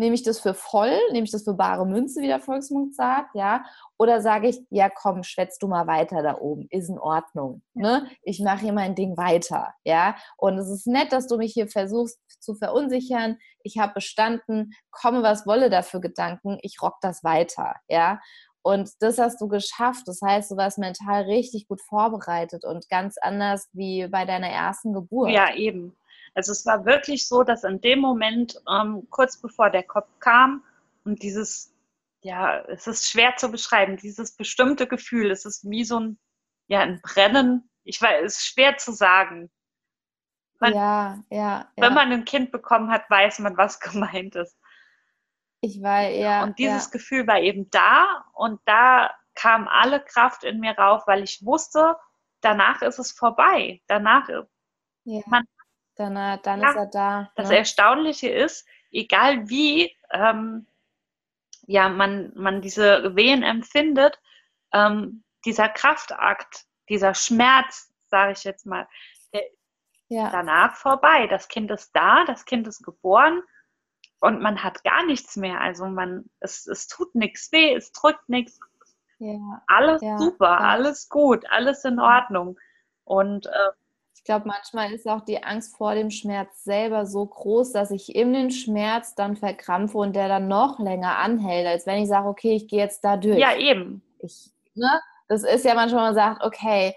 Nehme 0.00 0.14
ich 0.14 0.22
das 0.22 0.40
für 0.40 0.54
voll? 0.54 0.98
Nehme 1.12 1.24
ich 1.24 1.30
das 1.30 1.44
für 1.44 1.52
bare 1.52 1.86
Münze, 1.86 2.22
wie 2.22 2.26
der 2.26 2.40
Volksmund 2.40 2.94
sagt? 2.94 3.34
Ja? 3.34 3.66
Oder 3.98 4.22
sage 4.22 4.48
ich, 4.48 4.58
ja 4.70 4.88
komm, 4.88 5.24
schwätz 5.24 5.58
du 5.58 5.68
mal 5.68 5.86
weiter 5.86 6.22
da 6.22 6.38
oben, 6.38 6.68
ist 6.70 6.88
in 6.88 6.98
Ordnung. 6.98 7.60
Ne? 7.74 8.08
Ich 8.22 8.40
mache 8.40 8.60
hier 8.60 8.72
mein 8.72 8.94
Ding 8.94 9.18
weiter. 9.18 9.74
Ja? 9.84 10.16
Und 10.38 10.56
es 10.56 10.70
ist 10.70 10.86
nett, 10.86 11.12
dass 11.12 11.26
du 11.26 11.36
mich 11.36 11.52
hier 11.52 11.68
versuchst 11.68 12.18
zu 12.42 12.54
verunsichern. 12.54 13.36
Ich 13.62 13.76
habe 13.76 13.92
bestanden, 13.92 14.72
komme 14.90 15.22
was 15.22 15.46
wolle 15.46 15.68
dafür 15.68 16.00
Gedanken, 16.00 16.56
ich 16.62 16.80
rock 16.80 16.96
das 17.02 17.22
weiter. 17.22 17.74
Ja? 17.86 18.20
Und 18.62 18.90
das 19.00 19.18
hast 19.18 19.38
du 19.42 19.48
geschafft. 19.48 20.08
Das 20.08 20.22
heißt, 20.22 20.50
du 20.50 20.56
warst 20.56 20.78
mental 20.78 21.24
richtig 21.24 21.68
gut 21.68 21.82
vorbereitet 21.82 22.64
und 22.64 22.88
ganz 22.88 23.18
anders 23.18 23.68
wie 23.74 24.08
bei 24.08 24.24
deiner 24.24 24.48
ersten 24.48 24.94
Geburt. 24.94 25.30
Ja, 25.30 25.54
eben. 25.54 25.94
Also 26.34 26.52
es 26.52 26.64
war 26.66 26.84
wirklich 26.84 27.26
so, 27.26 27.42
dass 27.42 27.64
in 27.64 27.80
dem 27.80 28.00
Moment, 28.00 28.60
ähm, 28.70 29.06
kurz 29.10 29.36
bevor 29.40 29.70
der 29.70 29.82
Kopf 29.82 30.08
kam 30.20 30.64
und 31.04 31.22
dieses, 31.22 31.74
ja, 32.22 32.60
es 32.68 32.86
ist 32.86 33.10
schwer 33.10 33.36
zu 33.36 33.50
beschreiben, 33.50 33.96
dieses 33.96 34.36
bestimmte 34.36 34.86
Gefühl, 34.86 35.30
es 35.30 35.44
ist 35.44 35.68
wie 35.68 35.84
so 35.84 35.98
ein, 35.98 36.18
ja, 36.68 36.80
ein 36.80 37.00
Brennen. 37.02 37.68
Ich 37.84 38.00
weiß, 38.00 38.24
es 38.24 38.36
ist 38.36 38.46
schwer 38.46 38.76
zu 38.76 38.92
sagen. 38.92 39.50
Man, 40.60 40.74
ja, 40.74 41.24
ja, 41.30 41.38
ja. 41.38 41.70
Wenn 41.76 41.94
man 41.94 42.12
ein 42.12 42.24
Kind 42.24 42.52
bekommen 42.52 42.90
hat, 42.90 43.08
weiß 43.08 43.38
man, 43.40 43.56
was 43.56 43.80
gemeint 43.80 44.36
ist. 44.36 44.56
Ich 45.62 45.82
war 45.82 46.02
ja. 46.08 46.42
Und 46.44 46.58
dieses 46.58 46.86
ja. 46.86 46.90
Gefühl 46.90 47.26
war 47.26 47.40
eben 47.40 47.68
da 47.70 48.24
und 48.34 48.60
da 48.66 49.10
kam 49.34 49.68
alle 49.68 50.00
Kraft 50.00 50.44
in 50.44 50.60
mir 50.60 50.72
rauf, 50.72 51.06
weil 51.06 51.22
ich 51.22 51.44
wusste, 51.44 51.96
danach 52.40 52.82
ist 52.82 52.98
es 52.98 53.12
vorbei. 53.12 53.80
Danach, 53.86 54.28
ja. 55.04 55.22
man 55.26 55.44
dann, 56.00 56.16
äh, 56.16 56.38
dann 56.42 56.60
ja, 56.60 56.70
ist 56.70 56.76
er 56.76 56.86
da. 56.86 57.30
Das 57.36 57.50
ne? 57.50 57.58
Erstaunliche 57.58 58.28
ist, 58.28 58.66
egal 58.90 59.48
wie 59.48 59.94
ähm, 60.10 60.66
ja, 61.66 61.88
man, 61.88 62.32
man 62.34 62.62
diese 62.62 63.14
Wehen 63.14 63.42
empfindet, 63.42 64.18
ähm, 64.72 65.22
dieser 65.44 65.68
Kraftakt, 65.68 66.64
dieser 66.88 67.14
Schmerz, 67.14 67.92
sage 68.08 68.32
ich 68.32 68.44
jetzt 68.44 68.66
mal, 68.66 68.88
der 69.32 69.42
ja. 70.08 70.30
danach 70.30 70.74
vorbei. 70.74 71.26
Das 71.28 71.48
Kind 71.48 71.70
ist 71.70 71.94
da, 71.94 72.24
das 72.24 72.44
Kind 72.44 72.66
ist 72.66 72.82
geboren 72.82 73.42
und 74.18 74.40
man 74.40 74.64
hat 74.64 74.82
gar 74.82 75.04
nichts 75.04 75.36
mehr. 75.36 75.60
Also 75.60 75.86
man, 75.86 76.28
es, 76.40 76.66
es 76.66 76.88
tut 76.88 77.14
nichts 77.14 77.52
weh, 77.52 77.74
es 77.74 77.92
drückt 77.92 78.28
nichts. 78.28 78.58
Ja. 79.18 79.62
Alles 79.66 80.00
ja. 80.02 80.18
super, 80.18 80.60
alles 80.60 81.08
gut, 81.08 81.44
alles 81.50 81.84
in 81.84 82.00
Ordnung. 82.00 82.58
Und 83.04 83.46
äh, 83.46 83.70
ich 84.20 84.24
glaube, 84.24 84.46
manchmal 84.46 84.92
ist 84.92 85.08
auch 85.08 85.22
die 85.22 85.42
Angst 85.42 85.74
vor 85.78 85.94
dem 85.94 86.10
Schmerz 86.10 86.62
selber 86.62 87.06
so 87.06 87.24
groß, 87.24 87.72
dass 87.72 87.90
ich 87.90 88.14
in 88.14 88.34
den 88.34 88.50
Schmerz 88.50 89.14
dann 89.14 89.34
verkrampfe 89.34 89.96
und 89.96 90.14
der 90.14 90.28
dann 90.28 90.46
noch 90.46 90.78
länger 90.78 91.16
anhält, 91.16 91.66
als 91.66 91.86
wenn 91.86 92.02
ich 92.02 92.08
sage, 92.08 92.28
okay, 92.28 92.54
ich 92.54 92.68
gehe 92.68 92.80
jetzt 92.80 93.02
da 93.02 93.16
durch. 93.16 93.38
Ja, 93.38 93.56
eben. 93.56 94.02
Ich, 94.18 94.50
ne? 94.74 95.00
Das 95.26 95.42
ist 95.42 95.64
ja 95.64 95.74
manchmal, 95.74 96.02
man 96.02 96.14
sagt, 96.14 96.44
okay, 96.44 96.94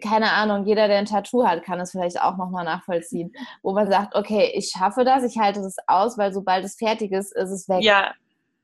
keine 0.00 0.30
Ahnung, 0.30 0.64
jeder, 0.64 0.86
der 0.86 0.98
ein 0.98 1.06
Tattoo 1.06 1.44
hat, 1.44 1.64
kann 1.64 1.80
es 1.80 1.90
vielleicht 1.90 2.22
auch 2.22 2.36
nochmal 2.36 2.64
nachvollziehen, 2.64 3.32
wo 3.64 3.72
man 3.72 3.90
sagt, 3.90 4.14
okay, 4.14 4.52
ich 4.54 4.68
schaffe 4.68 5.02
das, 5.02 5.24
ich 5.24 5.40
halte 5.40 5.58
es 5.58 5.74
aus, 5.88 6.16
weil 6.18 6.32
sobald 6.32 6.64
es 6.64 6.76
fertig 6.76 7.10
ist, 7.10 7.34
ist 7.34 7.50
es 7.50 7.68
weg. 7.68 7.82
Ja. 7.82 8.14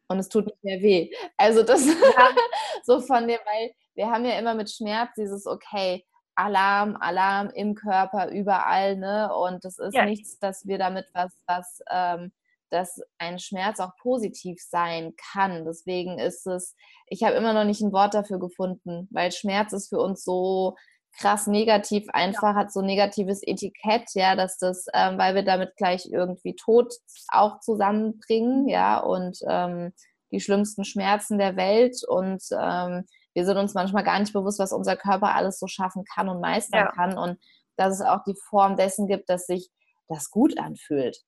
Und 0.07 0.21
es 0.21 0.29
tut 0.29 0.47
nicht 0.47 0.63
mehr 0.63 0.81
weh. 0.81 1.11
Also 1.37 1.65
das 1.65 1.85
ja. 1.87 1.93
so 2.85 3.01
von 3.01 3.27
dem, 3.27 3.41
weil 3.45 3.73
wir 3.97 4.09
haben 4.09 4.25
ja 4.25 4.39
immer 4.39 4.55
mit 4.55 4.71
Schmerz 4.71 5.11
dieses, 5.17 5.45
okay, 5.45 6.05
Alarm, 6.37 6.97
Alarm 6.97 7.51
im 7.51 7.75
Körper, 7.75 8.31
überall, 8.31 8.97
ne? 8.97 9.35
Und 9.35 9.65
das 9.65 9.79
ist 9.79 9.95
ja. 9.95 10.05
nichts, 10.05 10.39
dass 10.39 10.67
wir 10.67 10.79
damit 10.79 11.07
was, 11.15 11.33
was, 11.47 11.81
ähm, 11.91 12.33
dass 12.71 13.01
ein 13.19 13.39
Schmerz 13.39 13.81
auch 13.81 13.97
positiv 14.01 14.61
sein 14.61 15.15
kann. 15.33 15.65
Deswegen 15.65 16.19
ist 16.19 16.47
es, 16.47 16.75
ich 17.09 17.25
habe 17.25 17.37
immer 17.37 17.53
noch 17.53 17.65
nicht 17.65 17.81
ein 17.81 17.93
Wort 17.93 18.15
dafür 18.15 18.39
gefunden, 18.39 19.09
weil 19.11 19.33
Schmerz 19.33 19.73
ist 19.73 19.89
für 19.89 20.01
uns 20.01 20.25
so 20.25 20.77
krass 21.19 21.47
negativ, 21.47 22.07
einfach 22.13 22.51
ja. 22.51 22.55
hat 22.55 22.73
so 22.73 22.83
negatives 22.83 23.41
Etikett, 23.43 24.11
ja, 24.15 24.37
dass 24.37 24.59
das, 24.59 24.87
ähm, 24.93 25.17
weil 25.19 25.35
wir 25.35 25.43
damit 25.43 25.75
gleich 25.77 26.07
irgendwie 26.11 26.55
Tod 26.55 26.93
auch 27.29 27.61
zusammenbringen, 27.61 28.69
ja, 28.69 28.99
und 28.99 29.39
ähm, 29.49 29.93
die 30.31 30.41
schlimmsten 30.41 30.85
Schmerzen 30.85 31.39
der 31.39 31.57
Welt 31.57 31.97
und 32.07 32.43
ähm, 32.53 33.07
wir 33.37 33.45
sind 33.45 33.59
uns 33.59 33.75
manchmal 33.75 34.03
gar 34.03 34.19
nicht 34.19 34.33
bewusst, 34.33 34.59
was 34.59 34.73
unser 34.73 34.97
Körper 34.97 35.35
alles 35.35 35.59
so 35.59 35.67
schaffen 35.67 36.05
kann 36.07 36.31
und 36.31 36.41
meistern 36.41 36.87
ja. 36.87 36.93
kann 36.93 37.19
und 37.19 37.39
dass 37.77 37.93
es 37.93 38.01
auch 38.01 38.25
die 38.27 38.35
Form 38.49 38.77
dessen 38.77 39.07
gibt, 39.07 39.29
dass 39.29 39.45
sich 39.45 39.69
das 40.09 40.31
gut 40.31 40.59
anfühlt. 40.59 41.19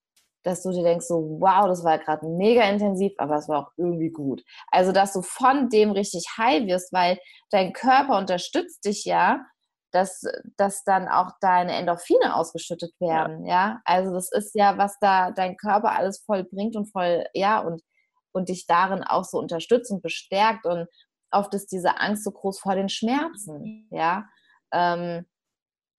Dass 0.41 0.63
du 0.63 0.71
dir 0.71 0.81
denkst, 0.81 1.05
so, 1.05 1.37
wow, 1.39 1.67
das 1.67 1.83
war 1.83 1.99
gerade 1.99 2.25
mega 2.25 2.63
intensiv, 2.63 3.11
aber 3.19 3.35
es 3.35 3.47
war 3.47 3.59
auch 3.59 3.71
irgendwie 3.77 4.09
gut. 4.09 4.43
Also, 4.71 4.91
dass 4.91 5.13
du 5.13 5.21
von 5.21 5.69
dem 5.69 5.91
richtig 5.91 6.25
high 6.35 6.65
wirst, 6.65 6.91
weil 6.91 7.19
dein 7.51 7.73
Körper 7.73 8.17
unterstützt 8.17 8.85
dich 8.85 9.05
ja, 9.05 9.45
dass, 9.91 10.23
dass 10.57 10.83
dann 10.83 11.07
auch 11.07 11.33
deine 11.41 11.73
Endorphine 11.73 12.35
ausgeschüttet 12.35 12.93
werden, 12.99 13.45
ja. 13.45 13.53
ja. 13.53 13.81
Also 13.85 14.13
das 14.13 14.31
ist 14.31 14.55
ja, 14.55 14.79
was 14.79 14.97
da 14.99 15.29
dein 15.29 15.57
Körper 15.57 15.91
alles 15.91 16.23
voll 16.25 16.43
bringt 16.43 16.75
und 16.75 16.87
voll, 16.91 17.25
ja, 17.35 17.59
und, 17.59 17.83
und 18.31 18.49
dich 18.49 18.65
darin 18.65 19.03
auch 19.03 19.25
so 19.25 19.37
unterstützt 19.37 19.91
und 19.91 20.01
bestärkt 20.01 20.65
und 20.65 20.87
oft 21.31 21.53
ist 21.53 21.71
diese 21.71 21.99
Angst 21.99 22.23
so 22.23 22.31
groß 22.31 22.59
vor 22.59 22.75
den 22.75 22.89
Schmerzen, 22.89 23.87
ja, 23.91 24.27
ähm, 24.71 25.25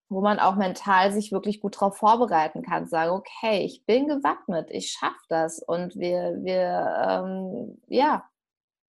wo 0.08 0.20
man 0.20 0.40
auch 0.40 0.56
mental 0.56 1.12
sich 1.12 1.30
wirklich 1.30 1.60
gut 1.60 1.76
darauf 1.76 1.96
vorbereiten 1.96 2.62
kann, 2.62 2.88
sagen, 2.88 3.12
okay, 3.12 3.64
ich 3.64 3.84
bin 3.86 4.08
gewappnet, 4.08 4.68
ich 4.70 4.90
schaffe 4.90 5.22
das 5.28 5.62
und 5.62 5.94
wir, 5.96 6.36
wir, 6.42 7.06
ähm, 7.08 7.80
ja, 7.86 8.28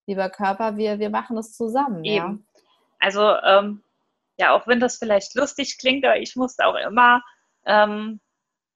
lieber 0.08 0.30
Körper, 0.30 0.78
wir, 0.78 0.98
wir 0.98 1.12
machen 1.12 1.36
das 1.36 1.54
zusammen. 1.54 2.04
Eben. 2.04 2.16
Ja? 2.16 2.62
Also, 3.00 3.36
ähm, 3.44 3.84
ja, 4.38 4.54
auch 4.54 4.66
wenn 4.66 4.80
das 4.80 4.98
vielleicht 4.98 5.36
lustig 5.36 5.78
klingt, 5.78 6.04
aber 6.04 6.18
ich 6.18 6.36
musste 6.36 6.66
auch 6.66 6.76
immer 6.76 7.22
ähm, 7.66 8.20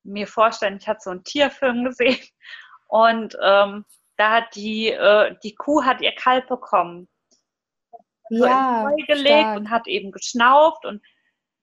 mir 0.03 0.27
vorstellen, 0.27 0.77
ich 0.77 0.87
hatte 0.87 1.01
so 1.01 1.09
einen 1.09 1.23
Tierfilm 1.23 1.83
gesehen 1.85 2.23
und 2.87 3.35
ähm, 3.41 3.85
da 4.17 4.31
hat 4.31 4.55
die, 4.55 4.89
äh, 4.91 5.35
die 5.43 5.55
Kuh 5.55 5.83
hat 5.83 6.01
ihr 6.01 6.13
Kalb 6.13 6.47
bekommen 6.47 7.07
ja, 8.29 8.91
gelegt 9.07 9.57
und 9.57 9.69
hat 9.69 9.87
eben 9.87 10.11
geschnauft 10.11 10.85
und 10.85 11.01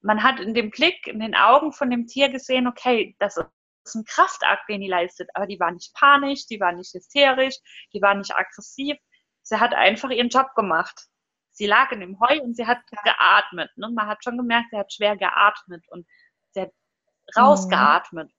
man 0.03 0.23
hat 0.23 0.41
in 0.41 0.55
dem 0.55 0.71
Blick, 0.71 1.07
in 1.07 1.21
den 1.21 1.35
Augen 1.35 1.73
von 1.73 1.91
dem 1.91 2.07
Tier 2.07 2.29
gesehen, 2.29 2.67
okay, 2.67 3.17
das 3.19 3.37
ist 3.37 3.95
ein 3.95 4.05
Kraftakt, 4.05 4.69
den 4.69 4.81
die 4.81 4.89
leistet, 4.89 5.31
aber 5.35 5.47
die 5.47 5.59
war 5.61 5.71
nicht 5.71 5.95
panisch, 5.95 6.47
die 6.47 6.61
war 6.61 6.73
nicht 6.73 6.93
hysterisch, 6.93 7.57
die 7.93 8.03
war 8.03 8.15
nicht 8.15 8.35
aggressiv. 8.35 8.97
Sie 9.43 9.57
hat 9.57 9.75
einfach 9.75 10.11
ihren 10.11 10.29
Job 10.29 10.55
gemacht. 10.55 11.09
Sie 11.53 11.67
lag 11.67 11.93
in 11.93 12.01
dem 12.01 12.19
Heu 12.21 12.41
und 12.41 12.57
sie 12.57 12.67
hat 12.67 12.79
geatmet. 13.05 13.71
Ne? 13.77 13.91
Man 13.91 14.07
hat 14.07 14.25
schon 14.25 14.39
gemerkt, 14.39 14.69
sie 14.71 14.79
hat 14.79 14.93
schwer 14.93 15.17
geatmet 15.17 15.85
und 15.89 16.07
sie 16.53 16.63
hat 16.63 16.73
rausgeatmet. 17.37 18.29
Mhm. 18.29 18.33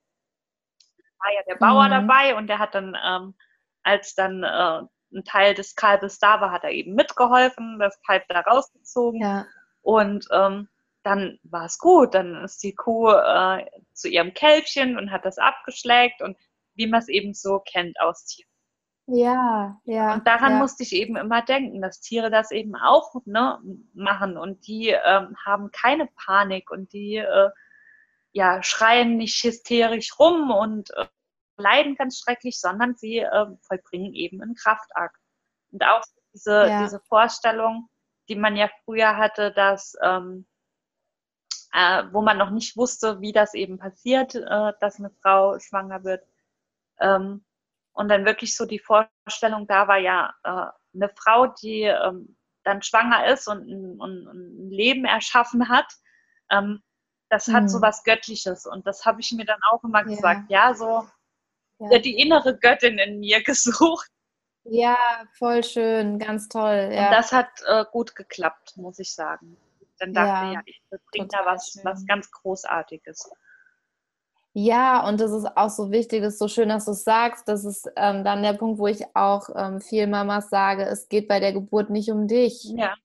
Da 0.98 1.26
war 1.26 1.34
ja 1.34 1.42
der 1.48 1.56
Bauer 1.56 1.86
mhm. 1.86 2.08
dabei 2.08 2.36
und 2.36 2.48
der 2.48 2.60
hat 2.60 2.74
dann, 2.74 2.98
ähm, 3.02 3.36
als 3.84 4.16
dann 4.16 4.44
äh, 4.44 4.82
ein 5.14 5.24
Teil 5.24 5.54
des 5.54 5.76
Kalbes 5.76 6.20
da 6.20 6.42
war, 6.42 6.52
hat 6.52 6.64
er 6.64 6.72
eben 6.72 6.96
mitgeholfen, 6.96 7.80
das 7.80 8.00
Kalb 8.06 8.26
da 8.30 8.42
rausgezogen. 8.42 9.22
Ja. 9.22 9.46
Und 9.82 10.28
ähm, 10.32 10.68
dann 11.04 11.40
war 11.44 11.66
es 11.66 11.78
gut. 11.78 12.14
Dann 12.14 12.44
ist 12.44 12.64
die 12.64 12.74
Kuh 12.74 13.10
äh, 13.10 13.66
zu 13.94 14.08
ihrem 14.10 14.34
Kälbchen 14.34 14.98
und 14.98 15.12
hat 15.12 15.26
das 15.26 15.38
abgeschlägt 15.38 16.22
und 16.22 16.38
wie 16.76 16.88
man 16.88 17.00
es 17.00 17.10
eben 17.10 17.34
so 17.34 17.60
kennt 17.60 18.00
aus 18.00 18.26
Tieren. 18.26 18.50
Ja, 19.06 19.82
ja. 19.84 20.14
Und 20.14 20.26
daran 20.26 20.54
ja. 20.54 20.60
musste 20.60 20.84
ich 20.84 20.94
eben 20.94 21.18
immer 21.18 21.42
denken, 21.42 21.82
dass 21.82 22.00
Tiere 22.00 22.32
das 22.32 22.52
eben 22.52 22.76
auch 22.76 23.14
ne, 23.26 23.60
machen 23.94 24.38
und 24.38 24.66
die 24.66 24.90
ähm, 24.90 25.36
haben 25.46 25.72
keine 25.72 26.08
Panik 26.16 26.72
und 26.72 26.94
die 26.94 27.18
äh, 27.18 27.50
ja, 28.32 28.64
schreien 28.64 29.18
nicht 29.18 29.44
hysterisch 29.44 30.18
rum 30.20 30.52
und 30.52 30.90
äh, 30.96 31.06
leiden 31.58 31.96
ganz 31.96 32.20
schrecklich, 32.20 32.60
sondern 32.60 32.96
sie 32.96 33.20
äh, 33.20 33.46
vollbringen 33.62 34.14
eben 34.14 34.42
einen 34.42 34.56
Kraftakt. 34.56 35.18
Und 35.72 35.84
auch 35.84 36.02
diese, 36.34 36.68
ja. 36.68 36.84
diese 36.84 37.00
Vorstellung, 37.02 37.90
die 38.30 38.36
man 38.36 38.56
ja 38.56 38.70
früher 38.86 39.18
hatte, 39.18 39.52
dass 39.52 39.96
ähm, 40.02 40.46
äh, 41.74 42.04
wo 42.12 42.22
man 42.22 42.38
noch 42.38 42.52
nicht 42.52 42.78
wusste, 42.78 43.20
wie 43.20 43.32
das 43.32 43.54
eben 43.54 43.78
passiert, 43.78 44.36
äh, 44.36 44.74
dass 44.80 45.00
eine 45.00 45.10
Frau 45.22 45.58
schwanger 45.60 46.04
wird. 46.04 46.24
Ähm, 47.00 47.44
und 47.94 48.10
dann 48.10 48.26
wirklich 48.26 48.56
so 48.56 48.66
die 48.66 48.80
Vorstellung 48.80 49.68
da 49.68 49.88
war 49.88 49.98
ja 49.98 50.34
äh, 50.44 50.68
eine 50.96 51.10
Frau, 51.16 51.48
die 51.48 51.82
ähm, 51.82 52.38
dann 52.64 52.82
schwanger 52.82 53.28
ist 53.28 53.48
und 53.48 53.68
ein, 53.68 54.00
und 54.00 54.28
ein 54.28 54.70
Leben 54.70 55.06
erschaffen 55.06 55.68
hat, 55.68 55.92
ähm, 56.50 56.82
das 57.30 57.48
hat 57.48 57.70
so 57.70 57.80
mhm. 57.80 57.82
was 57.82 58.04
Göttliches. 58.04 58.68
Und 58.68 58.86
das 58.86 59.06
habe 59.06 59.20
ich 59.20 59.32
mir 59.32 59.46
dann 59.46 59.60
auch 59.72 59.84
immer 59.84 60.04
gesagt, 60.04 60.50
ja, 60.50 60.70
ja 60.70 60.76
so 60.76 61.08
ja. 61.92 62.00
die 62.00 62.20
innere 62.20 62.58
Göttin 62.58 62.98
in 62.98 63.20
mir 63.20 63.44
gesucht. 63.44 64.10
Ja, 64.66 64.98
voll 65.38 65.64
schön, 65.64 66.20
ganz 66.20 66.48
toll. 66.48 66.90
Ja. 66.94 67.06
Und 67.06 67.12
das 67.12 67.32
hat 67.32 67.50
äh, 67.68 67.84
gut 67.92 68.16
geklappt, 68.16 68.78
muss 68.78 69.00
ich 69.00 69.14
sagen. 69.14 69.58
Dann 70.00 70.14
dachte 70.14 70.46
ja, 70.46 70.54
ja 70.54 70.62
ich 70.66 70.82
bringe 71.12 71.28
da 71.28 71.46
was, 71.46 71.80
was 71.84 72.06
ganz 72.06 72.32
Großartiges. 72.32 73.30
Ja, 74.56 75.08
und 75.08 75.20
das 75.20 75.32
ist 75.32 75.58
auch 75.58 75.70
so 75.70 75.92
wichtig, 75.92 76.22
das 76.22 76.34
ist 76.34 76.40
so 76.40 76.48
schön, 76.48 76.70
dass 76.70 76.86
du 76.86 76.92
es 76.92 77.04
sagst. 77.04 77.48
Das 77.48 77.66
ist 77.66 77.90
ähm, 77.96 78.24
dann 78.24 78.44
der 78.44 78.54
Punkt, 78.54 78.80
wo 78.80 78.88
ich 78.88 79.04
auch 79.16 79.50
ähm, 79.56 79.82
vielen 79.82 80.12
Mamas 80.12 80.50
sage, 80.50 80.84
es 80.84 81.10
geht 81.10 81.28
bei 81.28 81.40
der 81.40 81.54
Geburt 81.54 81.90
nicht 81.90 82.12
um 82.12 82.28
dich. 82.28 82.64
Ja. 82.76 82.96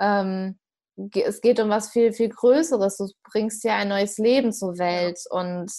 Ähm, 0.00 0.58
es 1.14 1.40
geht 1.40 1.60
um 1.60 1.68
was 1.68 1.90
viel, 1.90 2.12
viel 2.12 2.28
Größeres. 2.28 2.96
Du 2.96 3.06
bringst 3.30 3.62
ja 3.62 3.76
ein 3.76 3.88
neues 3.88 4.18
Leben 4.18 4.52
zur 4.52 4.78
Welt 4.78 5.20
und 5.30 5.70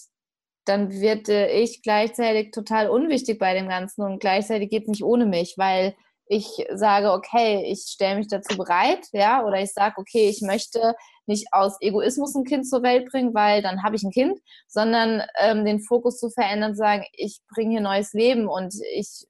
dann 0.66 0.92
wird 0.92 1.30
äh, 1.30 1.52
ich 1.52 1.82
gleichzeitig 1.82 2.52
total 2.52 2.90
unwichtig 2.90 3.40
bei 3.40 3.54
dem 3.54 3.68
Ganzen 3.70 4.04
und 4.04 4.20
gleichzeitig 4.20 4.70
geht 4.70 4.84
es 4.84 4.90
nicht 4.90 5.04
ohne 5.04 5.26
mich, 5.26 5.56
weil 5.58 5.96
ich 6.32 6.48
sage, 6.76 7.12
okay, 7.12 7.64
ich 7.66 7.82
stelle 7.90 8.18
mich 8.18 8.28
dazu 8.28 8.56
bereit, 8.56 9.08
ja, 9.14 9.44
oder 9.44 9.62
ich 9.62 9.74
sage, 9.74 9.96
okay, 9.98 10.30
ich 10.30 10.42
möchte 10.42 10.94
nicht 11.26 11.48
aus 11.52 11.78
Egoismus 11.82 12.36
ein 12.36 12.44
Kind 12.44 12.70
zur 12.70 12.84
Welt 12.84 13.10
bringen, 13.10 13.34
weil 13.34 13.64
dann 13.64 13.84
habe 13.84 13.96
ich 13.96 14.04
ein 14.04 14.12
Kind, 14.12 14.40
sondern 14.68 15.24
ähm, 15.40 15.66
den 15.66 15.80
Fokus 15.80 16.20
zu 16.20 16.30
verändern, 16.30 16.74
zu 16.74 16.80
sagen, 16.80 17.04
ich 17.14 17.40
bringe 17.54 17.72
hier 17.72 17.82
neues 17.82 18.14
Leben 18.14 18.48
und 18.48 18.76
ich 18.94 19.28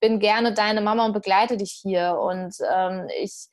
bin 0.00 0.18
gerne 0.18 0.52
deine 0.52 0.82
Mama 0.82 1.06
und 1.06 1.14
begleite 1.14 1.56
dich 1.56 1.72
hier 1.82 2.18
und 2.20 2.54
ähm, 2.70 3.08
ich 3.22 3.48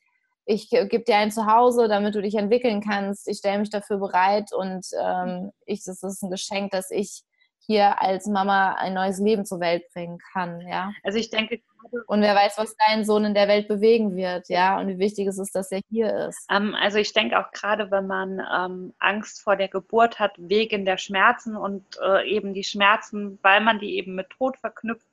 ich 0.46 0.68
gebe 0.68 1.04
dir 1.04 1.16
ein 1.16 1.30
Zuhause, 1.30 1.88
damit 1.88 2.14
du 2.14 2.22
dich 2.22 2.34
entwickeln 2.34 2.82
kannst. 2.82 3.28
Ich 3.28 3.38
stelle 3.38 3.58
mich 3.58 3.70
dafür 3.70 3.98
bereit 3.98 4.52
und 4.52 4.86
ähm, 5.00 5.52
ich, 5.66 5.84
das 5.84 6.02
ist 6.02 6.22
ein 6.22 6.30
Geschenk, 6.30 6.70
dass 6.72 6.90
ich 6.90 7.22
hier 7.66 8.02
als 8.02 8.26
Mama 8.26 8.74
ein 8.74 8.94
neues 8.94 9.18
Leben 9.18 9.46
zur 9.46 9.60
Welt 9.60 9.84
bringen 9.92 10.18
kann, 10.32 10.60
ja. 10.60 10.92
Also 11.02 11.18
ich 11.18 11.30
denke, 11.30 11.60
und 12.06 12.20
wer 12.20 12.34
weiß, 12.34 12.58
was 12.58 12.76
dein 12.76 13.04
Sohn 13.04 13.24
in 13.24 13.34
der 13.34 13.48
Welt 13.48 13.68
bewegen 13.68 14.16
wird, 14.16 14.48
ja, 14.48 14.78
und 14.78 14.88
wie 14.88 14.98
wichtig 14.98 15.28
es 15.28 15.38
ist, 15.38 15.54
dass 15.54 15.72
er 15.72 15.80
hier 15.88 16.28
ist. 16.28 16.46
Ähm, 16.50 16.74
also 16.74 16.98
ich 16.98 17.12
denke 17.12 17.38
auch 17.38 17.50
gerade, 17.52 17.90
wenn 17.90 18.06
man 18.06 18.40
ähm, 18.54 18.94
Angst 18.98 19.40
vor 19.42 19.56
der 19.56 19.68
Geburt 19.68 20.18
hat, 20.18 20.32
wegen 20.36 20.84
der 20.84 20.98
Schmerzen 20.98 21.56
und 21.56 21.84
äh, 22.02 22.28
eben 22.28 22.52
die 22.52 22.64
Schmerzen, 22.64 23.38
weil 23.42 23.60
man 23.60 23.78
die 23.78 23.96
eben 23.96 24.14
mit 24.14 24.30
Tod 24.30 24.58
verknüpft, 24.58 25.06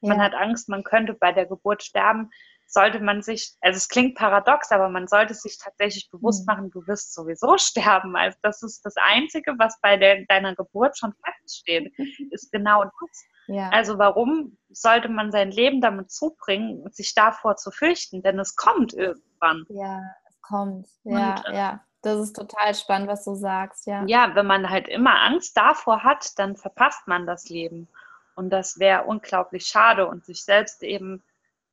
ja. 0.00 0.10
man 0.10 0.22
hat 0.22 0.34
Angst, 0.34 0.68
man 0.68 0.84
könnte 0.84 1.14
bei 1.14 1.32
der 1.32 1.46
Geburt 1.46 1.82
sterben, 1.82 2.30
sollte 2.66 3.00
man 3.00 3.22
sich, 3.22 3.54
also 3.60 3.76
es 3.76 3.88
klingt 3.88 4.16
paradox, 4.16 4.72
aber 4.72 4.88
man 4.88 5.06
sollte 5.08 5.34
sich 5.34 5.58
tatsächlich 5.58 6.10
bewusst 6.10 6.46
mhm. 6.46 6.52
machen, 6.52 6.70
du 6.70 6.86
wirst 6.86 7.14
sowieso 7.14 7.56
sterben. 7.58 8.16
Also 8.16 8.38
das 8.42 8.62
ist 8.62 8.84
das 8.84 8.94
Einzige, 8.96 9.54
was 9.58 9.80
bei 9.80 9.96
der, 9.96 10.24
deiner 10.26 10.54
Geburt 10.54 10.98
schon 10.98 11.14
feststeht, 11.24 11.92
ist 12.30 12.50
genau 12.52 12.84
das. 12.84 13.24
Ja. 13.48 13.70
Also 13.70 13.98
warum 13.98 14.58
sollte 14.70 15.08
man 15.08 15.30
sein 15.30 15.52
Leben 15.52 15.80
damit 15.80 16.10
zubringen, 16.10 16.90
sich 16.90 17.14
davor 17.14 17.56
zu 17.56 17.70
fürchten? 17.70 18.22
Denn 18.22 18.38
es 18.40 18.56
kommt 18.56 18.92
irgendwann. 18.92 19.64
Ja, 19.68 20.02
es 20.28 20.40
kommt. 20.42 20.88
Ja, 21.04 21.36
Und, 21.36 21.46
äh, 21.46 21.56
ja. 21.56 21.80
Das 22.02 22.20
ist 22.20 22.36
total 22.36 22.74
spannend, 22.74 23.08
was 23.08 23.24
du 23.24 23.34
sagst, 23.34 23.86
ja. 23.86 24.04
Ja, 24.06 24.34
wenn 24.34 24.46
man 24.46 24.70
halt 24.70 24.86
immer 24.86 25.22
Angst 25.22 25.56
davor 25.56 26.04
hat, 26.04 26.38
dann 26.38 26.56
verpasst 26.56 27.08
man 27.08 27.26
das 27.26 27.48
Leben. 27.48 27.88
Und 28.36 28.50
das 28.50 28.78
wäre 28.78 29.04
unglaublich 29.04 29.66
schade 29.66 30.06
und 30.06 30.24
sich 30.24 30.44
selbst 30.44 30.82
eben 30.82 31.24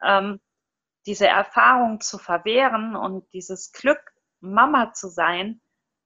ähm, 0.01 0.39
diese 1.05 1.27
Erfahrung 1.27 2.01
zu 2.01 2.17
verwehren 2.17 2.95
und 2.95 3.31
dieses 3.33 3.71
Glück, 3.71 4.13
Mama 4.39 4.93
zu 4.93 5.09
sein, 5.09 5.61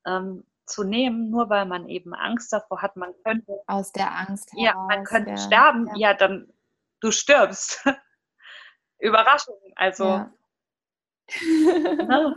ähm, 0.06 0.44
zu 0.66 0.84
nehmen, 0.84 1.30
nur 1.30 1.50
weil 1.50 1.66
man 1.66 1.88
eben 1.88 2.14
Angst 2.14 2.52
davor 2.52 2.82
hat, 2.82 2.96
man 2.98 3.14
könnte. 3.24 3.60
Aus 3.68 3.92
der 3.92 4.12
Angst 4.12 4.52
heraus. 4.52 4.66
Ja, 4.66 4.74
man 4.76 5.04
könnte 5.06 5.32
ja. 5.32 5.38
sterben. 5.38 5.88
Ja. 5.96 6.10
ja. 6.10 6.14
dann 6.14 6.52
du 7.00 7.12
stirbst. 7.12 7.86
Überraschung. 9.00 9.56
Also. 9.76 10.06
Ja. 10.06 10.32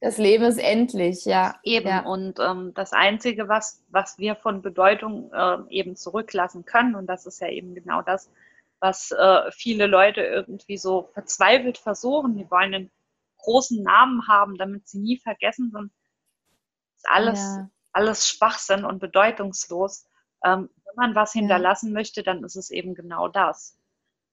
das 0.00 0.18
Leben 0.18 0.44
ist 0.44 0.58
endlich, 0.58 1.24
ja. 1.24 1.54
Eben. 1.62 2.06
Und 2.06 2.38
ähm, 2.38 2.72
das 2.74 2.92
Einzige, 2.92 3.48
was, 3.48 3.82
was 3.88 4.18
wir 4.18 4.36
von 4.36 4.62
Bedeutung 4.62 5.32
äh, 5.32 5.58
eben 5.70 5.96
zurücklassen 5.96 6.64
können, 6.64 6.94
und 6.94 7.06
das 7.06 7.26
ist 7.26 7.40
ja 7.40 7.48
eben 7.48 7.74
genau 7.74 8.02
das, 8.02 8.30
was 8.82 9.12
äh, 9.12 9.50
viele 9.52 9.86
Leute 9.86 10.22
irgendwie 10.22 10.76
so 10.76 11.08
verzweifelt 11.14 11.78
versuchen. 11.78 12.36
Die 12.36 12.50
wollen 12.50 12.74
einen 12.74 12.90
großen 13.38 13.80
Namen 13.82 14.26
haben, 14.26 14.56
damit 14.56 14.88
sie 14.88 14.98
nie 14.98 15.18
vergessen 15.18 15.70
sind. 15.70 15.92
Das 16.90 16.96
ist 16.96 17.08
alles, 17.08 17.40
ja. 17.40 17.70
alles 17.92 18.28
Schwachsinn 18.28 18.84
und 18.84 18.98
bedeutungslos. 18.98 20.04
Ähm, 20.44 20.68
wenn 20.84 20.94
man 20.96 21.14
was 21.14 21.32
hinterlassen 21.32 21.88
ja. 21.88 21.92
möchte, 21.94 22.24
dann 22.24 22.42
ist 22.42 22.56
es 22.56 22.70
eben 22.70 22.94
genau 22.96 23.28
das. 23.28 23.78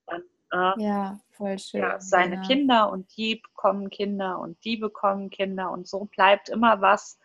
Dann, 0.08 0.24
äh, 0.52 0.84
ja, 0.84 1.20
voll 1.30 1.60
schön. 1.60 1.82
Ja, 1.82 2.00
seine. 2.00 2.42
Kinder 2.42 2.90
und 2.90 3.16
die 3.16 3.36
bekommen 3.36 3.92
Kinder 3.92 4.40
und 4.40 4.64
die 4.66 4.78
bekommen 4.78 5.30
Kinder 5.30 5.70
und 5.70 5.88
so 5.88 6.06
bleibt 6.06 6.50
immer 6.50 6.82
was 6.82 7.20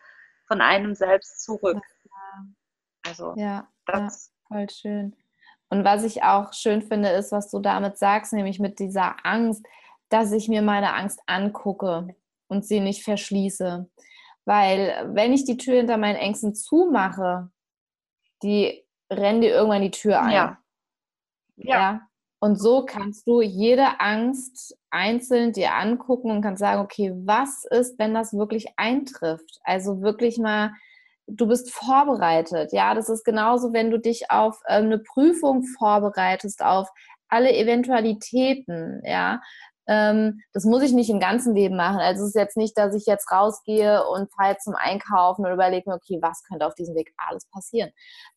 von 0.47 0.61
einem 0.61 0.93
selbst 0.93 1.43
zurück. 1.43 1.81
Also, 3.03 3.33
ja, 3.35 3.67
das 3.87 4.31
voll 4.47 4.69
schön. 4.69 5.15
Und 5.75 5.83
was 5.83 6.05
ich 6.05 6.23
auch 6.23 6.53
schön 6.53 6.81
finde, 6.81 7.09
ist, 7.09 7.33
was 7.33 7.51
du 7.51 7.59
damit 7.59 7.97
sagst, 7.97 8.31
nämlich 8.31 8.59
mit 8.61 8.79
dieser 8.79 9.25
Angst, 9.25 9.65
dass 10.07 10.31
ich 10.31 10.47
mir 10.47 10.61
meine 10.61 10.93
Angst 10.93 11.19
angucke 11.25 12.15
und 12.47 12.65
sie 12.65 12.79
nicht 12.79 13.03
verschließe. 13.03 13.89
Weil 14.45 15.09
wenn 15.13 15.33
ich 15.33 15.43
die 15.43 15.57
Tür 15.57 15.75
hinter 15.75 15.97
meinen 15.97 16.15
Ängsten 16.15 16.55
zumache, 16.55 17.49
die 18.41 18.85
rennen 19.11 19.41
dir 19.41 19.49
irgendwann 19.49 19.81
die 19.81 19.91
Tür 19.91 20.21
ein. 20.21 20.31
Ja. 20.31 20.57
ja. 21.57 21.77
ja. 21.77 22.01
Und 22.39 22.55
so 22.55 22.85
kannst 22.85 23.27
du 23.27 23.41
jede 23.41 23.99
Angst 23.99 24.77
einzeln 24.91 25.51
dir 25.51 25.73
angucken 25.73 26.31
und 26.31 26.41
kannst 26.41 26.61
sagen, 26.61 26.79
okay, 26.79 27.11
was 27.13 27.65
ist, 27.65 27.99
wenn 27.99 28.13
das 28.13 28.33
wirklich 28.33 28.67
eintrifft? 28.77 29.59
Also 29.65 30.01
wirklich 30.01 30.37
mal 30.37 30.71
du 31.27 31.47
bist 31.47 31.71
vorbereitet. 31.71 32.71
Ja, 32.73 32.93
das 32.93 33.09
ist 33.09 33.23
genauso, 33.23 33.73
wenn 33.73 33.91
du 33.91 33.99
dich 33.99 34.31
auf 34.31 34.59
eine 34.65 34.99
Prüfung 34.99 35.63
vorbereitest, 35.63 36.63
auf 36.63 36.89
alle 37.27 37.53
Eventualitäten. 37.53 39.01
Ja, 39.03 39.41
ähm, 39.87 40.41
das 40.53 40.65
muss 40.65 40.83
ich 40.83 40.93
nicht 40.93 41.09
im 41.09 41.19
ganzen 41.19 41.55
Leben 41.55 41.75
machen. 41.75 41.99
Also 41.99 42.23
es 42.23 42.29
ist 42.29 42.35
jetzt 42.35 42.57
nicht, 42.57 42.77
dass 42.77 42.95
ich 42.95 43.05
jetzt 43.05 43.31
rausgehe 43.31 44.07
und 44.07 44.31
fahre 44.33 44.57
zum 44.57 44.75
Einkaufen 44.75 45.45
und 45.45 45.51
überlege 45.51 45.89
mir, 45.89 45.95
okay, 45.95 46.19
was 46.21 46.43
könnte 46.43 46.65
auf 46.65 46.75
diesem 46.75 46.95
Weg 46.95 47.13
alles 47.17 47.47
passieren. 47.49 47.91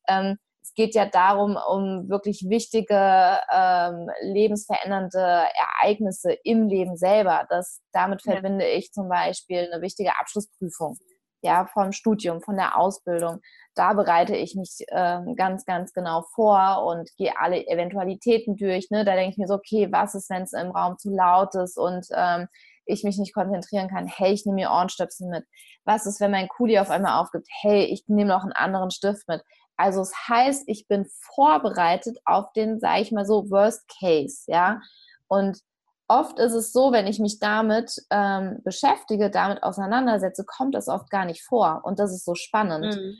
Ähm, 0.09 0.39
es 0.63 0.75
geht 0.75 0.95
ja 0.95 1.07
darum, 1.07 1.57
um 1.71 2.09
wirklich 2.11 2.45
wichtige, 2.49 3.39
ähm, 3.53 4.11
lebensverändernde 4.21 5.47
Ereignisse 5.83 6.33
im 6.45 6.69
Leben 6.69 6.97
selber. 6.97 7.47
Das, 7.49 7.81
damit 7.93 8.23
verbinde 8.23 8.67
ich 8.67 8.93
zum 8.93 9.09
Beispiel 9.09 9.69
eine 9.73 9.81
wichtige 9.83 10.13
Abschlussprüfung 10.21 10.99
ja, 11.43 11.67
vom 11.67 11.93
Studium, 11.93 12.41
von 12.41 12.57
der 12.57 12.79
Ausbildung. 12.79 13.41
Da 13.75 13.93
bereite 13.93 14.35
ich 14.37 14.55
mich 14.55 14.85
äh, 14.89 15.21
ganz, 15.37 15.65
ganz 15.65 15.93
genau 15.93 16.23
vor 16.35 16.85
und 16.85 17.11
gehe 17.17 17.39
alle 17.39 17.67
Eventualitäten 17.67 18.57
durch. 18.57 18.91
Ne? 18.91 19.05
Da 19.05 19.15
denke 19.15 19.31
ich 19.31 19.39
mir 19.39 19.47
so, 19.47 19.55
okay, 19.55 19.89
was 19.93 20.15
ist, 20.15 20.31
wenn 20.31 20.43
es 20.43 20.53
im 20.53 20.71
Raum 20.71 20.99
zu 20.99 21.11
laut 21.11 21.55
ist 21.55 21.79
und 21.79 22.07
ähm, 22.13 22.49
ich 22.87 23.05
mich 23.05 23.19
nicht 23.19 23.35
konzentrieren 23.35 23.89
kann? 23.89 24.07
Hey, 24.07 24.33
ich 24.33 24.47
nehme 24.47 24.57
mir 24.57 24.71
Ohrenstöpsel 24.71 25.29
mit. 25.29 25.45
Was 25.85 26.07
ist, 26.07 26.21
wenn 26.21 26.31
mein 26.31 26.49
Kuli 26.49 26.79
auf 26.79 26.91
einmal 26.91 27.21
aufgibt? 27.21 27.47
Hey, 27.61 27.85
ich 27.85 28.05
nehme 28.09 28.31
noch 28.31 28.43
einen 28.43 28.53
anderen 28.53 28.91
Stift 28.91 29.29
mit. 29.29 29.43
Also 29.77 30.01
es 30.01 30.11
das 30.11 30.29
heißt, 30.29 30.65
ich 30.67 30.89
bin 30.89 31.07
vorbereitet 31.35 32.19
auf 32.25 32.53
den, 32.53 32.81
sage 32.81 33.03
ich 33.03 33.13
mal 33.13 33.25
so, 33.25 33.49
Worst 33.49 33.89
Case, 34.01 34.43
ja. 34.49 34.81
Und 35.29 35.61
oft 36.09 36.39
ist 36.39 36.55
es 36.55 36.73
so, 36.73 36.91
wenn 36.93 37.07
ich 37.07 37.21
mich 37.21 37.39
damit 37.39 38.03
ähm, 38.11 38.61
beschäftige, 38.65 39.31
damit 39.31 39.63
auseinandersetze, 39.63 40.45
kommt 40.45 40.75
das 40.75 40.89
oft 40.89 41.11
gar 41.11 41.27
nicht 41.27 41.45
vor. 41.45 41.83
Und 41.85 41.99
das 41.99 42.13
ist 42.13 42.25
so 42.25 42.35
spannend, 42.35 42.97
mhm. 42.97 43.15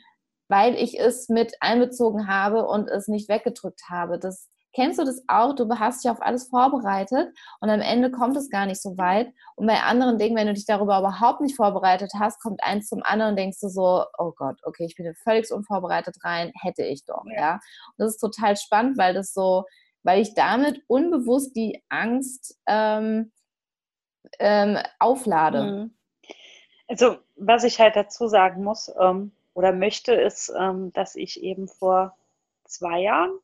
weil 0.49 0.75
ich 0.75 0.99
es 0.99 1.29
mit 1.29 1.55
einbezogen 1.61 2.27
habe 2.27 2.67
und 2.67 2.89
es 2.89 3.07
nicht 3.07 3.29
weggedrückt 3.29 3.83
habe. 3.89 4.19
Das 4.19 4.49
kennst 4.75 4.99
du 4.99 5.05
das 5.05 5.23
auch? 5.29 5.55
Du 5.55 5.69
hast 5.79 6.03
dich 6.03 6.11
auf 6.11 6.23
alles 6.23 6.49
vorbereitet 6.49 7.35
und 7.61 7.69
am 7.69 7.81
Ende 7.81 8.11
kommt 8.11 8.37
es 8.37 8.49
gar 8.49 8.65
nicht 8.65 8.81
so 8.81 8.97
weit. 8.97 9.33
Und 9.57 9.67
bei 9.67 9.81
anderen 9.83 10.19
Dingen, 10.19 10.37
wenn 10.37 10.47
du 10.47 10.55
dich 10.55 10.67
darüber 10.67 10.99
überhaupt 10.99 11.41
nicht 11.41 11.57
vorbereitet 11.57 12.13
hast, 12.19 12.41
kommt 12.41 12.63
eins 12.63 12.89
zum 12.89 13.03
anderen 13.05 13.33
und 13.33 13.37
denkst 13.37 13.61
du 13.61 13.69
so, 13.69 14.05
oh 14.19 14.33
Gott, 14.37 14.57
okay, 14.63 14.87
ich 14.87 14.97
bin 14.97 15.05
hier 15.05 15.15
völlig 15.15 15.51
unvorbereitet 15.53 16.17
rein, 16.25 16.53
hätte 16.61 16.85
ich 16.85 17.05
doch, 17.05 17.25
ja. 17.27 17.41
ja? 17.41 17.53
Und 17.55 17.99
das 17.99 18.15
ist 18.15 18.21
total 18.21 18.57
spannend, 18.57 18.97
weil 18.99 19.15
das 19.15 19.33
so 19.33 19.65
weil 20.03 20.21
ich 20.21 20.35
damit 20.35 20.83
unbewusst 20.87 21.57
die 21.57 21.83
Angst 21.89 22.59
ähm, 22.67 23.33
ähm, 24.39 24.79
auflade. 24.99 25.63
Mhm. 25.63 25.95
Also 26.89 27.19
was 27.37 27.65
ich 27.65 27.79
halt 27.81 27.97
dazu 27.97 28.29
sagen 28.29 28.65
muss 28.65 28.93
ähm, 28.99 29.33
oder 29.55 29.73
möchte, 29.73 30.15
ist, 30.15 30.53
ähm, 30.59 30.93
dass 30.93 31.15
ich 31.15 31.43
eben 31.43 31.69
vor 31.69 32.17
zwei 32.65 33.01
Jahren, 33.01 33.39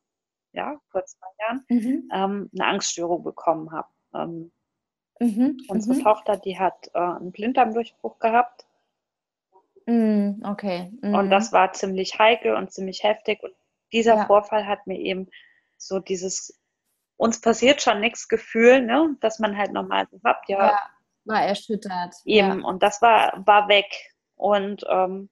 ja, 0.53 0.79
vor 0.89 1.05
zwei 1.05 1.27
Jahren, 1.39 1.65
mhm. 1.69 2.09
Ähm, 2.13 2.49
eine 2.53 2.65
Angststörung 2.65 3.23
bekommen 3.23 3.71
habe. 3.71 3.87
Ähm, 4.13 4.51
mhm. 5.19 5.57
Unsere 5.67 5.95
mhm. 5.97 6.03
Tochter, 6.03 6.37
die 6.37 6.57
hat 6.57 6.89
äh, 6.93 6.99
einen 6.99 7.31
Blinddarmdurchbruch 7.31 8.19
gehabt. 8.19 8.65
Mhm, 9.85 10.41
okay. 10.43 10.91
Und 11.03 11.29
das 11.29 11.53
war 11.53 11.71
ziemlich 11.73 12.17
heikel 12.17 12.55
und 12.55 12.71
ziemlich 12.71 13.03
heftig. 13.03 13.43
Und 13.43 13.53
dieser 13.91 14.15
ja. 14.15 14.25
Vorfall 14.25 14.65
hat 14.65 14.87
mir 14.87 14.97
eben 14.97 15.29
so 15.87 15.99
dieses 15.99 16.59
uns 17.17 17.39
passiert 17.39 17.81
schon 17.81 18.01
nichts 18.01 18.27
Gefühl, 18.27 18.81
ne, 18.81 19.15
dass 19.21 19.39
man 19.39 19.57
halt 19.57 19.71
nochmal 19.71 20.07
so 20.11 20.19
habt, 20.23 20.49
ja, 20.49 20.67
ja. 20.67 20.79
War 21.25 21.41
erschüttert. 21.41 22.13
Eben, 22.25 22.59
ja. 22.59 22.67
und 22.67 22.83
das 22.83 23.01
war, 23.01 23.41
war 23.47 23.67
weg. 23.67 23.87
Und 24.35 24.85
ähm, 24.87 25.29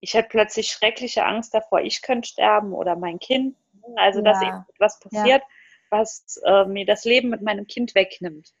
ich 0.00 0.14
hatte 0.14 0.28
plötzlich 0.28 0.68
schreckliche 0.68 1.24
Angst 1.24 1.54
davor, 1.54 1.80
ich 1.80 2.02
könnte 2.02 2.28
sterben 2.28 2.72
oder 2.74 2.94
mein 2.96 3.18
Kind. 3.18 3.56
Also, 3.96 4.20
ja. 4.20 4.32
dass 4.32 4.42
eben 4.42 4.64
etwas 4.74 4.98
passiert, 5.00 5.42
ja. 5.42 5.48
was 5.90 6.40
äh, 6.44 6.64
mir 6.66 6.84
das 6.84 7.04
Leben 7.04 7.30
mit 7.30 7.42
meinem 7.42 7.66
Kind 7.66 7.94
wegnimmt. 7.94 8.52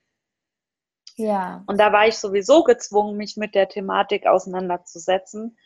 Ja. 1.16 1.62
Und 1.66 1.78
da 1.78 1.92
war 1.92 2.06
ich 2.06 2.16
sowieso 2.16 2.64
gezwungen, 2.64 3.16
mich 3.16 3.36
mit 3.36 3.54
der 3.54 3.68
Thematik 3.68 4.26
auseinanderzusetzen. 4.26 5.58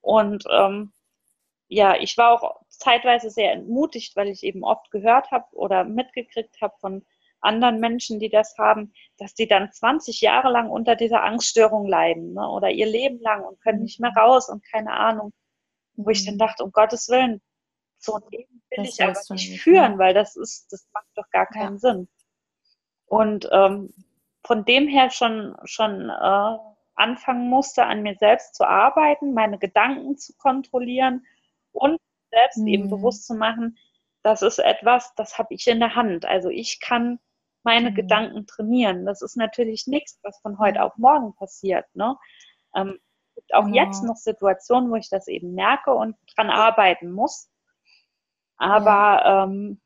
Und 0.00 0.44
ähm, 0.50 0.92
ja, 1.68 1.96
ich 1.96 2.16
war 2.18 2.32
auch 2.32 2.60
zeitweise 2.68 3.30
sehr 3.30 3.52
entmutigt, 3.52 4.14
weil 4.16 4.28
ich 4.28 4.42
eben 4.42 4.62
oft 4.62 4.90
gehört 4.90 5.30
habe 5.30 5.46
oder 5.52 5.84
mitgekriegt 5.84 6.60
habe 6.60 6.74
von 6.78 7.04
anderen 7.40 7.80
Menschen, 7.80 8.20
die 8.20 8.28
das 8.28 8.56
haben, 8.58 8.92
dass 9.18 9.34
die 9.34 9.48
dann 9.48 9.72
20 9.72 10.20
Jahre 10.20 10.50
lang 10.50 10.70
unter 10.70 10.96
dieser 10.96 11.22
Angststörung 11.22 11.86
leiden 11.86 12.34
ne? 12.34 12.48
oder 12.48 12.70
ihr 12.70 12.86
Leben 12.86 13.20
lang 13.20 13.44
und 13.44 13.60
können 13.60 13.82
nicht 13.82 14.00
mehr 14.00 14.12
mhm. 14.12 14.18
raus 14.18 14.48
und 14.48 14.64
keine 14.70 14.92
Ahnung. 14.92 15.32
Wo 15.94 16.10
ich 16.10 16.24
dann 16.24 16.34
mhm. 16.34 16.38
dachte, 16.38 16.64
um 16.64 16.72
Gottes 16.72 17.08
Willen, 17.08 17.42
so 17.98 18.14
ein 18.14 18.22
Leben 18.30 18.62
will 18.70 18.84
das 18.84 18.94
ich 18.94 19.02
aber 19.02 19.18
nicht 19.30 19.60
führen, 19.60 19.98
weil 19.98 20.14
das 20.14 20.36
ist, 20.36 20.72
das 20.72 20.88
macht 20.92 21.06
doch 21.14 21.28
gar 21.30 21.46
keinen 21.46 21.74
ja. 21.74 21.78
Sinn. 21.78 22.08
Und 23.06 23.48
ähm, 23.52 23.92
von 24.44 24.64
dem 24.64 24.88
her 24.88 25.10
schon, 25.10 25.56
schon 25.64 26.08
äh, 26.08 26.56
anfangen 26.94 27.48
musste, 27.48 27.84
an 27.84 28.02
mir 28.02 28.16
selbst 28.16 28.54
zu 28.54 28.66
arbeiten, 28.66 29.34
meine 29.34 29.58
Gedanken 29.58 30.16
zu 30.16 30.34
kontrollieren 30.36 31.24
und 31.72 31.98
selbst 32.30 32.58
mhm. 32.58 32.68
eben 32.68 32.90
bewusst 32.90 33.26
zu 33.26 33.34
machen, 33.34 33.78
das 34.22 34.42
ist 34.42 34.58
etwas, 34.58 35.12
das 35.16 35.38
habe 35.38 35.54
ich 35.54 35.66
in 35.66 35.80
der 35.80 35.94
Hand. 35.94 36.24
Also 36.24 36.48
ich 36.48 36.80
kann 36.80 37.18
meine 37.64 37.90
mhm. 37.90 37.94
Gedanken 37.94 38.46
trainieren. 38.46 39.04
Das 39.04 39.22
ist 39.22 39.36
natürlich 39.36 39.86
nichts, 39.86 40.18
was 40.22 40.38
von 40.40 40.58
heute 40.58 40.82
auf 40.82 40.96
morgen 40.96 41.34
passiert. 41.34 41.86
Ne? 41.94 42.16
Ähm, 42.74 42.98
es 43.30 43.34
gibt 43.36 43.54
auch 43.54 43.68
ja. 43.68 43.84
jetzt 43.84 44.02
noch 44.04 44.16
Situationen, 44.16 44.90
wo 44.90 44.96
ich 44.96 45.08
das 45.08 45.28
eben 45.28 45.54
merke 45.54 45.92
und 45.94 46.16
dran 46.36 46.50
arbeiten 46.50 47.10
muss. 47.12 47.50
Aber 48.56 49.24
ja. 49.24 49.44
ähm, 49.44 49.80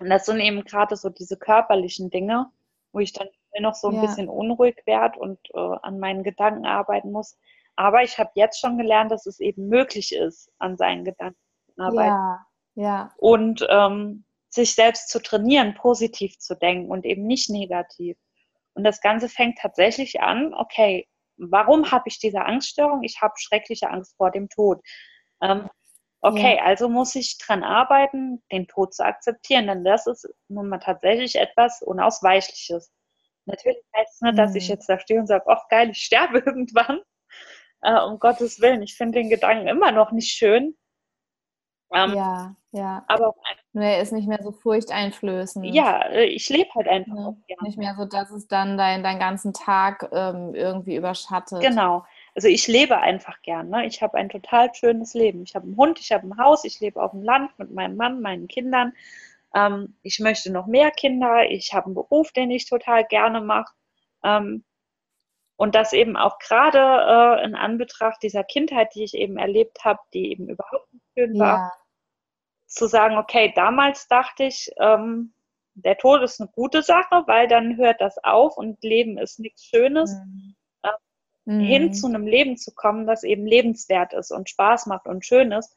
das 0.00 0.26
sind 0.26 0.40
eben 0.40 0.64
gerade 0.64 0.96
so 0.96 1.08
diese 1.08 1.36
körperlichen 1.36 2.10
Dinge, 2.10 2.50
wo 2.92 3.00
ich 3.00 3.12
dann 3.12 3.28
noch 3.60 3.74
so 3.74 3.88
ein 3.88 3.94
ja. 3.96 4.00
bisschen 4.02 4.28
unruhig 4.28 4.82
werde 4.86 5.18
und 5.18 5.38
äh, 5.54 5.76
an 5.82 5.98
meinen 5.98 6.22
Gedanken 6.22 6.66
arbeiten 6.66 7.12
muss. 7.12 7.38
Aber 7.76 8.02
ich 8.02 8.18
habe 8.18 8.30
jetzt 8.34 8.60
schon 8.60 8.78
gelernt, 8.78 9.12
dass 9.12 9.26
es 9.26 9.38
eben 9.38 9.68
möglich 9.68 10.14
ist, 10.14 10.50
an 10.58 10.76
seinen 10.76 11.04
Gedanken 11.04 11.38
zu 11.66 11.82
arbeiten. 11.82 12.08
Ja, 12.08 12.46
ja. 12.74 13.12
Und 13.18 13.66
ähm, 13.68 14.24
sich 14.48 14.74
selbst 14.74 15.10
zu 15.10 15.22
trainieren, 15.22 15.74
positiv 15.74 16.38
zu 16.38 16.56
denken 16.56 16.90
und 16.90 17.04
eben 17.04 17.26
nicht 17.26 17.50
negativ. 17.50 18.16
Und 18.74 18.84
das 18.84 19.00
Ganze 19.00 19.28
fängt 19.28 19.58
tatsächlich 19.58 20.20
an, 20.20 20.54
okay, 20.54 21.06
warum 21.36 21.90
habe 21.90 22.04
ich 22.06 22.18
diese 22.18 22.44
Angststörung? 22.44 23.02
Ich 23.02 23.20
habe 23.20 23.34
schreckliche 23.36 23.90
Angst 23.90 24.16
vor 24.16 24.30
dem 24.30 24.48
Tod. 24.48 24.80
Ähm, 25.42 25.68
okay, 26.20 26.56
ja. 26.56 26.64
also 26.64 26.88
muss 26.88 27.14
ich 27.14 27.38
dran 27.38 27.62
arbeiten, 27.62 28.42
den 28.50 28.66
Tod 28.66 28.94
zu 28.94 29.04
akzeptieren, 29.04 29.66
denn 29.66 29.84
das 29.84 30.06
ist 30.06 30.28
nun 30.48 30.68
mal 30.68 30.78
tatsächlich 30.78 31.36
etwas 31.36 31.82
Unausweichliches. 31.82 32.90
Natürlich 33.46 33.82
heißt 33.96 34.14
es 34.14 34.20
nicht, 34.22 34.38
dass 34.38 34.54
ich 34.54 34.68
mhm. 34.68 34.74
jetzt 34.74 34.88
da 34.88 34.98
stehe 34.98 35.20
und 35.20 35.26
sage, 35.26 35.44
ach 35.46 35.68
geil, 35.68 35.90
ich 35.90 35.98
sterbe 35.98 36.38
irgendwann. 36.46 37.00
Äh, 37.86 38.00
um 38.00 38.18
Gottes 38.18 38.60
Willen, 38.60 38.82
ich 38.82 38.96
finde 38.96 39.20
den 39.20 39.30
Gedanken 39.30 39.68
immer 39.68 39.92
noch 39.92 40.10
nicht 40.10 40.32
schön. 40.32 40.76
Ähm, 41.92 42.14
ja, 42.14 42.56
ja. 42.72 43.04
Aber 43.06 43.32
Nur 43.72 43.84
er 43.84 44.02
ist 44.02 44.12
nicht 44.12 44.26
mehr 44.26 44.42
so 44.42 44.50
furchteinflößend. 44.50 45.64
Ja, 45.66 46.00
äh, 46.08 46.24
ich 46.24 46.48
lebe 46.48 46.68
halt 46.74 46.88
einfach. 46.88 47.34
Ja, 47.46 47.56
nicht 47.62 47.78
mehr 47.78 47.94
so, 47.96 48.04
dass 48.04 48.32
es 48.32 48.48
dann 48.48 48.76
dein, 48.76 49.04
deinen 49.04 49.20
ganzen 49.20 49.52
Tag 49.52 50.08
ähm, 50.12 50.52
irgendwie 50.52 50.96
überschattet. 50.96 51.60
Genau. 51.60 52.04
Also 52.34 52.48
ich 52.48 52.66
lebe 52.66 52.98
einfach 52.98 53.40
gern. 53.42 53.68
Ne? 53.68 53.86
Ich 53.86 54.02
habe 54.02 54.18
ein 54.18 54.30
total 54.30 54.74
schönes 54.74 55.14
Leben. 55.14 55.44
Ich 55.44 55.54
habe 55.54 55.66
einen 55.66 55.76
Hund, 55.76 56.00
ich 56.00 56.10
habe 56.10 56.26
ein 56.26 56.38
Haus, 56.38 56.64
ich 56.64 56.80
lebe 56.80 57.00
auf 57.00 57.12
dem 57.12 57.22
Land 57.22 57.56
mit 57.56 57.70
meinem 57.70 57.96
Mann, 57.96 58.20
meinen 58.20 58.48
Kindern. 58.48 58.94
Ähm, 59.54 59.96
ich 60.02 60.18
möchte 60.18 60.50
noch 60.50 60.66
mehr 60.66 60.90
Kinder. 60.90 61.48
Ich 61.48 61.72
habe 61.72 61.86
einen 61.86 61.94
Beruf, 61.94 62.32
den 62.32 62.50
ich 62.50 62.68
total 62.68 63.04
gerne 63.04 63.40
mache. 63.40 63.72
Ähm, 64.24 64.64
und 65.56 65.74
das 65.74 65.92
eben 65.92 66.16
auch 66.16 66.38
gerade 66.38 66.78
äh, 66.78 67.44
in 67.44 67.54
Anbetracht 67.54 68.22
dieser 68.22 68.44
Kindheit, 68.44 68.94
die 68.94 69.04
ich 69.04 69.14
eben 69.14 69.38
erlebt 69.38 69.84
habe, 69.84 70.00
die 70.12 70.30
eben 70.30 70.48
überhaupt 70.48 70.92
nicht 70.92 71.04
schön 71.16 71.38
war, 71.38 71.56
ja. 71.58 71.72
zu 72.66 72.86
sagen, 72.86 73.16
okay, 73.16 73.52
damals 73.56 74.06
dachte 74.06 74.44
ich, 74.44 74.70
ähm, 74.78 75.32
der 75.74 75.96
Tod 75.96 76.22
ist 76.22 76.40
eine 76.40 76.50
gute 76.50 76.82
Sache, 76.82 77.24
weil 77.26 77.48
dann 77.48 77.76
hört 77.76 78.00
das 78.00 78.22
auf 78.22 78.56
und 78.56 78.82
Leben 78.82 79.18
ist 79.18 79.40
nichts 79.40 79.64
Schönes. 79.64 80.14
Mhm. 80.14 80.56
Äh, 80.82 80.90
mhm. 81.46 81.60
Hin 81.60 81.94
zu 81.94 82.06
einem 82.06 82.26
Leben 82.26 82.56
zu 82.58 82.74
kommen, 82.74 83.06
das 83.06 83.24
eben 83.24 83.46
lebenswert 83.46 84.12
ist 84.12 84.32
und 84.32 84.50
Spaß 84.50 84.86
macht 84.86 85.06
und 85.06 85.24
schön 85.24 85.52
ist. 85.52 85.74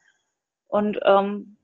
Und 0.68 1.00
ähm, 1.04 1.56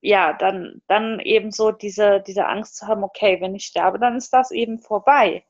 ja, 0.00 0.34
dann, 0.34 0.82
dann 0.86 1.18
eben 1.18 1.50
so 1.50 1.72
diese, 1.72 2.20
diese 2.20 2.46
Angst 2.46 2.76
zu 2.76 2.86
haben, 2.86 3.04
okay, 3.04 3.40
wenn 3.40 3.54
ich 3.54 3.64
sterbe, 3.64 3.98
dann 3.98 4.16
ist 4.16 4.34
das 4.34 4.50
eben 4.50 4.78
vorbei 4.78 5.44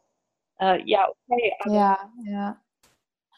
äh, 0.73 0.83
ja, 0.85 1.09
okay. 1.09 1.53
Also, 1.61 1.77
ja, 1.77 1.99
ja. 2.25 2.57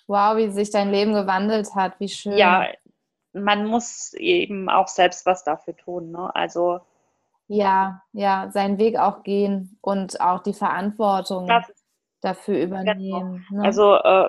Wow, 0.06 0.36
wie 0.36 0.50
sich 0.50 0.70
dein 0.70 0.90
Leben 0.90 1.14
gewandelt 1.14 1.74
hat, 1.74 1.98
wie 1.98 2.08
schön. 2.08 2.36
Ja, 2.36 2.68
man 3.32 3.66
muss 3.66 4.14
eben 4.14 4.68
auch 4.68 4.88
selbst 4.88 5.26
was 5.26 5.44
dafür 5.44 5.76
tun. 5.76 6.10
Ne? 6.10 6.34
Also 6.34 6.80
ja, 7.48 8.02
ja, 8.12 8.50
seinen 8.50 8.78
Weg 8.78 8.98
auch 8.98 9.22
gehen 9.22 9.78
und 9.80 10.20
auch 10.20 10.42
die 10.42 10.54
Verantwortung 10.54 11.50
dafür 12.20 12.58
übernehmen. 12.60 13.44
Genau. 13.48 13.62
Ne? 13.62 13.66
Also 13.66 13.94
äh, 13.96 14.28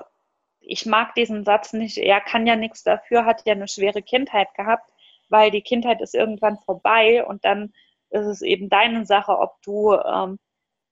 ich 0.59 0.85
mag 0.85 1.15
diesen 1.15 1.45
Satz 1.45 1.73
nicht, 1.73 1.97
er 1.97 2.21
kann 2.21 2.45
ja 2.45 2.55
nichts 2.55 2.83
dafür, 2.83 3.25
hat 3.25 3.43
ja 3.45 3.53
eine 3.53 3.67
schwere 3.67 4.01
Kindheit 4.01 4.53
gehabt, 4.55 4.91
weil 5.29 5.51
die 5.51 5.61
Kindheit 5.61 6.01
ist 6.01 6.13
irgendwann 6.13 6.57
vorbei 6.59 7.25
und 7.25 7.45
dann 7.45 7.73
ist 8.09 8.25
es 8.25 8.41
eben 8.41 8.69
deine 8.69 9.05
Sache, 9.05 9.37
ob 9.37 9.61
du 9.63 9.93
ähm, 9.93 10.39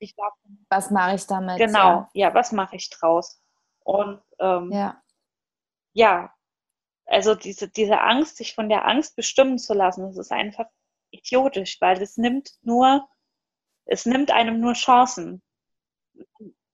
ich 0.06 0.16
darf, 0.16 0.34
was 0.70 0.92
mache 0.92 1.16
ich 1.16 1.28
damit? 1.28 1.58
Genau, 1.58 2.08
ja, 2.14 2.30
ja 2.30 2.34
was 2.34 2.52
mache 2.52 2.76
ich 2.76 2.90
draus? 2.90 3.42
Und 3.84 4.22
ähm, 4.40 4.72
ja. 4.72 5.02
ja, 5.94 6.34
also 7.06 7.36
diese, 7.36 7.70
diese 7.70 8.02
Angst, 8.02 8.38
sich 8.38 8.56
von 8.56 8.70
der 8.70 8.88
Angst 8.88 9.16
bestimmen 9.16 9.60
zu 9.60 9.74
lassen, 9.74 10.08
das 10.08 10.18
ist 10.18 10.32
einfach 10.32 10.66
idiotisch, 11.12 11.80
weil 11.82 12.02
es 12.02 12.18
nimmt 12.18 12.52
nur, 12.62 13.08
es 13.86 14.06
nimmt 14.06 14.32
einem 14.32 14.60
nur 14.60 14.74
Chancen. 14.74 15.42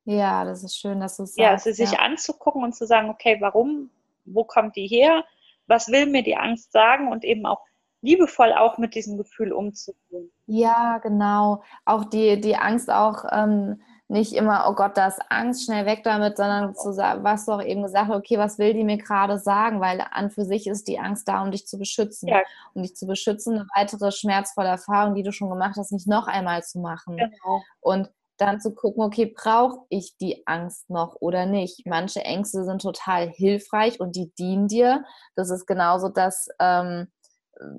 Ja, 0.06 0.46
das 0.46 0.64
ist 0.64 0.78
schön, 0.78 1.00
dass 1.00 1.18
du 1.18 1.24
es. 1.24 1.36
Ja, 1.36 1.52
also 1.52 1.72
sich 1.72 1.92
ja. 1.92 2.00
anzugucken 2.00 2.64
und 2.64 2.74
zu 2.74 2.88
sagen, 2.88 3.10
okay, 3.10 3.38
warum, 3.40 3.92
wo 4.26 4.44
kommt 4.44 4.76
die 4.76 4.88
her? 4.88 5.26
Was 5.68 5.90
will 5.90 6.06
mir 6.06 6.24
die 6.24 6.36
Angst 6.36 6.72
sagen? 6.72 7.12
Und 7.12 7.24
eben 7.24 7.46
auch 7.46 7.64
liebevoll 8.02 8.54
auch 8.54 8.78
mit 8.78 8.96
diesem 8.96 9.18
Gefühl 9.18 9.54
umzugehen. 9.54 10.32
Ja, 10.48 10.98
genau. 11.00 11.64
Auch 11.86 12.06
die, 12.06 12.42
die 12.42 12.56
Angst 12.56 12.92
auch 12.92 13.26
ähm, 13.32 13.82
nicht 14.08 14.34
immer, 14.34 14.66
oh 14.68 14.74
Gott, 14.74 14.98
da 14.98 15.08
ist 15.08 15.22
Angst, 15.30 15.64
schnell 15.64 15.86
weg 15.86 16.02
damit, 16.04 16.36
sondern 16.36 16.76
zu 16.76 16.92
sagen, 16.92 17.24
was 17.24 17.46
du 17.46 17.54
auch 17.54 17.64
eben 17.64 17.84
gesagt 17.84 18.10
hast, 18.10 18.18
okay, 18.18 18.38
was 18.38 18.60
will 18.60 18.74
die 18.74 18.84
mir 18.84 18.98
gerade 18.98 19.40
sagen? 19.40 19.80
Weil 19.80 20.04
an 20.12 20.30
für 20.32 20.44
sich 20.44 20.68
ist 20.68 20.88
die 20.90 21.00
Angst 21.00 21.30
da, 21.30 21.42
um 21.42 21.52
dich 21.52 21.66
zu 21.66 21.78
beschützen. 21.78 22.28
Ja. 22.28 22.42
Um 22.74 22.82
dich 22.82 22.96
zu 22.96 23.08
beschützen, 23.08 23.56
eine 23.56 23.68
weitere 23.74 24.12
schmerzvolle 24.12 24.68
Erfahrung, 24.68 25.16
die 25.16 25.24
du 25.24 25.32
schon 25.32 25.50
gemacht 25.50 25.78
hast, 25.78 25.94
nicht 25.94 26.08
noch 26.08 26.28
einmal 26.28 26.62
zu 26.64 26.80
machen. 26.80 27.16
Genau. 27.16 27.62
Und 27.80 28.10
dann 28.42 28.60
zu 28.60 28.74
gucken, 28.74 29.04
okay, 29.04 29.28
brauche 29.28 29.86
ich 29.90 30.18
die 30.18 30.46
Angst 30.48 30.90
noch 30.90 31.16
oder 31.22 31.46
nicht? 31.46 31.86
Manche 31.86 32.26
Ängste 32.26 32.66
sind 32.66 32.82
total 32.82 33.30
hilfreich 33.30 34.00
und 34.00 34.16
die 34.16 34.34
dienen 34.38 34.68
dir. 34.68 35.06
Das 35.36 35.52
ist 35.52 35.68
genauso 35.68 36.10
das, 36.10 36.50
ähm, 36.60 37.08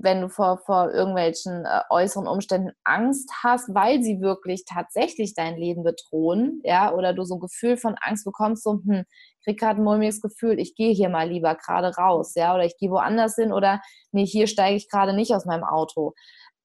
wenn 0.00 0.20
du 0.20 0.28
vor, 0.28 0.58
vor 0.58 0.90
irgendwelchen 0.92 1.64
äh, 1.64 1.80
äußeren 1.90 2.26
Umständen 2.26 2.72
Angst 2.84 3.30
hast, 3.42 3.74
weil 3.74 4.02
sie 4.02 4.20
wirklich 4.20 4.64
tatsächlich 4.64 5.34
dein 5.34 5.56
Leben 5.56 5.82
bedrohen, 5.82 6.60
ja, 6.64 6.92
oder 6.92 7.12
du 7.12 7.24
so 7.24 7.34
ein 7.34 7.40
Gefühl 7.40 7.76
von 7.76 7.96
Angst 8.00 8.24
bekommst, 8.24 8.62
so, 8.62 8.80
hm, 8.84 9.04
krieg 9.44 9.58
gerade 9.58 9.80
ein 9.80 9.84
mulmiges 9.84 10.20
Gefühl, 10.20 10.58
ich 10.58 10.74
gehe 10.74 10.94
hier 10.94 11.08
mal 11.08 11.28
lieber 11.28 11.54
gerade 11.56 11.94
raus, 11.96 12.34
ja, 12.34 12.54
oder 12.54 12.64
ich 12.64 12.76
gehe 12.78 12.90
woanders 12.90 13.34
hin 13.34 13.52
oder 13.52 13.80
nee, 14.12 14.26
hier 14.26 14.46
steige 14.46 14.76
ich 14.76 14.88
gerade 14.88 15.14
nicht 15.14 15.34
aus 15.34 15.46
meinem 15.46 15.64
Auto. 15.64 16.14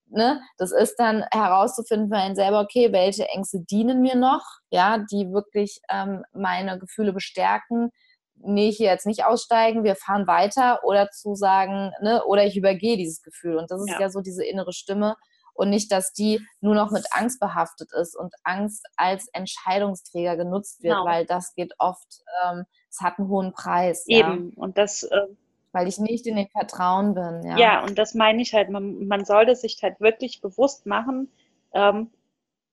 Ne? 0.10 0.42
Das 0.58 0.72
ist 0.72 0.96
dann 0.98 1.26
herauszufinden 1.32 2.10
für 2.10 2.18
einen 2.18 2.36
selber, 2.36 2.62
okay, 2.62 2.94
welche 2.94 3.28
Ängste 3.28 3.60
dienen 3.60 4.02
mir 4.02 4.16
noch, 4.16 4.44
ja, 4.70 5.00
die 5.00 5.32
wirklich 5.34 5.82
ähm, 5.90 6.24
meine 6.34 6.80
Gefühle 6.80 7.12
bestärken, 7.12 7.92
nee, 8.40 8.72
hier 8.72 8.90
jetzt 8.90 9.06
nicht 9.06 9.26
aussteigen, 9.26 9.84
wir 9.84 9.96
fahren 9.96 10.28
weiter 10.28 10.82
oder 10.84 11.10
zu 11.10 11.36
sagen, 11.36 11.92
ne, 12.02 12.24
oder 12.26 12.46
ich 12.46 12.58
übergehe 12.58 12.98
dieses 12.98 13.22
Gefühl. 13.22 13.58
Und 13.58 13.72
das 13.72 13.82
ist 13.82 13.92
ja. 13.92 14.02
ja 14.02 14.10
so 14.10 14.22
diese 14.22 14.46
innere 14.46 14.74
Stimme 14.74 15.16
und 15.54 15.70
nicht, 15.70 15.92
dass 15.92 16.14
die 16.14 16.40
nur 16.62 16.76
noch 16.76 16.92
mit 16.92 17.06
Angst 17.12 17.40
behaftet 17.40 17.92
ist 17.94 18.16
und 18.16 18.34
Angst 18.44 18.86
als 18.96 19.28
Entscheidungsträger 19.34 20.38
genutzt 20.38 20.84
wird, 20.84 20.96
genau. 20.96 21.06
weil 21.06 21.26
das 21.26 21.56
geht 21.56 21.74
oft, 21.80 22.22
ähm, 22.46 22.66
es 22.90 23.02
hat 23.02 23.18
einen 23.18 23.28
hohen 23.28 23.52
Preis. 23.54 24.06
Eben, 24.08 24.54
ja. 24.56 24.62
und 24.64 24.78
das. 24.78 25.04
Äh, 25.04 25.28
weil 25.74 25.88
ich 25.88 26.00
nicht 26.00 26.26
in 26.26 26.38
den 26.38 26.48
Vertrauen 26.48 27.14
bin. 27.14 27.44
Ja, 27.46 27.58
ja 27.58 27.84
und 27.84 28.00
das 28.00 28.16
meine 28.16 28.42
ich 28.42 28.54
halt, 28.54 28.70
man, 28.70 29.06
man 29.06 29.26
sollte 29.26 29.56
sich 29.56 29.78
halt 29.84 30.00
wirklich 30.00 30.42
bewusst 30.42 30.88
machen, 30.88 31.32
ähm, 31.74 32.10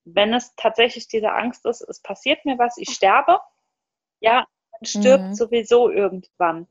wenn 0.05 0.33
es 0.33 0.55
tatsächlich 0.57 1.09
diese 1.09 1.33
Angst 1.33 1.67
ist, 1.67 1.83
es 1.83 2.01
passiert 2.01 2.45
mir 2.45 2.59
was, 2.59 2.79
ich 2.79 2.91
sterbe, 2.91 3.41
ja, 4.21 4.47
stirbt 4.87 5.25
mhm. 5.25 5.35
sowieso 5.35 5.91
irgendwann. 5.91 6.67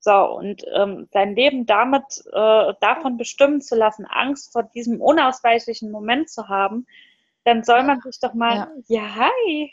So, 0.00 0.12
und 0.12 0.64
ähm, 0.74 1.08
sein 1.12 1.34
Leben 1.34 1.66
damit 1.66 2.04
äh, 2.32 2.72
davon 2.80 3.16
bestimmen 3.16 3.60
zu 3.60 3.74
lassen, 3.74 4.06
Angst 4.06 4.52
vor 4.52 4.62
diesem 4.62 5.00
unausweichlichen 5.00 5.90
Moment 5.90 6.30
zu 6.30 6.48
haben, 6.48 6.86
dann 7.44 7.64
soll 7.64 7.82
man 7.82 8.00
sich 8.00 8.20
doch 8.20 8.34
mal, 8.34 8.70
ja, 8.86 9.02
ja 9.02 9.14
hi, 9.16 9.72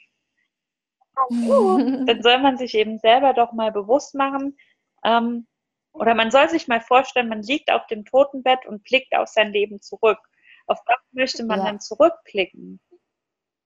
dann 2.06 2.22
soll 2.22 2.40
man 2.40 2.58
sich 2.58 2.74
eben 2.74 2.98
selber 2.98 3.34
doch 3.34 3.52
mal 3.54 3.72
bewusst 3.72 4.16
machen, 4.16 4.58
ähm, 5.04 5.48
oder 5.96 6.14
man 6.14 6.32
soll 6.32 6.50
sich 6.50 6.68
mal 6.68 6.82
vorstellen, 6.82 7.30
man 7.30 7.42
liegt 7.42 7.72
auf 7.72 7.88
dem 7.88 8.04
Totenbett 8.04 8.66
und 8.66 8.84
blickt 8.84 9.16
auf 9.16 9.30
sein 9.30 9.54
Leben 9.54 9.80
zurück. 9.82 10.20
Auf 10.68 10.80
was 10.88 10.98
möchte 11.14 11.46
man 11.46 11.60
ja. 11.60 11.66
dann 11.66 11.80
zurückblicken? 11.80 12.82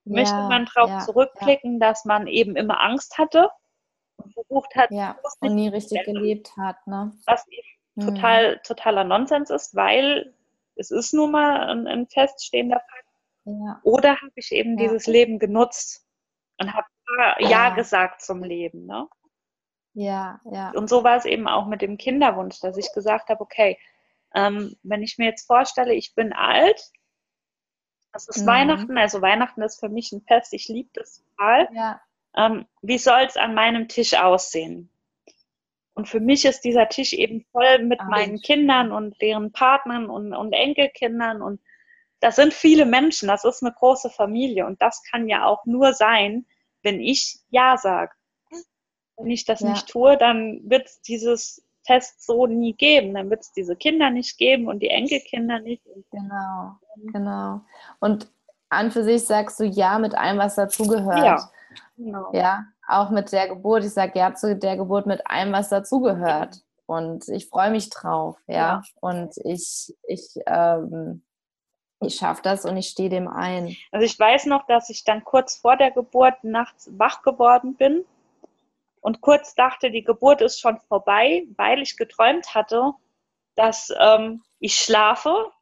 Möchte 0.04 0.36
ja, 0.36 0.48
man 0.48 0.66
darauf 0.66 0.90
ja, 0.90 0.98
zurückblicken, 1.00 1.80
dass 1.80 2.04
man 2.04 2.26
eben 2.26 2.54
immer 2.54 2.80
Angst 2.80 3.18
hatte 3.18 3.44
und 3.44 3.50
versucht 4.32 4.74
hat, 4.76 4.90
ja, 4.90 5.18
und 5.40 5.54
nie 5.54 5.68
richtig 5.68 6.04
gelebt 6.04 6.56
hat, 6.56 6.86
ne? 6.86 7.12
Was 7.26 7.46
eben 7.48 7.66
hm. 7.98 8.14
total, 8.14 8.60
totaler 8.64 9.04
Nonsens 9.04 9.50
ist, 9.50 9.74
weil 9.74 10.34
es 10.76 10.90
ist 10.90 11.12
nun 11.12 11.30
mal 11.32 11.68
ein, 11.70 11.86
ein 11.86 12.06
feststehender 12.06 12.80
Fakt. 12.80 13.10
Oder 13.82 14.16
habe 14.20 14.32
ich 14.36 14.52
eben 14.52 14.76
dieses 14.76 15.06
Leben 15.06 15.38
genutzt 15.38 16.06
und 16.58 16.72
habe 16.72 16.86
ja. 17.40 17.70
gesagt 17.70 18.22
zum 18.22 18.44
Leben, 18.44 18.86
ne? 18.86 19.08
Ja, 19.92 20.40
ja. 20.44 20.70
Und 20.70 20.88
so 20.88 21.02
war 21.02 21.16
es 21.16 21.24
eben 21.24 21.48
auch 21.48 21.66
mit 21.66 21.82
dem 21.82 21.98
Kinderwunsch, 21.98 22.60
dass 22.60 22.76
ich 22.76 22.92
gesagt 22.92 23.28
habe, 23.28 23.40
okay, 23.40 23.78
ähm, 24.34 24.76
wenn 24.82 25.02
ich 25.02 25.18
mir 25.18 25.26
jetzt 25.26 25.46
vorstelle, 25.46 25.94
ich 25.94 26.14
bin 26.14 26.32
alt, 26.32 26.92
das 28.12 28.28
ist 28.28 28.42
mhm. 28.42 28.46
Weihnachten, 28.46 28.98
also 28.98 29.20
Weihnachten 29.20 29.62
ist 29.62 29.80
für 29.80 29.88
mich 29.88 30.12
ein 30.12 30.22
Fest, 30.22 30.52
ich 30.52 30.68
liebe 30.68 30.90
das 30.94 31.24
total. 31.24 31.68
Ja. 31.72 32.00
Ähm, 32.36 32.66
wie 32.82 32.98
soll 32.98 33.22
es 33.26 33.36
an 33.36 33.54
meinem 33.54 33.88
Tisch 33.88 34.14
aussehen? 34.14 34.90
Und 35.94 36.08
für 36.08 36.20
mich 36.20 36.44
ist 36.44 36.62
dieser 36.62 36.88
Tisch 36.88 37.12
eben 37.12 37.44
voll 37.52 37.84
mit 37.84 38.00
Ach, 38.00 38.08
meinen 38.08 38.40
Kindern 38.40 38.92
und 38.92 39.20
deren 39.20 39.52
Partnern 39.52 40.08
und, 40.08 40.32
und 40.32 40.52
Enkelkindern 40.52 41.42
und 41.42 41.60
das 42.20 42.36
sind 42.36 42.52
viele 42.52 42.84
Menschen, 42.84 43.28
das 43.28 43.44
ist 43.44 43.62
eine 43.62 43.72
große 43.72 44.10
Familie 44.10 44.66
und 44.66 44.80
das 44.82 45.02
kann 45.10 45.28
ja 45.28 45.46
auch 45.46 45.64
nur 45.64 45.94
sein, 45.94 46.46
wenn 46.82 47.00
ich 47.00 47.40
Ja 47.50 47.76
sage. 47.76 48.12
Wenn 49.16 49.30
ich 49.30 49.44
das 49.44 49.60
ja. 49.60 49.70
nicht 49.70 49.88
tue, 49.88 50.16
dann 50.16 50.60
wird 50.64 50.86
es 50.86 51.00
dieses 51.02 51.62
Fest 51.86 52.24
so 52.24 52.46
nie 52.46 52.74
geben. 52.74 53.14
Dann 53.14 53.30
wird 53.30 53.40
es 53.40 53.52
diese 53.52 53.76
Kinder 53.76 54.10
nicht 54.10 54.38
geben 54.38 54.68
und 54.68 54.80
die 54.80 54.88
Enkelkinder 54.88 55.60
nicht. 55.60 55.82
Genau, 56.10 56.76
genau. 57.12 57.60
Und 58.00 58.30
an 58.68 58.90
für 58.90 59.02
sich 59.02 59.24
sagst 59.24 59.60
du 59.60 59.64
ja 59.64 59.98
mit 59.98 60.14
allem, 60.14 60.38
was 60.38 60.54
dazugehört. 60.54 61.24
Ja, 61.24 61.50
genau. 61.96 62.30
Ja, 62.32 62.64
auch 62.86 63.10
mit 63.10 63.32
der 63.32 63.48
Geburt. 63.48 63.84
Ich 63.84 63.92
sage 63.92 64.18
ja 64.18 64.34
zu 64.34 64.56
der 64.56 64.76
Geburt 64.76 65.06
mit 65.06 65.26
allem, 65.26 65.52
was 65.52 65.68
dazugehört. 65.68 66.62
Und 66.86 67.28
ich 67.28 67.48
freue 67.48 67.70
mich 67.70 67.88
drauf, 67.90 68.36
ja. 68.46 68.54
ja. 68.54 68.82
Und 69.00 69.36
ich, 69.44 69.94
ich, 70.08 70.28
ähm, 70.46 71.22
ich 72.00 72.16
schaffe 72.16 72.42
das 72.42 72.64
und 72.64 72.76
ich 72.76 72.88
stehe 72.88 73.10
dem 73.10 73.28
ein. 73.28 73.76
Also 73.92 74.04
ich 74.04 74.18
weiß 74.18 74.46
noch, 74.46 74.66
dass 74.66 74.90
ich 74.90 75.04
dann 75.04 75.22
kurz 75.22 75.56
vor 75.56 75.76
der 75.76 75.92
Geburt 75.92 76.42
nachts 76.42 76.90
wach 76.92 77.22
geworden 77.22 77.76
bin 77.76 78.04
und 79.00 79.20
kurz 79.20 79.54
dachte, 79.54 79.90
die 79.90 80.02
Geburt 80.02 80.40
ist 80.40 80.60
schon 80.60 80.80
vorbei, 80.88 81.46
weil 81.56 81.80
ich 81.80 81.96
geträumt 81.96 82.54
hatte, 82.54 82.92
dass 83.54 83.92
ähm, 83.98 84.42
ich 84.58 84.74
schlafe, 84.74 85.52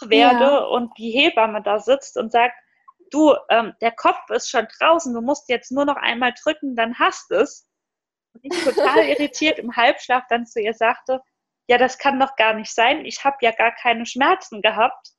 werde 0.00 0.44
ja. 0.44 0.58
und 0.64 0.96
die 0.98 1.10
Hebamme 1.10 1.62
da 1.62 1.78
sitzt 1.78 2.16
und 2.16 2.32
sagt, 2.32 2.54
du, 3.14 3.34
ähm, 3.48 3.74
der 3.80 3.92
Kopf 3.92 4.28
ist 4.30 4.50
schon 4.50 4.66
draußen, 4.78 5.14
du 5.14 5.20
musst 5.20 5.48
jetzt 5.48 5.70
nur 5.70 5.84
noch 5.84 5.96
einmal 5.96 6.34
drücken, 6.42 6.74
dann 6.74 6.98
hast 6.98 7.30
es. 7.30 7.66
Und 8.32 8.40
ich 8.44 8.64
total 8.64 9.04
irritiert 9.08 9.58
im 9.58 9.76
Halbschlaf 9.76 10.24
dann 10.28 10.46
zu 10.46 10.60
ihr 10.60 10.74
sagte, 10.74 11.20
ja, 11.68 11.78
das 11.78 11.98
kann 11.98 12.20
doch 12.20 12.36
gar 12.36 12.54
nicht 12.54 12.74
sein, 12.74 13.04
ich 13.06 13.24
habe 13.24 13.36
ja 13.40 13.52
gar 13.52 13.72
keine 13.72 14.04
Schmerzen 14.04 14.60
gehabt. 14.60 15.10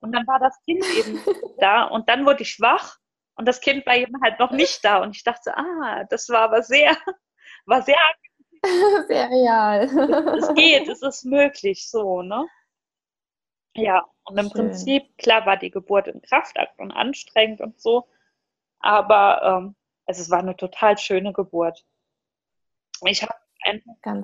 Und 0.00 0.12
dann 0.12 0.26
war 0.28 0.38
das 0.38 0.54
Kind 0.64 0.84
eben 0.94 1.20
da 1.58 1.84
und 1.84 2.08
dann 2.08 2.24
wurde 2.24 2.42
ich 2.42 2.60
wach 2.60 2.98
und 3.34 3.46
das 3.46 3.60
Kind 3.60 3.86
war 3.86 3.96
eben 3.96 4.20
halt 4.22 4.38
noch 4.38 4.50
nicht 4.50 4.84
da. 4.84 5.02
Und 5.02 5.16
ich 5.16 5.24
dachte, 5.24 5.56
ah, 5.56 6.04
das 6.10 6.28
war 6.28 6.42
aber 6.42 6.62
sehr, 6.62 6.96
war 7.66 7.82
sehr, 7.82 7.96
sehr 9.08 9.28
real. 9.30 9.82
es, 10.36 10.48
es 10.48 10.54
geht, 10.54 10.88
es 10.88 11.02
ist 11.02 11.24
möglich, 11.24 11.88
so, 11.88 12.22
ne? 12.22 12.46
Ja, 13.80 14.06
und 14.24 14.38
im 14.38 14.50
Schön. 14.50 14.52
Prinzip, 14.52 15.18
klar 15.18 15.46
war 15.46 15.56
die 15.56 15.70
Geburt 15.70 16.08
im 16.08 16.20
Kraftakt 16.22 16.78
und 16.78 16.92
anstrengend 16.92 17.60
und 17.60 17.80
so, 17.80 18.06
aber 18.80 19.42
ähm, 19.42 19.74
also 20.06 20.22
es 20.22 20.30
war 20.30 20.40
eine 20.40 20.56
total 20.56 20.98
schöne 20.98 21.32
Geburt. 21.32 21.84
Ich 23.04 23.22
habe 23.22 23.34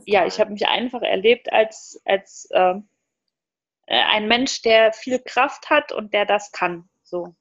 ja, 0.07 0.27
ich 0.27 0.41
habe 0.41 0.53
mich 0.53 0.67
einfach 0.67 1.03
erlebt 1.03 1.53
als, 1.53 2.01
als 2.05 2.49
ähm, 2.53 2.89
äh, 3.87 4.01
ein 4.01 4.29
Mensch, 4.29 4.63
der 4.63 4.93
viel 4.93 5.19
Kraft 5.19 5.71
hat 5.71 5.93
und 5.93 6.15
der 6.15 6.25
das 6.25 6.53
kann. 6.53 6.89
So. 7.03 7.35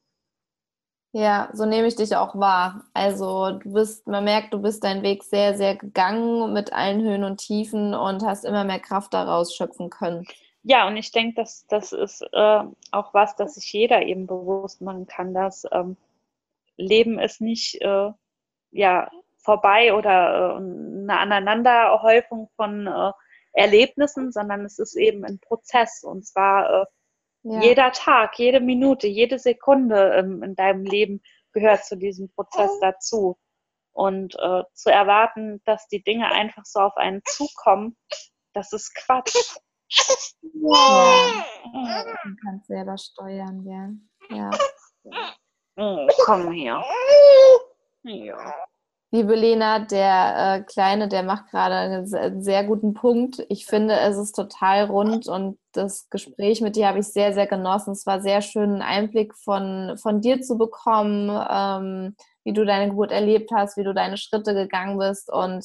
Ja, 1.12 1.48
so 1.52 1.64
nehme 1.64 1.86
ich 1.86 1.94
dich 1.94 2.16
auch 2.16 2.34
wahr. 2.34 2.84
Also 2.92 3.52
du 3.52 3.72
bist, 3.72 4.06
man 4.08 4.24
merkt, 4.24 4.52
du 4.52 4.60
bist 4.60 4.82
deinen 4.82 5.02
Weg 5.02 5.22
sehr, 5.22 5.56
sehr 5.56 5.76
gegangen 5.76 6.52
mit 6.52 6.72
allen 6.72 7.02
Höhen 7.02 7.22
und 7.22 7.38
Tiefen 7.38 7.94
und 7.94 8.24
hast 8.24 8.44
immer 8.44 8.64
mehr 8.64 8.80
Kraft 8.80 9.14
daraus 9.14 9.54
schöpfen 9.54 9.90
können. 9.90 10.26
Ja, 10.64 10.86
und 10.86 10.96
ich 10.96 11.12
denke, 11.12 11.34
dass 11.36 11.66
das 11.66 11.92
ist 11.92 12.22
äh, 12.32 12.64
auch 12.90 13.14
was, 13.14 13.36
das 13.36 13.54
sich 13.54 13.72
jeder 13.72 14.02
eben 14.02 14.26
bewusst 14.26 14.80
machen 14.80 15.06
kann, 15.06 15.34
dass 15.34 15.64
ähm, 15.70 15.96
Leben 16.76 17.18
ist 17.18 17.40
nicht 17.40 17.80
äh, 17.82 18.10
ja 18.70 19.10
vorbei 19.38 19.94
oder 19.94 20.54
äh, 20.54 20.56
eine 20.56 21.18
Aneinanderhäufung 21.18 22.50
von 22.56 22.86
äh, 22.86 23.12
Erlebnissen, 23.52 24.32
sondern 24.32 24.64
es 24.64 24.78
ist 24.78 24.96
eben 24.96 25.24
ein 25.24 25.38
Prozess 25.38 26.02
und 26.02 26.26
zwar 26.26 26.82
äh, 26.82 26.84
ja. 27.44 27.60
Jeder 27.60 27.92
Tag, 27.92 28.38
jede 28.38 28.60
Minute, 28.60 29.06
jede 29.06 29.38
Sekunde 29.38 30.14
ähm, 30.14 30.42
in 30.42 30.56
deinem 30.56 30.84
Leben 30.84 31.22
gehört 31.52 31.84
zu 31.84 31.96
diesem 31.96 32.30
Prozess 32.30 32.70
dazu. 32.80 33.36
Und 33.92 34.34
äh, 34.36 34.62
zu 34.72 34.90
erwarten, 34.90 35.60
dass 35.66 35.86
die 35.86 36.02
Dinge 36.02 36.32
einfach 36.32 36.64
so 36.64 36.80
auf 36.80 36.96
einen 36.96 37.22
zukommen, 37.26 37.96
das 38.54 38.72
ist 38.72 38.94
Quatsch. 38.94 39.36
Ja. 40.52 41.44
Man 42.24 42.36
kann 42.42 42.60
es 42.60 42.66
selber 42.66 42.96
steuern, 42.98 43.64
ja. 43.64 43.90
ja. 44.36 44.50
Oh, 45.76 46.06
komm 46.24 46.52
her. 46.52 46.82
Ja. 48.04 48.54
Liebe 49.14 49.36
Lena, 49.36 49.78
der 49.78 50.34
äh, 50.36 50.62
Kleine, 50.64 51.06
der 51.06 51.22
macht 51.22 51.48
gerade 51.50 51.76
einen 51.76 52.42
sehr 52.42 52.64
guten 52.64 52.94
Punkt. 52.94 53.46
Ich 53.48 53.64
finde, 53.64 53.94
es 54.00 54.16
ist 54.16 54.32
total 54.32 54.86
rund 54.86 55.28
und 55.28 55.56
das 55.70 56.08
Gespräch 56.10 56.60
mit 56.60 56.74
dir 56.74 56.88
habe 56.88 56.98
ich 56.98 57.06
sehr, 57.06 57.32
sehr 57.32 57.46
genossen. 57.46 57.92
Es 57.92 58.06
war 58.06 58.20
sehr 58.20 58.42
schön, 58.42 58.70
einen 58.70 58.82
Einblick 58.82 59.36
von, 59.36 59.96
von 60.02 60.20
dir 60.20 60.40
zu 60.40 60.58
bekommen, 60.58 61.30
ähm, 61.48 62.16
wie 62.42 62.52
du 62.52 62.64
deine 62.64 62.90
Geburt 62.90 63.12
erlebt 63.12 63.50
hast, 63.54 63.76
wie 63.76 63.84
du 63.84 63.94
deine 63.94 64.16
Schritte 64.16 64.52
gegangen 64.52 64.98
bist 64.98 65.32
und 65.32 65.64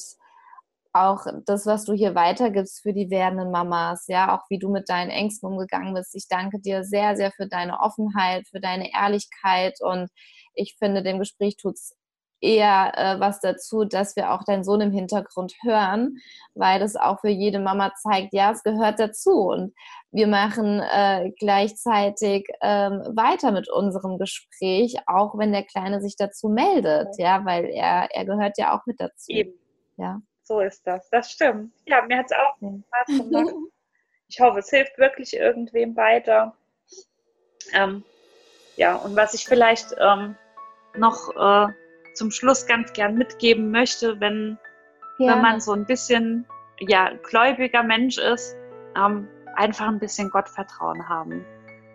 auch 0.92 1.26
das, 1.46 1.66
was 1.66 1.84
du 1.84 1.92
hier 1.92 2.14
weitergibst 2.14 2.82
für 2.82 2.92
die 2.92 3.10
werdenden 3.10 3.50
Mamas, 3.50 4.06
ja, 4.08 4.36
auch 4.36 4.44
wie 4.48 4.58
du 4.58 4.70
mit 4.70 4.88
deinen 4.88 5.10
Ängsten 5.10 5.48
umgegangen 5.48 5.94
bist. 5.94 6.14
Ich 6.14 6.26
danke 6.28 6.60
dir 6.60 6.84
sehr, 6.84 7.16
sehr 7.16 7.30
für 7.32 7.46
deine 7.46 7.80
Offenheit, 7.80 8.46
für 8.48 8.60
deine 8.60 8.92
Ehrlichkeit 8.92 9.78
und 9.80 10.10
ich 10.54 10.76
finde, 10.78 11.02
dem 11.02 11.18
Gespräch 11.18 11.56
tut 11.56 11.74
es 11.74 11.96
eher 12.40 12.92
äh, 12.96 13.20
was 13.20 13.40
dazu, 13.40 13.84
dass 13.84 14.16
wir 14.16 14.32
auch 14.32 14.44
deinen 14.44 14.64
Sohn 14.64 14.80
im 14.80 14.92
Hintergrund 14.92 15.54
hören, 15.62 16.16
weil 16.54 16.80
das 16.80 16.96
auch 16.96 17.20
für 17.20 17.28
jede 17.28 17.58
Mama 17.58 17.92
zeigt, 18.02 18.32
ja, 18.32 18.50
es 18.50 18.62
gehört 18.62 18.98
dazu. 18.98 19.48
Und 19.48 19.74
wir 20.10 20.26
machen 20.26 20.80
äh, 20.80 21.32
gleichzeitig 21.38 22.46
ähm, 22.62 23.02
weiter 23.14 23.52
mit 23.52 23.70
unserem 23.70 24.18
Gespräch, 24.18 24.96
auch 25.06 25.36
wenn 25.36 25.52
der 25.52 25.64
Kleine 25.64 26.00
sich 26.00 26.16
dazu 26.16 26.48
meldet, 26.48 27.08
ja, 27.18 27.44
weil 27.44 27.66
er, 27.66 28.08
er 28.10 28.24
gehört 28.24 28.58
ja 28.58 28.74
auch 28.76 28.86
mit 28.86 29.00
dazu. 29.00 29.26
Eben. 29.28 29.52
Ja. 29.96 30.20
So 30.50 30.58
ist 30.58 30.84
das. 30.84 31.08
Das 31.10 31.30
stimmt. 31.30 31.72
Ja, 31.86 32.02
mir 32.02 32.18
hat 32.18 32.26
es 32.26 32.32
auch 32.32 32.56
Spaß 32.56 33.06
gemacht. 33.06 33.54
ich 34.28 34.40
hoffe, 34.40 34.58
es 34.58 34.68
hilft 34.68 34.98
wirklich 34.98 35.36
irgendwem 35.36 35.94
weiter. 35.94 36.56
Ähm, 37.72 38.02
ja, 38.74 38.96
und 38.96 39.14
was 39.14 39.32
ich 39.32 39.44
vielleicht 39.44 39.94
ähm, 40.00 40.34
noch 40.96 41.30
äh, 41.36 41.72
zum 42.14 42.32
Schluss 42.32 42.66
ganz 42.66 42.92
gern 42.94 43.14
mitgeben 43.14 43.70
möchte, 43.70 44.18
wenn, 44.18 44.58
ja. 45.18 45.34
wenn 45.34 45.40
man 45.40 45.60
so 45.60 45.72
ein 45.72 45.86
bisschen 45.86 46.44
ja, 46.80 47.12
gläubiger 47.22 47.84
Mensch 47.84 48.18
ist, 48.18 48.56
ähm, 48.96 49.28
einfach 49.54 49.86
ein 49.86 50.00
bisschen 50.00 50.30
Gottvertrauen 50.30 51.08
haben. 51.08 51.46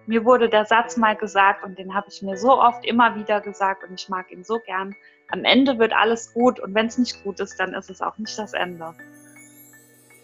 Mir 0.07 0.23
wurde 0.23 0.49
der 0.49 0.65
Satz 0.65 0.97
mal 0.97 1.15
gesagt 1.15 1.63
und 1.63 1.77
den 1.77 1.93
habe 1.93 2.07
ich 2.09 2.21
mir 2.21 2.37
so 2.37 2.61
oft 2.61 2.85
immer 2.85 3.15
wieder 3.15 3.41
gesagt 3.41 3.83
und 3.83 3.99
ich 3.99 4.09
mag 4.09 4.31
ihn 4.31 4.43
so 4.43 4.59
gern. 4.59 4.95
Am 5.31 5.43
Ende 5.43 5.79
wird 5.79 5.93
alles 5.93 6.33
gut 6.33 6.59
und 6.59 6.75
wenn 6.75 6.87
es 6.87 6.97
nicht 6.97 7.23
gut 7.23 7.39
ist, 7.39 7.59
dann 7.59 7.73
ist 7.73 7.89
es 7.89 8.01
auch 8.01 8.17
nicht 8.17 8.37
das 8.37 8.53
Ende. 8.53 8.93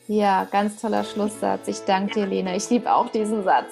Ja, 0.07 0.45
ganz 0.51 0.79
toller 0.81 1.03
Schlusssatz. 1.03 1.67
Ich 1.67 1.79
danke 1.85 2.13
dir, 2.13 2.25
Lena. 2.25 2.55
Ich 2.55 2.69
liebe 2.69 2.91
auch 2.91 3.09
diesen 3.09 3.43
Satz. 3.43 3.71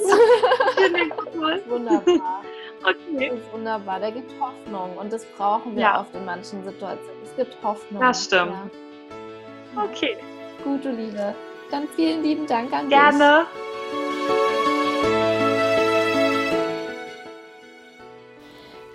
Wunderbar. 1.67 2.43
Okay. 2.81 3.29
Das 3.29 3.39
ist 3.39 3.51
wunderbar. 3.53 3.99
Der 3.99 4.11
gibt 4.11 4.31
Hoffnung 4.39 4.95
und 4.97 5.11
das 5.11 5.25
brauchen 5.37 5.75
wir 5.75 5.81
ja. 5.81 5.99
oft 5.99 6.15
in 6.15 6.23
manchen 6.25 6.63
Situationen. 6.63 7.23
Es 7.23 7.35
gibt 7.35 7.57
Hoffnung. 7.61 8.01
Das 8.01 8.23
stimmt. 8.23 8.53
Ja. 9.75 9.83
Okay. 9.83 10.17
gut, 10.63 10.85
du 10.85 10.91
Liebe. 10.91 11.35
Dann 11.71 11.87
vielen 11.95 12.23
lieben 12.23 12.47
Dank 12.47 12.71
an 12.73 12.87
Gerne. 12.89 13.11
dich. 13.11 13.19
Gerne. 13.19 13.45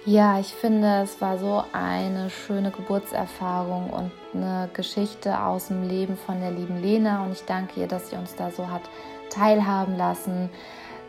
Ja, 0.07 0.39
ich 0.39 0.53
finde, 0.53 1.01
es 1.03 1.19
war 1.23 1.39
so 1.39 1.65
eine 1.73 2.29
schöne 2.29 2.71
Geburtserfahrung 2.71 3.89
und 3.89 4.11
eine 4.35 4.69
Geschichte 4.75 5.41
aus 5.41 5.69
dem 5.69 5.89
Leben 5.89 6.19
von 6.19 6.41
der 6.41 6.51
lieben 6.51 6.83
Lena. 6.83 7.25
Und 7.25 7.33
ich 7.33 7.45
danke 7.47 7.81
ihr, 7.81 7.89
dass 7.89 8.11
sie 8.11 8.17
uns 8.17 8.35
da 8.35 8.51
so 8.51 8.69
hat 8.69 8.83
teilhaben 9.31 9.97
lassen. 9.97 10.51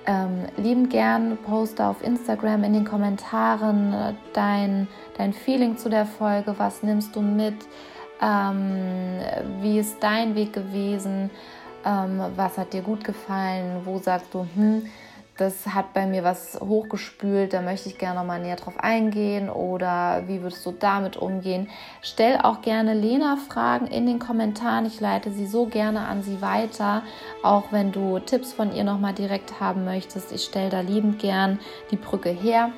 Ähm, 0.06 0.46
lieben 0.56 0.88
gern 0.88 1.38
poste 1.46 1.86
auf 1.86 2.02
Instagram 2.02 2.64
in 2.64 2.72
den 2.72 2.86
Kommentaren 2.86 3.92
äh, 3.92 4.14
dein, 4.32 4.88
dein 5.18 5.34
Feeling 5.34 5.76
zu 5.76 5.90
der 5.90 6.06
Folge. 6.06 6.56
Was 6.58 6.82
nimmst 6.82 7.14
du 7.18 7.22
mit? 7.22 7.56
Ähm, 8.22 9.20
wie 9.60 9.78
ist 9.78 9.98
dein 10.00 10.36
Weg 10.36 10.54
gewesen? 10.54 11.32
Ähm, 11.84 12.22
was 12.38 12.58
hat 12.58 12.72
dir 12.72 12.82
gut 12.82 13.04
gefallen? 13.04 13.82
Wo 13.84 14.00
sagst 14.00 14.34
du, 14.34 14.48
hm, 14.56 14.86
das 15.38 15.68
hat 15.68 15.94
bei 15.94 16.06
mir 16.06 16.24
was 16.24 16.60
hochgespült, 16.62 17.54
da 17.54 17.62
möchte 17.62 17.90
ich 17.90 17.98
gerne 17.98 18.20
noch 18.20 18.26
mal 18.26 18.40
näher 18.40 18.56
drauf 18.56 18.80
eingehen 18.80 19.50
oder 19.50 20.24
wie 20.28 20.42
würdest 20.42 20.66
du 20.66 20.72
damit 20.72 21.18
umgehen? 21.18 21.70
Stell 22.02 22.40
auch 22.42 22.62
gerne 22.62 22.94
Lena 22.94 23.36
Fragen 23.36 23.88
in 23.88 24.06
den 24.06 24.20
Kommentaren, 24.20 24.86
ich 24.86 25.02
leite 25.02 25.32
sie 25.32 25.46
so 25.46 25.66
gerne 25.66 26.08
an 26.08 26.24
sie 26.24 26.42
weiter, 26.42 27.04
auch 27.44 27.66
wenn 27.72 27.92
du 27.92 28.20
Tipps 28.20 28.54
von 28.54 28.74
ihr 28.74 28.86
noch 28.86 29.00
mal 29.00 29.14
direkt 29.14 29.60
haben 29.60 29.84
möchtest. 29.84 30.32
Ich 30.32 30.44
stelle 30.44 30.70
da 30.70 30.80
liebend 30.80 31.20
gern 31.20 31.60
die 31.92 31.98
Brücke 31.98 32.30
her. 32.30 32.72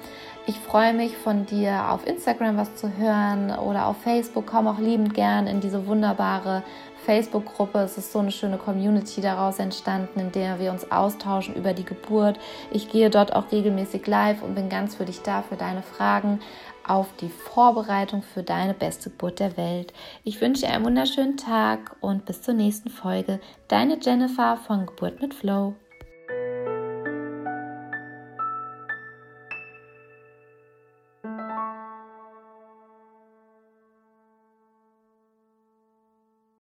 Ich 0.49 0.57
freue 0.59 0.93
mich 0.93 1.17
von 1.17 1.45
dir 1.45 1.91
auf 1.91 2.07
Instagram 2.07 2.55
was 2.55 2.73
zu 2.77 2.95
hören 2.97 3.51
oder 3.51 3.85
auf 3.85 3.97
Facebook. 3.97 4.47
Komm 4.47 4.67
auch 4.67 4.79
liebend 4.79 5.13
gern 5.13 5.45
in 5.45 5.59
diese 5.59 5.87
wunderbare 5.87 6.63
Facebook-Gruppe. 7.07 7.79
Es 7.79 7.97
ist 7.97 8.11
so 8.11 8.19
eine 8.19 8.31
schöne 8.31 8.57
Community 8.57 9.21
daraus 9.21 9.59
entstanden, 9.59 10.19
in 10.19 10.31
der 10.33 10.59
wir 10.59 10.71
uns 10.71 10.91
austauschen 10.91 11.55
über 11.55 11.73
die 11.73 11.85
Geburt. 11.85 12.37
Ich 12.69 12.89
gehe 12.89 13.09
dort 13.09 13.33
auch 13.33 13.49
regelmäßig 13.51 14.05
live 14.05 14.43
und 14.43 14.55
bin 14.55 14.67
ganz 14.67 14.95
für 14.95 15.05
dich 15.05 15.21
da, 15.21 15.41
für 15.41 15.55
deine 15.55 15.81
Fragen 15.81 16.41
auf 16.85 17.07
die 17.19 17.29
Vorbereitung 17.29 18.21
für 18.21 18.43
deine 18.43 18.73
beste 18.73 19.09
Geburt 19.09 19.39
der 19.39 19.57
Welt. 19.57 19.93
Ich 20.23 20.39
wünsche 20.41 20.65
dir 20.65 20.73
einen 20.73 20.85
wunderschönen 20.85 21.37
Tag 21.37 21.95
und 22.01 22.25
bis 22.25 22.41
zur 22.41 22.53
nächsten 22.53 22.89
Folge. 22.89 23.39
Deine 23.67 23.97
Jennifer 24.01 24.57
von 24.57 24.85
Geburt 24.85 25.21
mit 25.21 25.33
Flow. 25.33 25.75